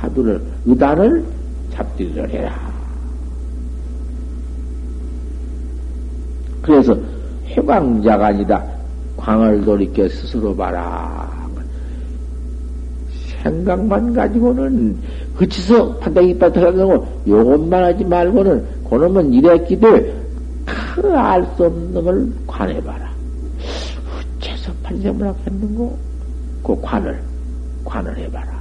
화두를 0.00 0.40
의단을 0.66 1.24
잡디를 1.72 2.28
해라. 2.30 2.70
그래서 6.62 6.96
해광자가 7.46 8.26
아니다. 8.28 8.64
광을 9.16 9.64
돌이켜 9.64 10.08
스스로 10.08 10.54
봐라. 10.54 11.28
생각만 13.42 14.12
가지고는 14.12 14.98
그치서 15.36 15.96
판단이 15.96 16.38
빠뜨려고 16.38 17.06
요것만 17.26 17.84
하지 17.84 18.04
말고는 18.04 18.64
그놈은 18.88 19.32
이랬기를 19.32 20.20
알수 21.14 21.64
없는 21.64 21.94
놈을 21.94 22.32
관해봐라. 22.46 23.10
어째서 24.38 24.72
판정을 24.82 25.26
하겠는고? 25.26 25.98
그 26.62 26.78
관을, 26.82 27.18
관을 27.84 28.16
해봐라. 28.18 28.59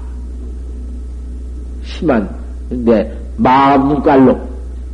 심한 2.00 2.30
내 2.70 3.12
마음 3.36 3.90
눈깔로 3.90 4.40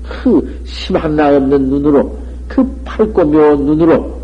그 0.03 0.61
심한 0.65 1.15
나 1.15 1.35
없는 1.35 1.69
눈으로 1.69 2.17
그 2.47 2.81
밝고 2.83 3.25
묘한 3.25 3.63
눈으로 3.63 4.15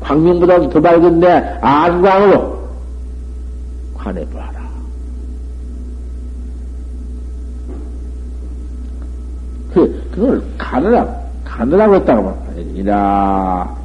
광명보다 0.00 0.68
더 0.68 0.80
밝은 0.80 1.20
내 1.20 1.28
안광으로 1.60 2.58
관해봐라. 3.94 4.68
그, 9.72 10.08
그걸 10.10 10.42
가느라, 10.56 11.06
가느라고 11.44 11.94
했다고 11.96 12.42
말이니라. 12.46 13.76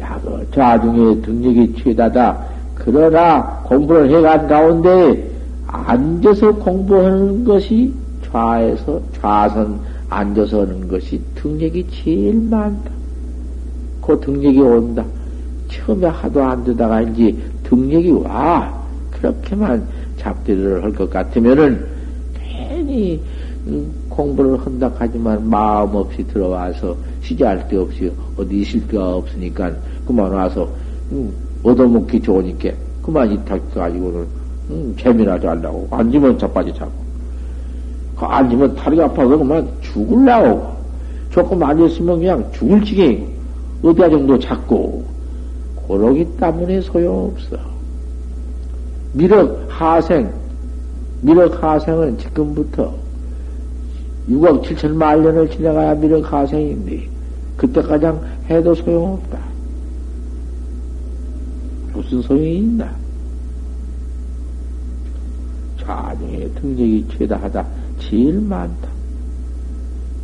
야, 0.00 0.20
그 0.22 0.46
자중에 0.54 1.20
등력이 1.22 1.74
최다다. 1.82 2.38
그러나 2.74 3.42
공부를 3.64 4.10
해간 4.10 4.46
가운데 4.46 5.27
앉아서 5.68 6.52
공부하는 6.56 7.44
것이 7.44 7.92
좌에서 8.30 9.00
좌선 9.20 9.78
앉아서 10.08 10.62
하는 10.62 10.88
것이 10.88 11.20
등력이 11.34 11.86
제일 11.90 12.40
많다. 12.50 12.90
그 14.00 14.18
등력이 14.20 14.58
온다. 14.60 15.04
처음에 15.68 16.06
하도 16.06 16.42
안 16.42 16.64
되다가 16.64 17.02
이제 17.02 17.36
등력이 17.64 18.10
와. 18.12 18.76
그렇게만 19.10 19.86
잡대를 20.16 20.82
할 20.82 20.92
것 20.92 21.10
같으면은 21.10 21.84
괜히 22.34 23.20
공부를 24.08 24.58
한다 24.64 24.90
하지만 24.96 25.48
마음 25.48 25.94
없이 25.96 26.24
들어와서 26.28 26.96
시작할 27.22 27.68
데 27.68 27.76
없이 27.76 28.10
어디 28.36 28.60
있을 28.62 28.86
데가 28.88 29.16
없으니까 29.16 29.72
그만 30.06 30.32
와서 30.32 30.68
음, 31.12 31.30
얻어먹기 31.62 32.22
좋으니까 32.22 32.70
그만 33.02 33.30
이탁 33.32 33.74
가지고는 33.74 34.37
음, 34.70 34.94
재미나지 34.98 35.46
않라고 35.46 35.88
앉으면 35.90 36.38
자빠지 36.38 36.72
자고 36.74 37.08
그 38.18 38.24
앉으면 38.24 38.74
다리가 38.74 39.04
아파서 39.04 39.38
그만 39.38 39.68
죽을라고. 39.80 40.76
조금 41.30 41.62
앉았으면 41.62 42.18
그냥 42.18 42.52
죽을 42.52 42.84
지경이고, 42.84 43.26
어디가 43.84 44.10
정도 44.10 44.38
잡고, 44.38 45.04
그러기 45.86 46.26
때문에 46.36 46.80
소용없어. 46.80 47.56
미륵 49.12 49.66
하생, 49.68 50.32
미륵 51.22 51.62
하생은 51.62 52.18
지금부터 52.18 52.92
6억 54.28 54.62
7천만 54.62 55.20
년을 55.20 55.48
지나가야 55.50 55.94
미륵 55.94 56.32
하생인데, 56.32 57.08
그때까지 57.56 58.06
해도 58.50 58.74
소용없다. 58.74 59.38
무슨 61.92 62.20
소용이 62.22 62.58
있나? 62.58 62.90
자중에 65.88 66.46
등력이 66.60 67.06
최다하다. 67.16 67.64
제일 67.98 68.38
많다. 68.42 68.88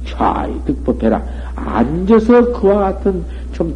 좌이 0.06 0.52
득법해라. 0.66 1.24
앉아서 1.56 2.52
그와 2.52 2.92
같은 2.92 3.24
좀 3.52 3.74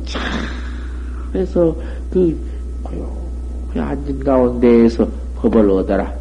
잘해서 1.32 1.74
그 2.10 2.38
고요히 2.82 3.80
앉은 3.80 4.22
가운데에서 4.22 5.08
법을 5.36 5.70
얻어라. 5.70 6.12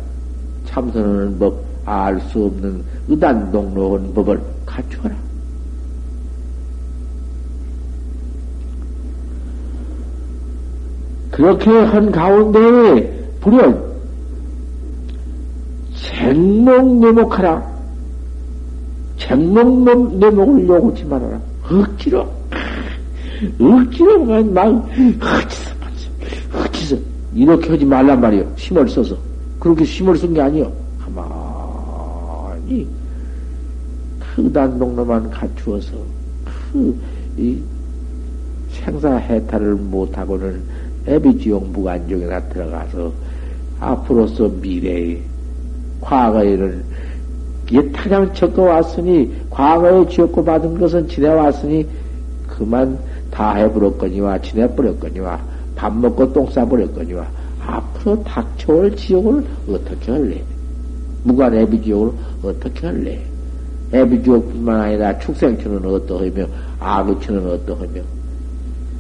참선하는 0.66 1.38
법, 1.38 1.62
알 1.84 2.20
수 2.22 2.46
없는 2.46 2.82
의단동로한 3.10 4.14
법을 4.14 4.42
갖추어라. 4.66 5.16
그렇게 11.32 11.70
한 11.70 12.12
가운데에 12.12 13.30
불여 13.42 13.97
생목 16.28 17.00
내목하라. 17.00 17.78
생목 19.18 20.18
내목을 20.18 20.68
요구치 20.68 21.06
말아라. 21.06 21.40
억지로, 21.64 22.30
억지로만 23.60 24.54
막, 24.54 24.68
억지서, 24.68 25.72
억지서. 26.54 26.98
이렇게 27.34 27.70
하지 27.70 27.86
말란 27.86 28.20
말이요. 28.20 28.52
힘을 28.58 28.90
써서. 28.90 29.18
그렇게 29.58 29.86
힘을 29.86 30.18
쓴 30.18 30.34
게 30.34 30.42
아니요. 30.42 30.70
가만히, 31.00 32.86
크단 34.20 34.78
동로만 34.78 35.30
갖추어서, 35.30 35.94
그, 36.74 37.00
이, 37.38 37.58
생사 38.70 39.16
해탈을 39.16 39.76
못하고는 39.76 40.62
애비지용 41.08 41.72
무관중에나 41.72 42.42
들어가서, 42.50 43.14
앞으로서 43.80 44.50
미래에 44.62 45.22
과거에는 46.08 46.84
이 47.70 47.92
타장 47.92 48.34
쳤고 48.34 48.64
왔으니 48.64 49.30
과거에 49.50 50.08
지었고 50.08 50.44
받은 50.44 50.80
것은 50.80 51.08
지내왔으니 51.10 51.86
그만 52.48 52.98
다 53.30 53.56
해버렸거니와 53.56 54.40
지내버렸거니와 54.42 55.40
밥 55.76 55.94
먹고 55.94 56.32
똥 56.32 56.50
싸버렸거니와 56.50 57.28
앞으로 57.60 58.24
닥쳐올 58.24 58.96
지옥을 58.96 59.44
어떻게 59.70 60.12
할래? 60.14 60.42
무관 61.24 61.54
애비 61.54 61.82
지옥을 61.84 62.14
어떻게 62.42 62.88
할래? 62.88 63.20
애비 63.92 64.24
지옥뿐만 64.24 64.80
아니라 64.80 65.20
축생처는 65.20 65.86
어떠하며 65.86 66.48
악의처는 66.80 67.52
어떠하며 67.52 68.02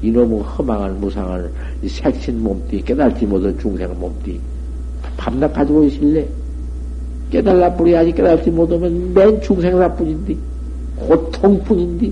이놈의 0.02 0.42
허망한 0.42 1.00
무상한 1.00 1.50
색신 1.86 2.44
몸띠 2.44 2.82
깨달지 2.84 3.26
못한 3.26 3.58
중생 3.60 3.98
몸띠 3.98 4.40
밤낮 5.16 5.54
가지고 5.54 5.86
있을래? 5.86 6.28
깨달라 7.32 7.74
뿌려야지 7.74 8.14
깨달지 8.14 8.50
못하면 8.52 9.14
맨 9.14 9.42
중생사 9.42 9.94
뿐인데 9.96 10.36
고통뿐인데 10.96 12.12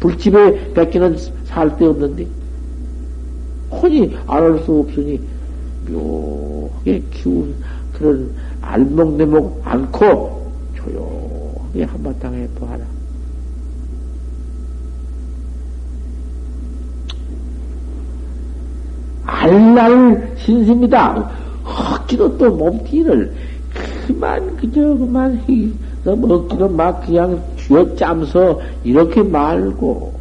불집에 0.00 0.72
뺏기는 0.74 1.16
살 1.44 1.68
데 1.76 1.86
없는데 1.86 2.26
혼이 3.70 4.16
안할수 4.26 4.80
없으니 4.86 5.20
묘하게 5.90 7.02
키운 7.10 7.54
그런 7.92 8.30
알목내목 8.60 9.60
않고 9.64 10.52
조용히 10.76 11.82
한바탕에 11.82 12.46
보아라. 12.56 12.84
알날 19.26 20.34
신심이다. 20.38 21.30
헛기도 21.64 22.36
또 22.38 22.50
몸띠를 22.54 23.32
그만 24.08 24.56
그저 24.56 24.80
그만 24.80 25.38
먹기도 26.02 26.66
막 26.70 27.04
그냥 27.04 27.42
쥐어짜면서 27.58 28.58
이렇게 28.82 29.22
말고 29.22 30.14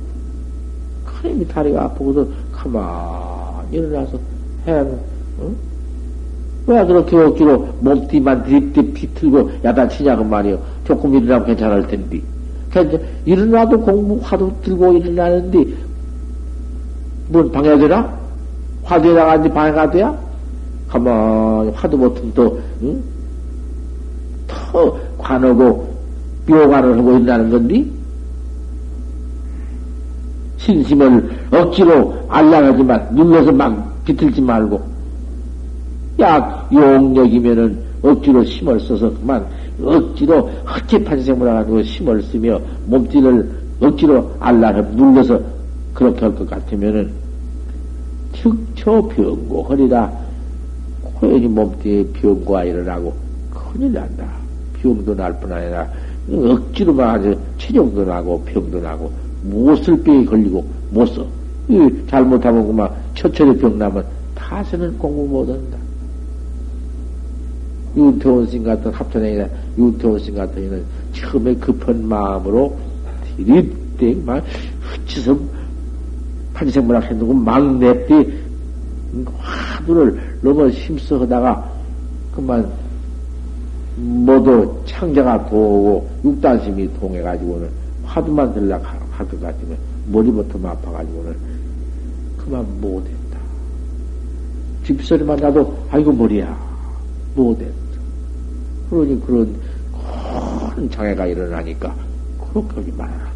카님이 1.05 1.47
다리가 1.47 1.85
아프고도 1.85 2.29
가만히 2.51 3.77
일어나서 3.77 4.19
행 4.67 4.99
응? 5.39 5.55
왜 6.67 6.85
그렇게 6.85 7.15
억지로 7.15 7.69
몸띠만 7.79 8.43
드립디 8.43 8.91
비틀고 8.91 9.51
야단치냐고 9.63 10.25
말이요. 10.25 10.59
조금 10.83 11.15
일어나면 11.15 11.47
괜찮을 11.47 11.87
텐데. 11.87 12.21
그러니까 12.69 12.99
일어나도 13.23 13.79
공부 13.79 14.19
화두 14.21 14.51
들고 14.61 14.97
일어나는데 14.97 15.65
뭔 17.29 17.49
방해되나? 17.53 18.17
화두에 18.83 19.13
나가는데 19.13 19.53
방해가 19.53 19.91
돼야? 19.91 20.17
화두 20.89 21.97
보통 21.97 22.31
또, 22.35 22.59
응? 22.81 23.01
더 24.71 24.97
관하고 25.17 25.87
묘관을 26.47 26.97
하고 26.97 27.11
일어나는 27.13 27.49
건데? 27.49 27.85
신심을 30.57 31.29
억지로 31.51 32.13
알량하지만 32.29 33.09
눌러서 33.13 33.51
막 33.51 34.03
비틀지 34.05 34.41
말고 34.41 34.81
약 36.19 36.67
용력이면은 36.73 37.77
억지로 38.01 38.43
심을 38.43 38.79
써서 38.79 39.11
그만 39.19 39.45
억지로 39.81 40.49
헛짓한 40.65 41.21
생물을 41.21 41.53
가지고 41.53 41.83
심을 41.83 42.21
쓰며 42.23 42.59
몸띠를 42.87 43.49
억지로 43.79 44.31
알라를 44.39 44.85
눌러서 44.95 45.39
그렇게 45.93 46.21
할 46.21 46.35
것 46.35 46.49
같으면은 46.49 47.11
특초 48.33 49.07
병고 49.09 49.63
허리라 49.63 50.11
고연히 51.01 51.47
몸띠에 51.47 52.05
병고가 52.13 52.63
일어나고 52.65 53.13
큰일 53.51 53.93
난다. 53.93 54.25
병도 54.95 55.15
날 55.15 55.33
뿐 55.39 55.51
아니라 55.51 55.87
억지로만 56.31 57.09
아주 57.09 57.37
체력도 57.57 58.05
나고 58.05 58.41
병도 58.45 58.79
나고 58.79 59.11
무엇을 59.43 60.01
뼈에 60.03 60.23
걸리고 60.25 60.65
못 60.91 61.05
써. 61.07 61.25
잘못하면 62.07 62.65
그만 62.67 62.89
처철에 63.13 63.57
병 63.57 63.77
나면 63.77 64.03
타세는 64.35 64.97
공부 64.97 65.27
못한다. 65.27 65.77
윤태원 67.95 68.47
씨 68.47 68.59
같은 68.59 68.91
합천행이나 68.91 69.47
윤태원 69.77 70.19
씨 70.19 70.31
같은 70.31 70.63
이는 70.63 70.83
처음에 71.13 71.55
급한 71.55 72.07
마음으로 72.07 72.77
디립대막 73.37 74.43
흩치서 74.81 75.37
판생문학 76.53 77.03
했는고 77.03 77.33
막 77.33 77.77
냅디 77.77 78.33
화두를 79.37 80.19
너무 80.41 80.69
힘써 80.69 81.19
하다가 81.19 81.71
그만 82.35 82.69
모두 83.97 84.79
창자가 84.85 85.45
도고 85.49 86.07
육단심이 86.23 86.93
통해가지고는 86.99 87.69
화두만 88.05 88.53
들락 88.53 88.83
할 88.85 89.07
것 89.25 89.41
같으면 89.41 89.77
머리부터 90.11 90.59
아파가지고는 90.67 91.35
그만 92.37 92.65
못했다. 92.81 93.39
집소리만 94.85 95.37
나도 95.37 95.75
아이고 95.89 96.13
머리야 96.13 96.57
못했다. 97.35 97.73
그러니 98.89 99.19
그런 99.25 99.59
큰 100.75 100.89
장애가 100.89 101.25
일어나니까 101.25 101.93
그렇게 102.53 102.75
하지 102.75 102.91
말아라. 102.91 103.27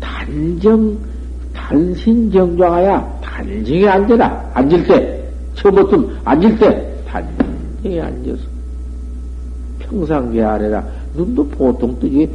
단정, 0.00 0.98
단신정좌야 1.52 3.20
단정에 3.32 3.88
앉아라. 3.88 4.50
앉을 4.54 4.86
때, 4.86 5.28
처음부터 5.54 6.04
앉을 6.24 6.58
때, 6.58 7.02
단정에 7.06 8.00
앉아서. 8.00 8.42
평상계 9.80 10.42
아래라. 10.42 10.84
눈도 11.14 11.46
보통 11.48 11.98
뜨지, 11.98 12.28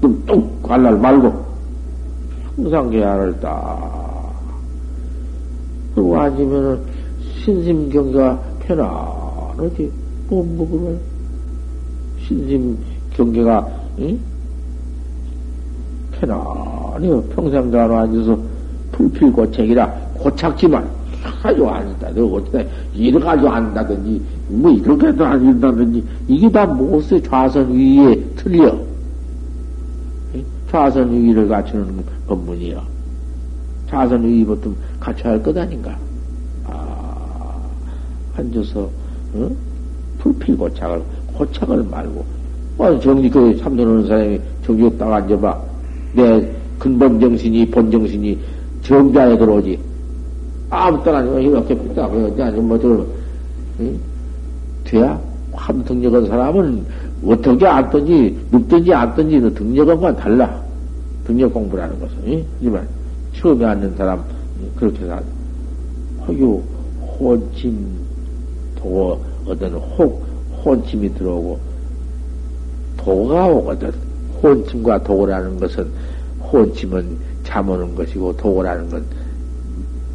뚝뚝 0.00 0.62
갈날 0.62 0.98
말고. 0.98 1.46
평상계 2.56 3.02
아래를 3.02 3.40
딱 3.40 4.32
그리고 5.94 6.18
앉으면은 6.18 6.78
신심경계가 7.42 8.38
편안하지. 8.60 9.90
뭐, 10.28 10.44
뭐, 10.44 10.68
그래. 10.68 10.98
신심경계가, 12.26 13.66
응? 14.00 14.18
편안해요. 16.12 17.22
평생자로 17.22 17.96
앉아서 17.96 18.38
풀필고책이라 18.92 19.86
고착지만. 20.14 20.88
너 22.14 22.24
어디다 22.24 22.62
이를 22.94 23.20
가지고 23.20 23.48
앉다든지, 23.50 24.22
뭐 24.48 24.70
이렇게 24.70 25.08
해도 25.08 25.24
앉는다든지, 25.24 26.04
이게 26.28 26.50
다 26.50 26.64
못세 26.66 27.20
좌선 27.20 27.72
위에 27.72 28.14
틀려. 28.36 28.78
좌선 30.70 31.12
위를 31.12 31.48
갖추는 31.48 32.04
법문이요. 32.28 32.80
자선 33.88 34.24
위부터 34.24 34.70
갖춰야 35.00 35.32
할 35.34 35.42
것 35.42 35.56
아닌가? 35.56 35.96
아, 36.64 37.56
앉아서, 38.36 38.88
어? 39.34 39.50
불필 40.18 40.56
고착을, 40.56 41.02
고착을 41.34 41.84
말고, 41.84 42.24
어, 42.78 43.00
정리, 43.00 43.28
그, 43.30 43.56
참선하는 43.58 44.06
사람이 44.06 44.40
정지 44.64 44.98
딱 44.98 45.12
앉아봐. 45.12 45.60
내 46.14 46.52
근본 46.78 47.18
정신이, 47.20 47.70
본 47.70 47.90
정신이 47.90 48.38
정자에 48.86 49.36
들어오지. 49.36 49.78
아무 50.70 51.02
때나 51.02 51.18
아니면 51.18 51.42
이렇게 51.42 51.76
딱, 51.94 52.10
아니면 52.10 52.68
뭐, 52.68 52.78
저, 52.78 53.04
응? 53.80 53.98
돼야? 54.84 55.20
한 55.52 55.84
등력한 55.84 56.26
사람은 56.26 56.84
어떻게 57.24 57.66
앉든지, 57.66 58.38
눕든지 58.52 58.94
앉든지, 58.94 59.40
너 59.40 59.50
등력한건 59.50 60.16
달라. 60.16 60.62
등력 61.26 61.52
공부라는 61.52 61.98
것은, 61.98 62.16
응? 62.26 62.44
하지만, 62.58 62.88
처음에 63.34 63.64
앉는 63.64 63.96
사람, 63.96 64.22
그렇게 64.76 65.02
해서, 65.02 65.20
허유, 66.26 66.62
혼침, 67.18 67.76
도, 68.76 69.20
어떤 69.46 69.72
혹, 69.72 70.24
혼침이 70.64 71.12
들어오고, 71.14 71.58
도가 72.98 73.46
오거든. 73.48 73.92
혼침과 74.42 75.02
도라는 75.02 75.58
것은, 75.58 75.86
혼침은 76.52 77.25
잠오는 77.56 77.94
것이고, 77.94 78.36
도라는 78.36 78.90
건 78.90 79.02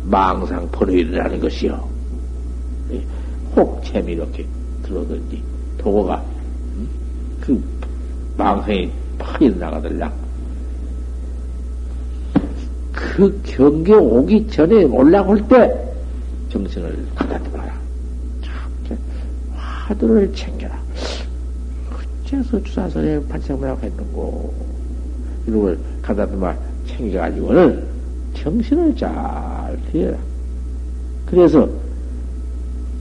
망상 0.03 0.69
버려일어나는 0.69 1.39
것이요. 1.39 1.89
혹챔이 3.55 4.11
이렇게 4.11 4.45
들어오든지, 4.83 5.41
도가, 5.79 6.23
그 7.39 7.59
망상이 8.37 8.91
팍 9.17 9.41
일어나가들라. 9.41 10.13
그 12.91 13.41
경계 13.43 13.95
오기 13.95 14.47
전에 14.47 14.83
올라올 14.83 15.47
때 15.47 15.93
정신을 16.49 17.07
가다듬어라. 17.15 17.73
화두를 19.55 20.31
챙겨라. 20.35 20.79
어째서 22.23 22.61
주사선에 22.63 23.19
반창문하고 23.27 23.81
했는고. 23.81 24.53
이런 25.47 25.61
걸 25.63 25.79
가다듬어 26.03 26.70
챙겨가지고는 27.01 27.83
정신을 28.35 28.95
잘 28.95 29.77
들여라. 29.91 30.17
그래서 31.25 31.67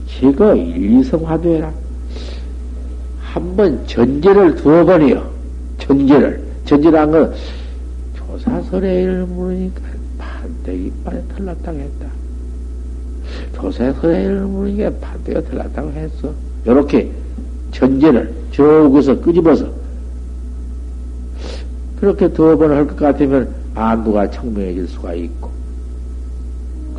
제거 0.07 0.55
일성화되라. 0.55 1.71
한번 3.21 3.87
전제를 3.87 4.55
두어 4.55 4.83
번이요. 4.85 5.29
전제를. 5.77 6.41
전제란 6.65 7.11
건 7.11 7.33
조사설애를 8.15 9.25
물으니까 9.25 9.81
반대기 10.17 10.91
빨에 11.03 11.21
털났다고 11.35 11.77
했다. 11.77 12.07
조사설애를 13.55 14.41
물으니까 14.41 14.91
반대가 14.99 15.41
털났다고 15.41 15.91
했어. 15.91 16.33
요렇게 16.67 17.09
전제를 17.71 18.33
저기서 18.51 19.19
끄집어서 19.21 19.65
그렇게 21.99 22.27
두어 22.33 22.57
번 22.57 22.71
할 22.71 22.85
것 22.87 22.95
같으면 22.97 23.60
안부가 23.75 24.29
청명해질 24.29 24.87
수가 24.87 25.13
있고 25.13 25.49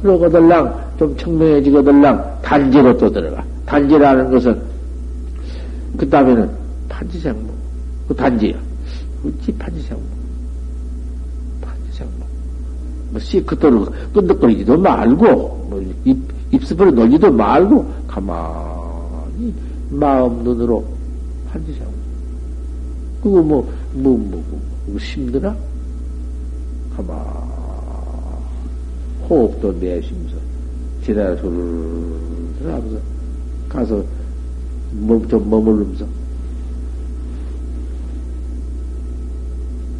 그러고들랑 0.03 0.93
좀 0.99 1.17
청명해지고들랑 1.17 2.41
단지로 2.43 2.97
또 2.99 3.11
들어가. 3.11 3.45
단지라는 3.65 4.31
것은 4.31 4.61
그 5.97 6.09
다음에는 6.09 6.51
판지생모. 6.89 7.49
그 8.09 8.15
단지야. 8.15 8.55
어찌 9.25 9.53
판지생모. 9.53 10.03
판지생모. 11.61 12.13
뭐 13.11 13.21
시크도로 13.21 13.87
끈덕거리지도 14.13 14.77
말고 14.77 15.27
뭐 15.71 15.95
입, 16.05 16.19
입습으로 16.51 16.91
놀지도 16.91 17.31
말고 17.31 17.89
가만히 18.09 19.55
마음 19.91 20.43
눈으로 20.43 20.85
판지생모. 21.51 21.93
그거 23.23 23.41
뭐, 23.41 23.73
뭐, 23.93 24.19
뭐, 24.19 24.45
뭐 24.87 24.97
힘드나? 24.99 25.55
가만 26.97 27.17
호흡도 29.29 29.73
내쉬면서 29.81 30.37
기다려 31.05 31.37
두르르 31.37 32.17
하면서 32.65 32.97
가서 33.69 34.05
좀 35.29 35.51
머물면서 35.51 36.05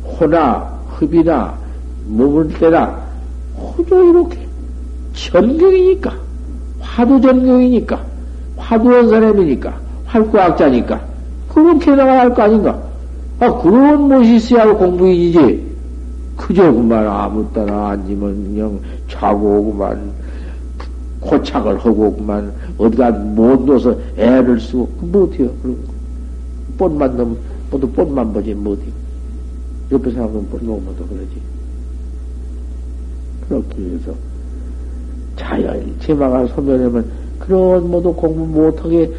호나 0.05 0.59
흡이나 0.89 1.59
머물 2.07 2.49
때나 2.59 3.01
호조 3.57 4.05
이렇게 4.05 4.47
전경이니까 5.15 6.15
화두 6.81 7.21
전경이니까 7.21 8.05
화두원 8.57 9.09
사람이니까 9.09 9.81
활구학자니까 10.07 11.01
그렇게 11.49 11.91
나가야 11.95 12.21
할 12.21 12.35
거 12.35 12.43
아닌가? 12.43 12.83
아 13.41 13.53
그런 13.61 14.09
것이 14.09 14.37
있어야 14.37 14.73
공부이지. 14.75 15.72
그저 16.43 16.73
그만 16.73 17.07
아무 17.07 17.47
때나 17.53 17.91
앉으면 17.91 18.35
그냥 18.35 18.81
자고 19.09 19.61
오구만 19.61 20.11
고착을 21.21 21.79
하고 21.79 22.09
오구만 22.09 22.53
어디가 22.79 23.13
못 23.13 23.65
넣어서 23.65 23.97
애를 24.17 24.59
쓰고 24.59 24.89
그 25.01 25.05
못해요. 25.05 25.49
그런 25.63 25.77
거. 25.77 25.93
뻔만 26.79 27.17
넣으면 27.17 27.37
모두 27.71 27.89
뻔만 27.91 28.33
보지 28.33 28.55
못해. 28.55 28.83
옆에 29.93 30.11
사람은 30.11 30.49
뻔 30.51 30.67
놓으면 30.67 30.97
도 30.97 31.07
그러지. 31.07 31.31
그렇게 33.49 33.95
해서 33.95 34.13
자연히 35.37 35.95
제마가 36.01 36.49
소멸하면 36.49 37.09
그런 37.39 37.89
모두 37.89 38.13
공부 38.13 38.45
못하게 38.45 39.13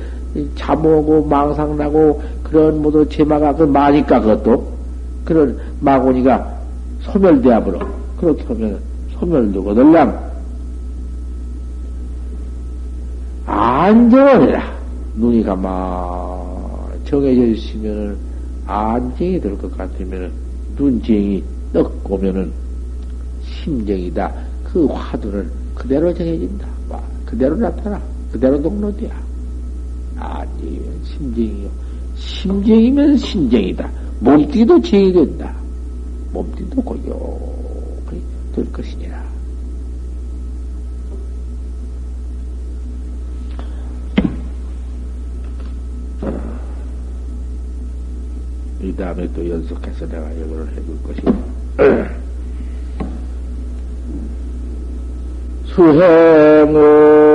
잠오고 0.55 1.26
망상나고 1.28 2.21
그런 2.43 2.82
모두 2.82 3.07
제마가 3.07 3.55
그 3.55 3.63
마니까 3.63 4.19
그것도 4.19 4.67
그런 5.24 5.57
마고니가 5.80 6.53
소멸되어버려. 7.04 7.80
그렇게 8.20 8.43
하면 8.45 8.80
소멸되고 9.20 9.74
늘랑 9.74 10.32
안정을 13.45 14.47
해라. 14.49 14.74
눈이 15.16 15.43
가만 15.43 15.72
정해져 17.06 17.45
있으면은 17.47 18.16
안정이 18.66 19.39
될 19.39 19.58
것 19.58 19.76
같으면은 19.78 20.32
눈쟁이 20.78 21.43
떡 21.74 21.91
오면은 22.10 22.51
심정이다. 23.43 24.34
그 24.64 24.86
화두는 24.88 25.49
그대로 25.76 26.14
정해진다. 26.14 26.68
그대로 27.26 27.56
나타나. 27.58 28.01
그대로 28.32 28.62
동로돼야. 28.62 29.12
아니면 30.18 30.84
심정이요. 31.04 31.70
심정이면 32.16 33.18
심정이다. 33.18 33.89
몸띠도 34.22 34.82
정이 34.82 35.12
된다. 35.14 35.54
몸뚱이도 36.34 36.81
고요히 36.81 38.21
될 38.53 38.71
것이니라. 38.71 39.23
이 48.81 48.93
다음에 48.95 49.31
또 49.34 49.47
연속해서 49.49 50.07
내가 50.07 50.29
이거를 50.31 50.67
해볼 50.75 51.03
것이고. 51.03 51.31
수행을 55.67 57.32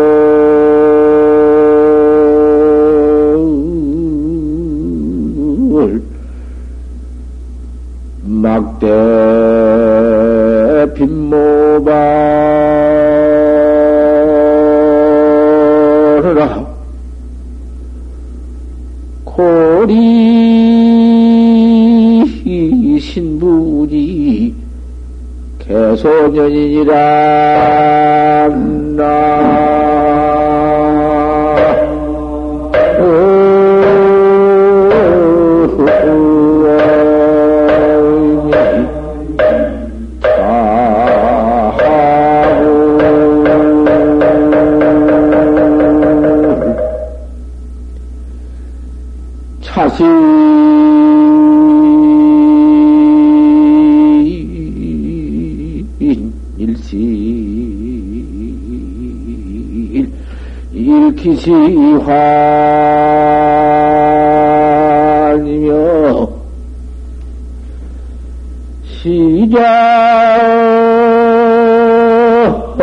기시환이며 61.19 62.09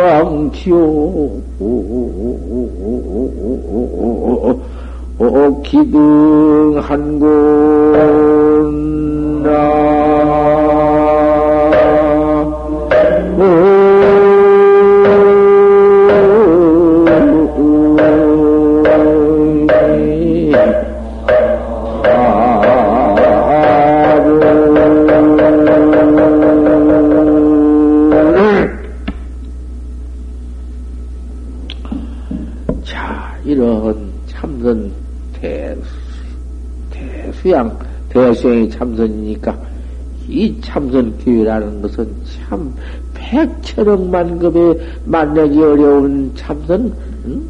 시장티오 0.06 0.76
기등 5.62 6.25
것은 41.96 42.14
참 42.48 42.74
백천억 43.14 44.06
만급의 44.08 44.78
만나기 45.06 45.58
어려운 45.62 46.30
참선 46.34 46.92
응? 47.26 47.42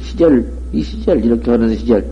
시절 0.00 0.46
이 0.72 0.82
시절 0.82 1.24
이렇게 1.24 1.50
하는 1.50 1.74
시절 1.74 2.04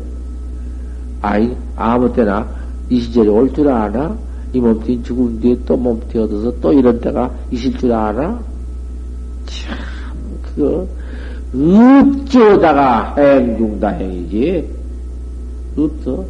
아이 1.20 1.54
아무 1.76 2.12
때나 2.12 2.48
이 2.88 3.00
시절이 3.00 3.28
올 3.28 3.52
줄 3.52 3.68
아나 3.68 4.16
이 4.52 4.60
몸뚱이 4.60 5.02
죽은 5.02 5.40
뒤에 5.40 5.56
또 5.66 5.76
몸뚱이 5.76 6.24
얻어서 6.24 6.52
또 6.60 6.72
이런 6.72 6.98
때가 7.00 7.30
있을 7.50 7.72
줄 7.76 7.92
아나 7.92 8.40
참 9.46 9.76
그거 10.42 10.86
어쩌다가 11.54 13.14
행중다행이지? 13.16 14.68
없어. 15.76 16.24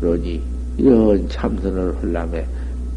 그러니 0.00 0.40
이런 0.78 1.28
하려면 2.00 2.44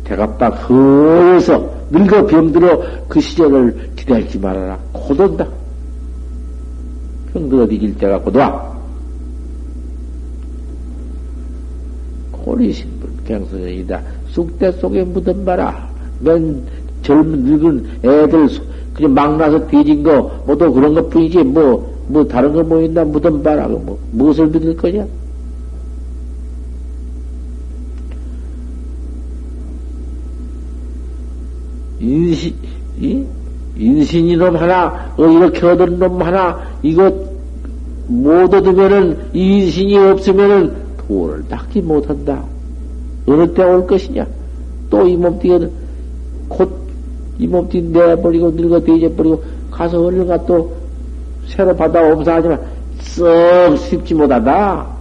대갑박 0.03 0.69
허에서 0.69 1.69
늙어 1.91 2.25
병들어 2.25 2.81
그 3.07 3.21
시절을 3.21 3.91
기다리지 3.95 4.39
말아라. 4.39 4.77
곧온다. 4.91 5.47
병들어 7.33 7.67
뒤질 7.67 7.95
때가 7.97 8.19
곧 8.19 8.35
와. 8.35 8.73
고리신분 12.31 13.09
갱소년이다. 13.25 14.01
쑥대 14.29 14.71
속에 14.73 15.03
묻은 15.03 15.45
바라. 15.45 15.89
맨 16.19 16.61
젊은 17.01 17.43
늙은 17.43 17.85
애들 18.03 18.49
그냥 18.93 19.13
막 19.13 19.37
나서 19.37 19.65
뒤진 19.67 20.03
거 20.03 20.31
모두 20.45 20.71
그런 20.71 20.93
것 20.93 21.09
뿐이지 21.09 21.43
뭐뭐 21.43 21.93
뭐 22.09 22.27
다른 22.27 22.53
거 22.53 22.61
뭐 22.63 22.81
있나 22.81 23.03
묻은 23.03 23.41
바라. 23.41 23.67
뭐 23.67 23.97
무엇을 24.11 24.47
믿을 24.47 24.75
거냐? 24.75 25.05
인신, 32.03 32.53
이? 32.99 33.23
인신이놈 33.77 34.55
하나, 34.55 35.11
어, 35.17 35.25
이렇게 35.25 35.65
얻은 35.65 35.97
놈 35.97 36.21
하나, 36.21 36.59
이것 36.83 37.13
못 38.07 38.53
얻으면은, 38.53 39.17
인신이 39.33 39.97
없으면은, 39.97 40.73
도를 41.07 41.43
닦지 41.47 41.81
못한다. 41.81 42.43
어느 43.25 43.51
때 43.53 43.63
올 43.63 43.87
것이냐? 43.87 44.25
또 44.89 45.07
이 45.07 45.15
몸뚱이는 45.15 45.71
곧 46.49 46.83
이 47.39 47.47
몸뚱이 47.47 47.89
내버리고 47.89 48.51
늙어 48.51 48.79
뒤져버리고 48.79 49.43
가서 49.71 49.99
얼른가 49.99 50.45
또 50.45 50.71
새로 51.47 51.75
받아 51.75 52.01
옴사하지만 52.01 52.59
썩 53.01 53.75
쉽지 53.77 54.13
못하다. 54.13 54.92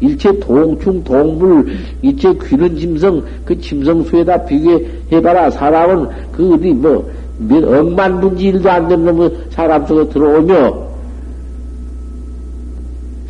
일체 0.00 0.38
동충, 0.38 1.02
동물, 1.02 1.66
일체 2.02 2.32
귀는 2.34 2.76
짐승, 2.76 3.22
그 3.44 3.58
짐승 3.58 4.04
수에다 4.04 4.44
비교해봐라. 4.44 5.50
사람은 5.50 6.08
그 6.32 6.54
어디 6.54 6.72
뭐, 6.72 7.08
몇 7.38 7.64
억만 7.64 8.20
분지 8.20 8.46
일도 8.46 8.70
안 8.70 8.88
되는 8.88 9.04
놈 9.04 9.30
사람 9.50 9.84
속에 9.86 10.08
들어오며, 10.08 10.88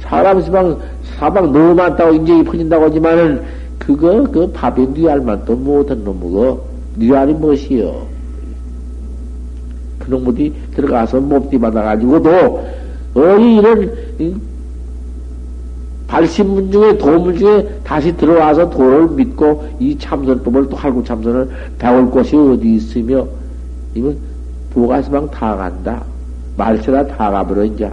사람 0.01 0.43
시방, 0.43 0.79
사방 1.17 1.53
너무 1.53 1.75
많다고 1.75 2.15
인정이 2.15 2.45
퍼진다고 2.45 2.85
하지만은, 2.85 3.43
그거, 3.79 4.23
그 4.31 4.51
밥에 4.53 4.87
뉘알만 4.95 5.45
또 5.47 5.55
못한 5.57 6.05
놈이고, 6.05 6.67
뉘알이 6.97 7.33
무엇이요? 7.35 8.07
그놈들이 10.01 10.53
들어가서 10.75 11.21
몸띠 11.21 11.59
받아가지고도, 11.59 12.67
어이, 13.15 13.57
이런, 13.57 13.91
발신문 16.09 16.73
중에 16.73 16.97
도문 16.97 17.37
중에 17.37 17.69
다시 17.85 18.17
들어와서 18.17 18.69
도를 18.71 19.09
믿고 19.11 19.69
이 19.79 19.97
참선법을 19.99 20.69
또 20.71 20.77
할구 20.77 21.05
참선을 21.05 21.49
배울 21.79 22.11
곳이 22.11 22.35
어디 22.35 22.75
있으며 22.77 23.27
이건 23.95 24.17
부가시방 24.73 25.31
다 25.31 25.55
간다. 25.55 26.03
말세다 26.57 27.07
다 27.07 27.31
가버려 27.31 27.65
이제 27.65 27.89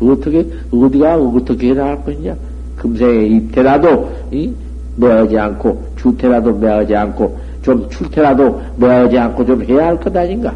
어떻게 0.00 0.46
어디가 0.70 1.16
어떻게 1.16 1.72
나갈 1.74 2.04
것이냐? 2.04 2.36
금생에 2.76 3.26
입태라도 3.26 4.10
이 4.30 4.52
매하지 4.96 5.38
않고 5.38 5.82
주태라도 5.96 6.54
매하지 6.54 6.94
않고 6.94 7.38
좀 7.62 7.88
출태라도 7.90 8.60
매하지 8.76 9.18
않고 9.18 9.44
좀 9.46 9.64
해야 9.64 9.86
할 9.86 9.96
것 9.98 10.14
아닌가? 10.14 10.54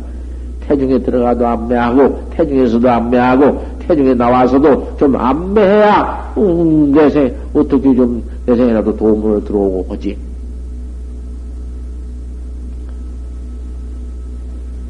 태중에 0.67 0.99
들어가도 1.01 1.47
안 1.47 1.69
매하고 1.69 2.31
태중에서도 2.31 2.91
안 2.91 3.11
매하고 3.11 3.75
태중에 3.87 4.15
나와서도 4.15 4.97
좀 4.97 5.17
안매해야, 5.17 6.35
음, 6.39 6.93
내생, 6.93 7.35
어떻게 7.53 7.95
좀, 7.95 8.23
내생이라도 8.47 8.97
도움을 8.97 9.45
들어오고 9.45 9.93
하지. 9.93 10.17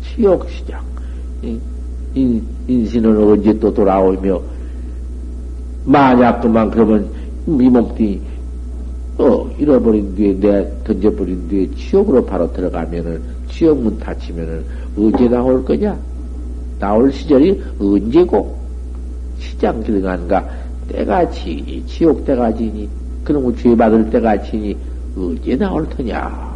치욕시장. 0.02 0.80
인, 2.14 2.42
인신은 2.68 3.16
언제 3.16 3.58
또 3.58 3.74
돌아오며, 3.74 4.40
만약 5.84 6.40
그만 6.40 6.70
그러면 6.70 7.08
이 7.46 7.68
몸뚱이, 7.68 8.20
어, 9.18 9.50
잃어버린 9.58 10.14
뒤에, 10.14 10.38
내 10.38 10.70
던져버린 10.84 11.48
뒤에 11.48 11.68
치욕으로 11.74 12.24
바로 12.24 12.50
들어가면은, 12.52 13.20
치욕문 13.50 13.98
닫히면은, 13.98 14.64
언제 14.96 15.28
나올 15.28 15.64
거냐? 15.64 15.96
나올 16.78 17.12
시절이 17.12 17.62
언제고? 17.80 18.58
시장 19.38 19.82
들어간가 19.82 20.48
때가 20.88 21.30
지니 21.30 21.84
지옥 21.86 22.24
때가 22.24 22.54
지니 22.54 22.88
그놈의 23.24 23.56
죄 23.56 23.74
받을 23.76 24.10
때가 24.10 24.42
지니 24.42 24.76
어째 25.16 25.56
나올 25.56 25.88
터냐 25.88 26.53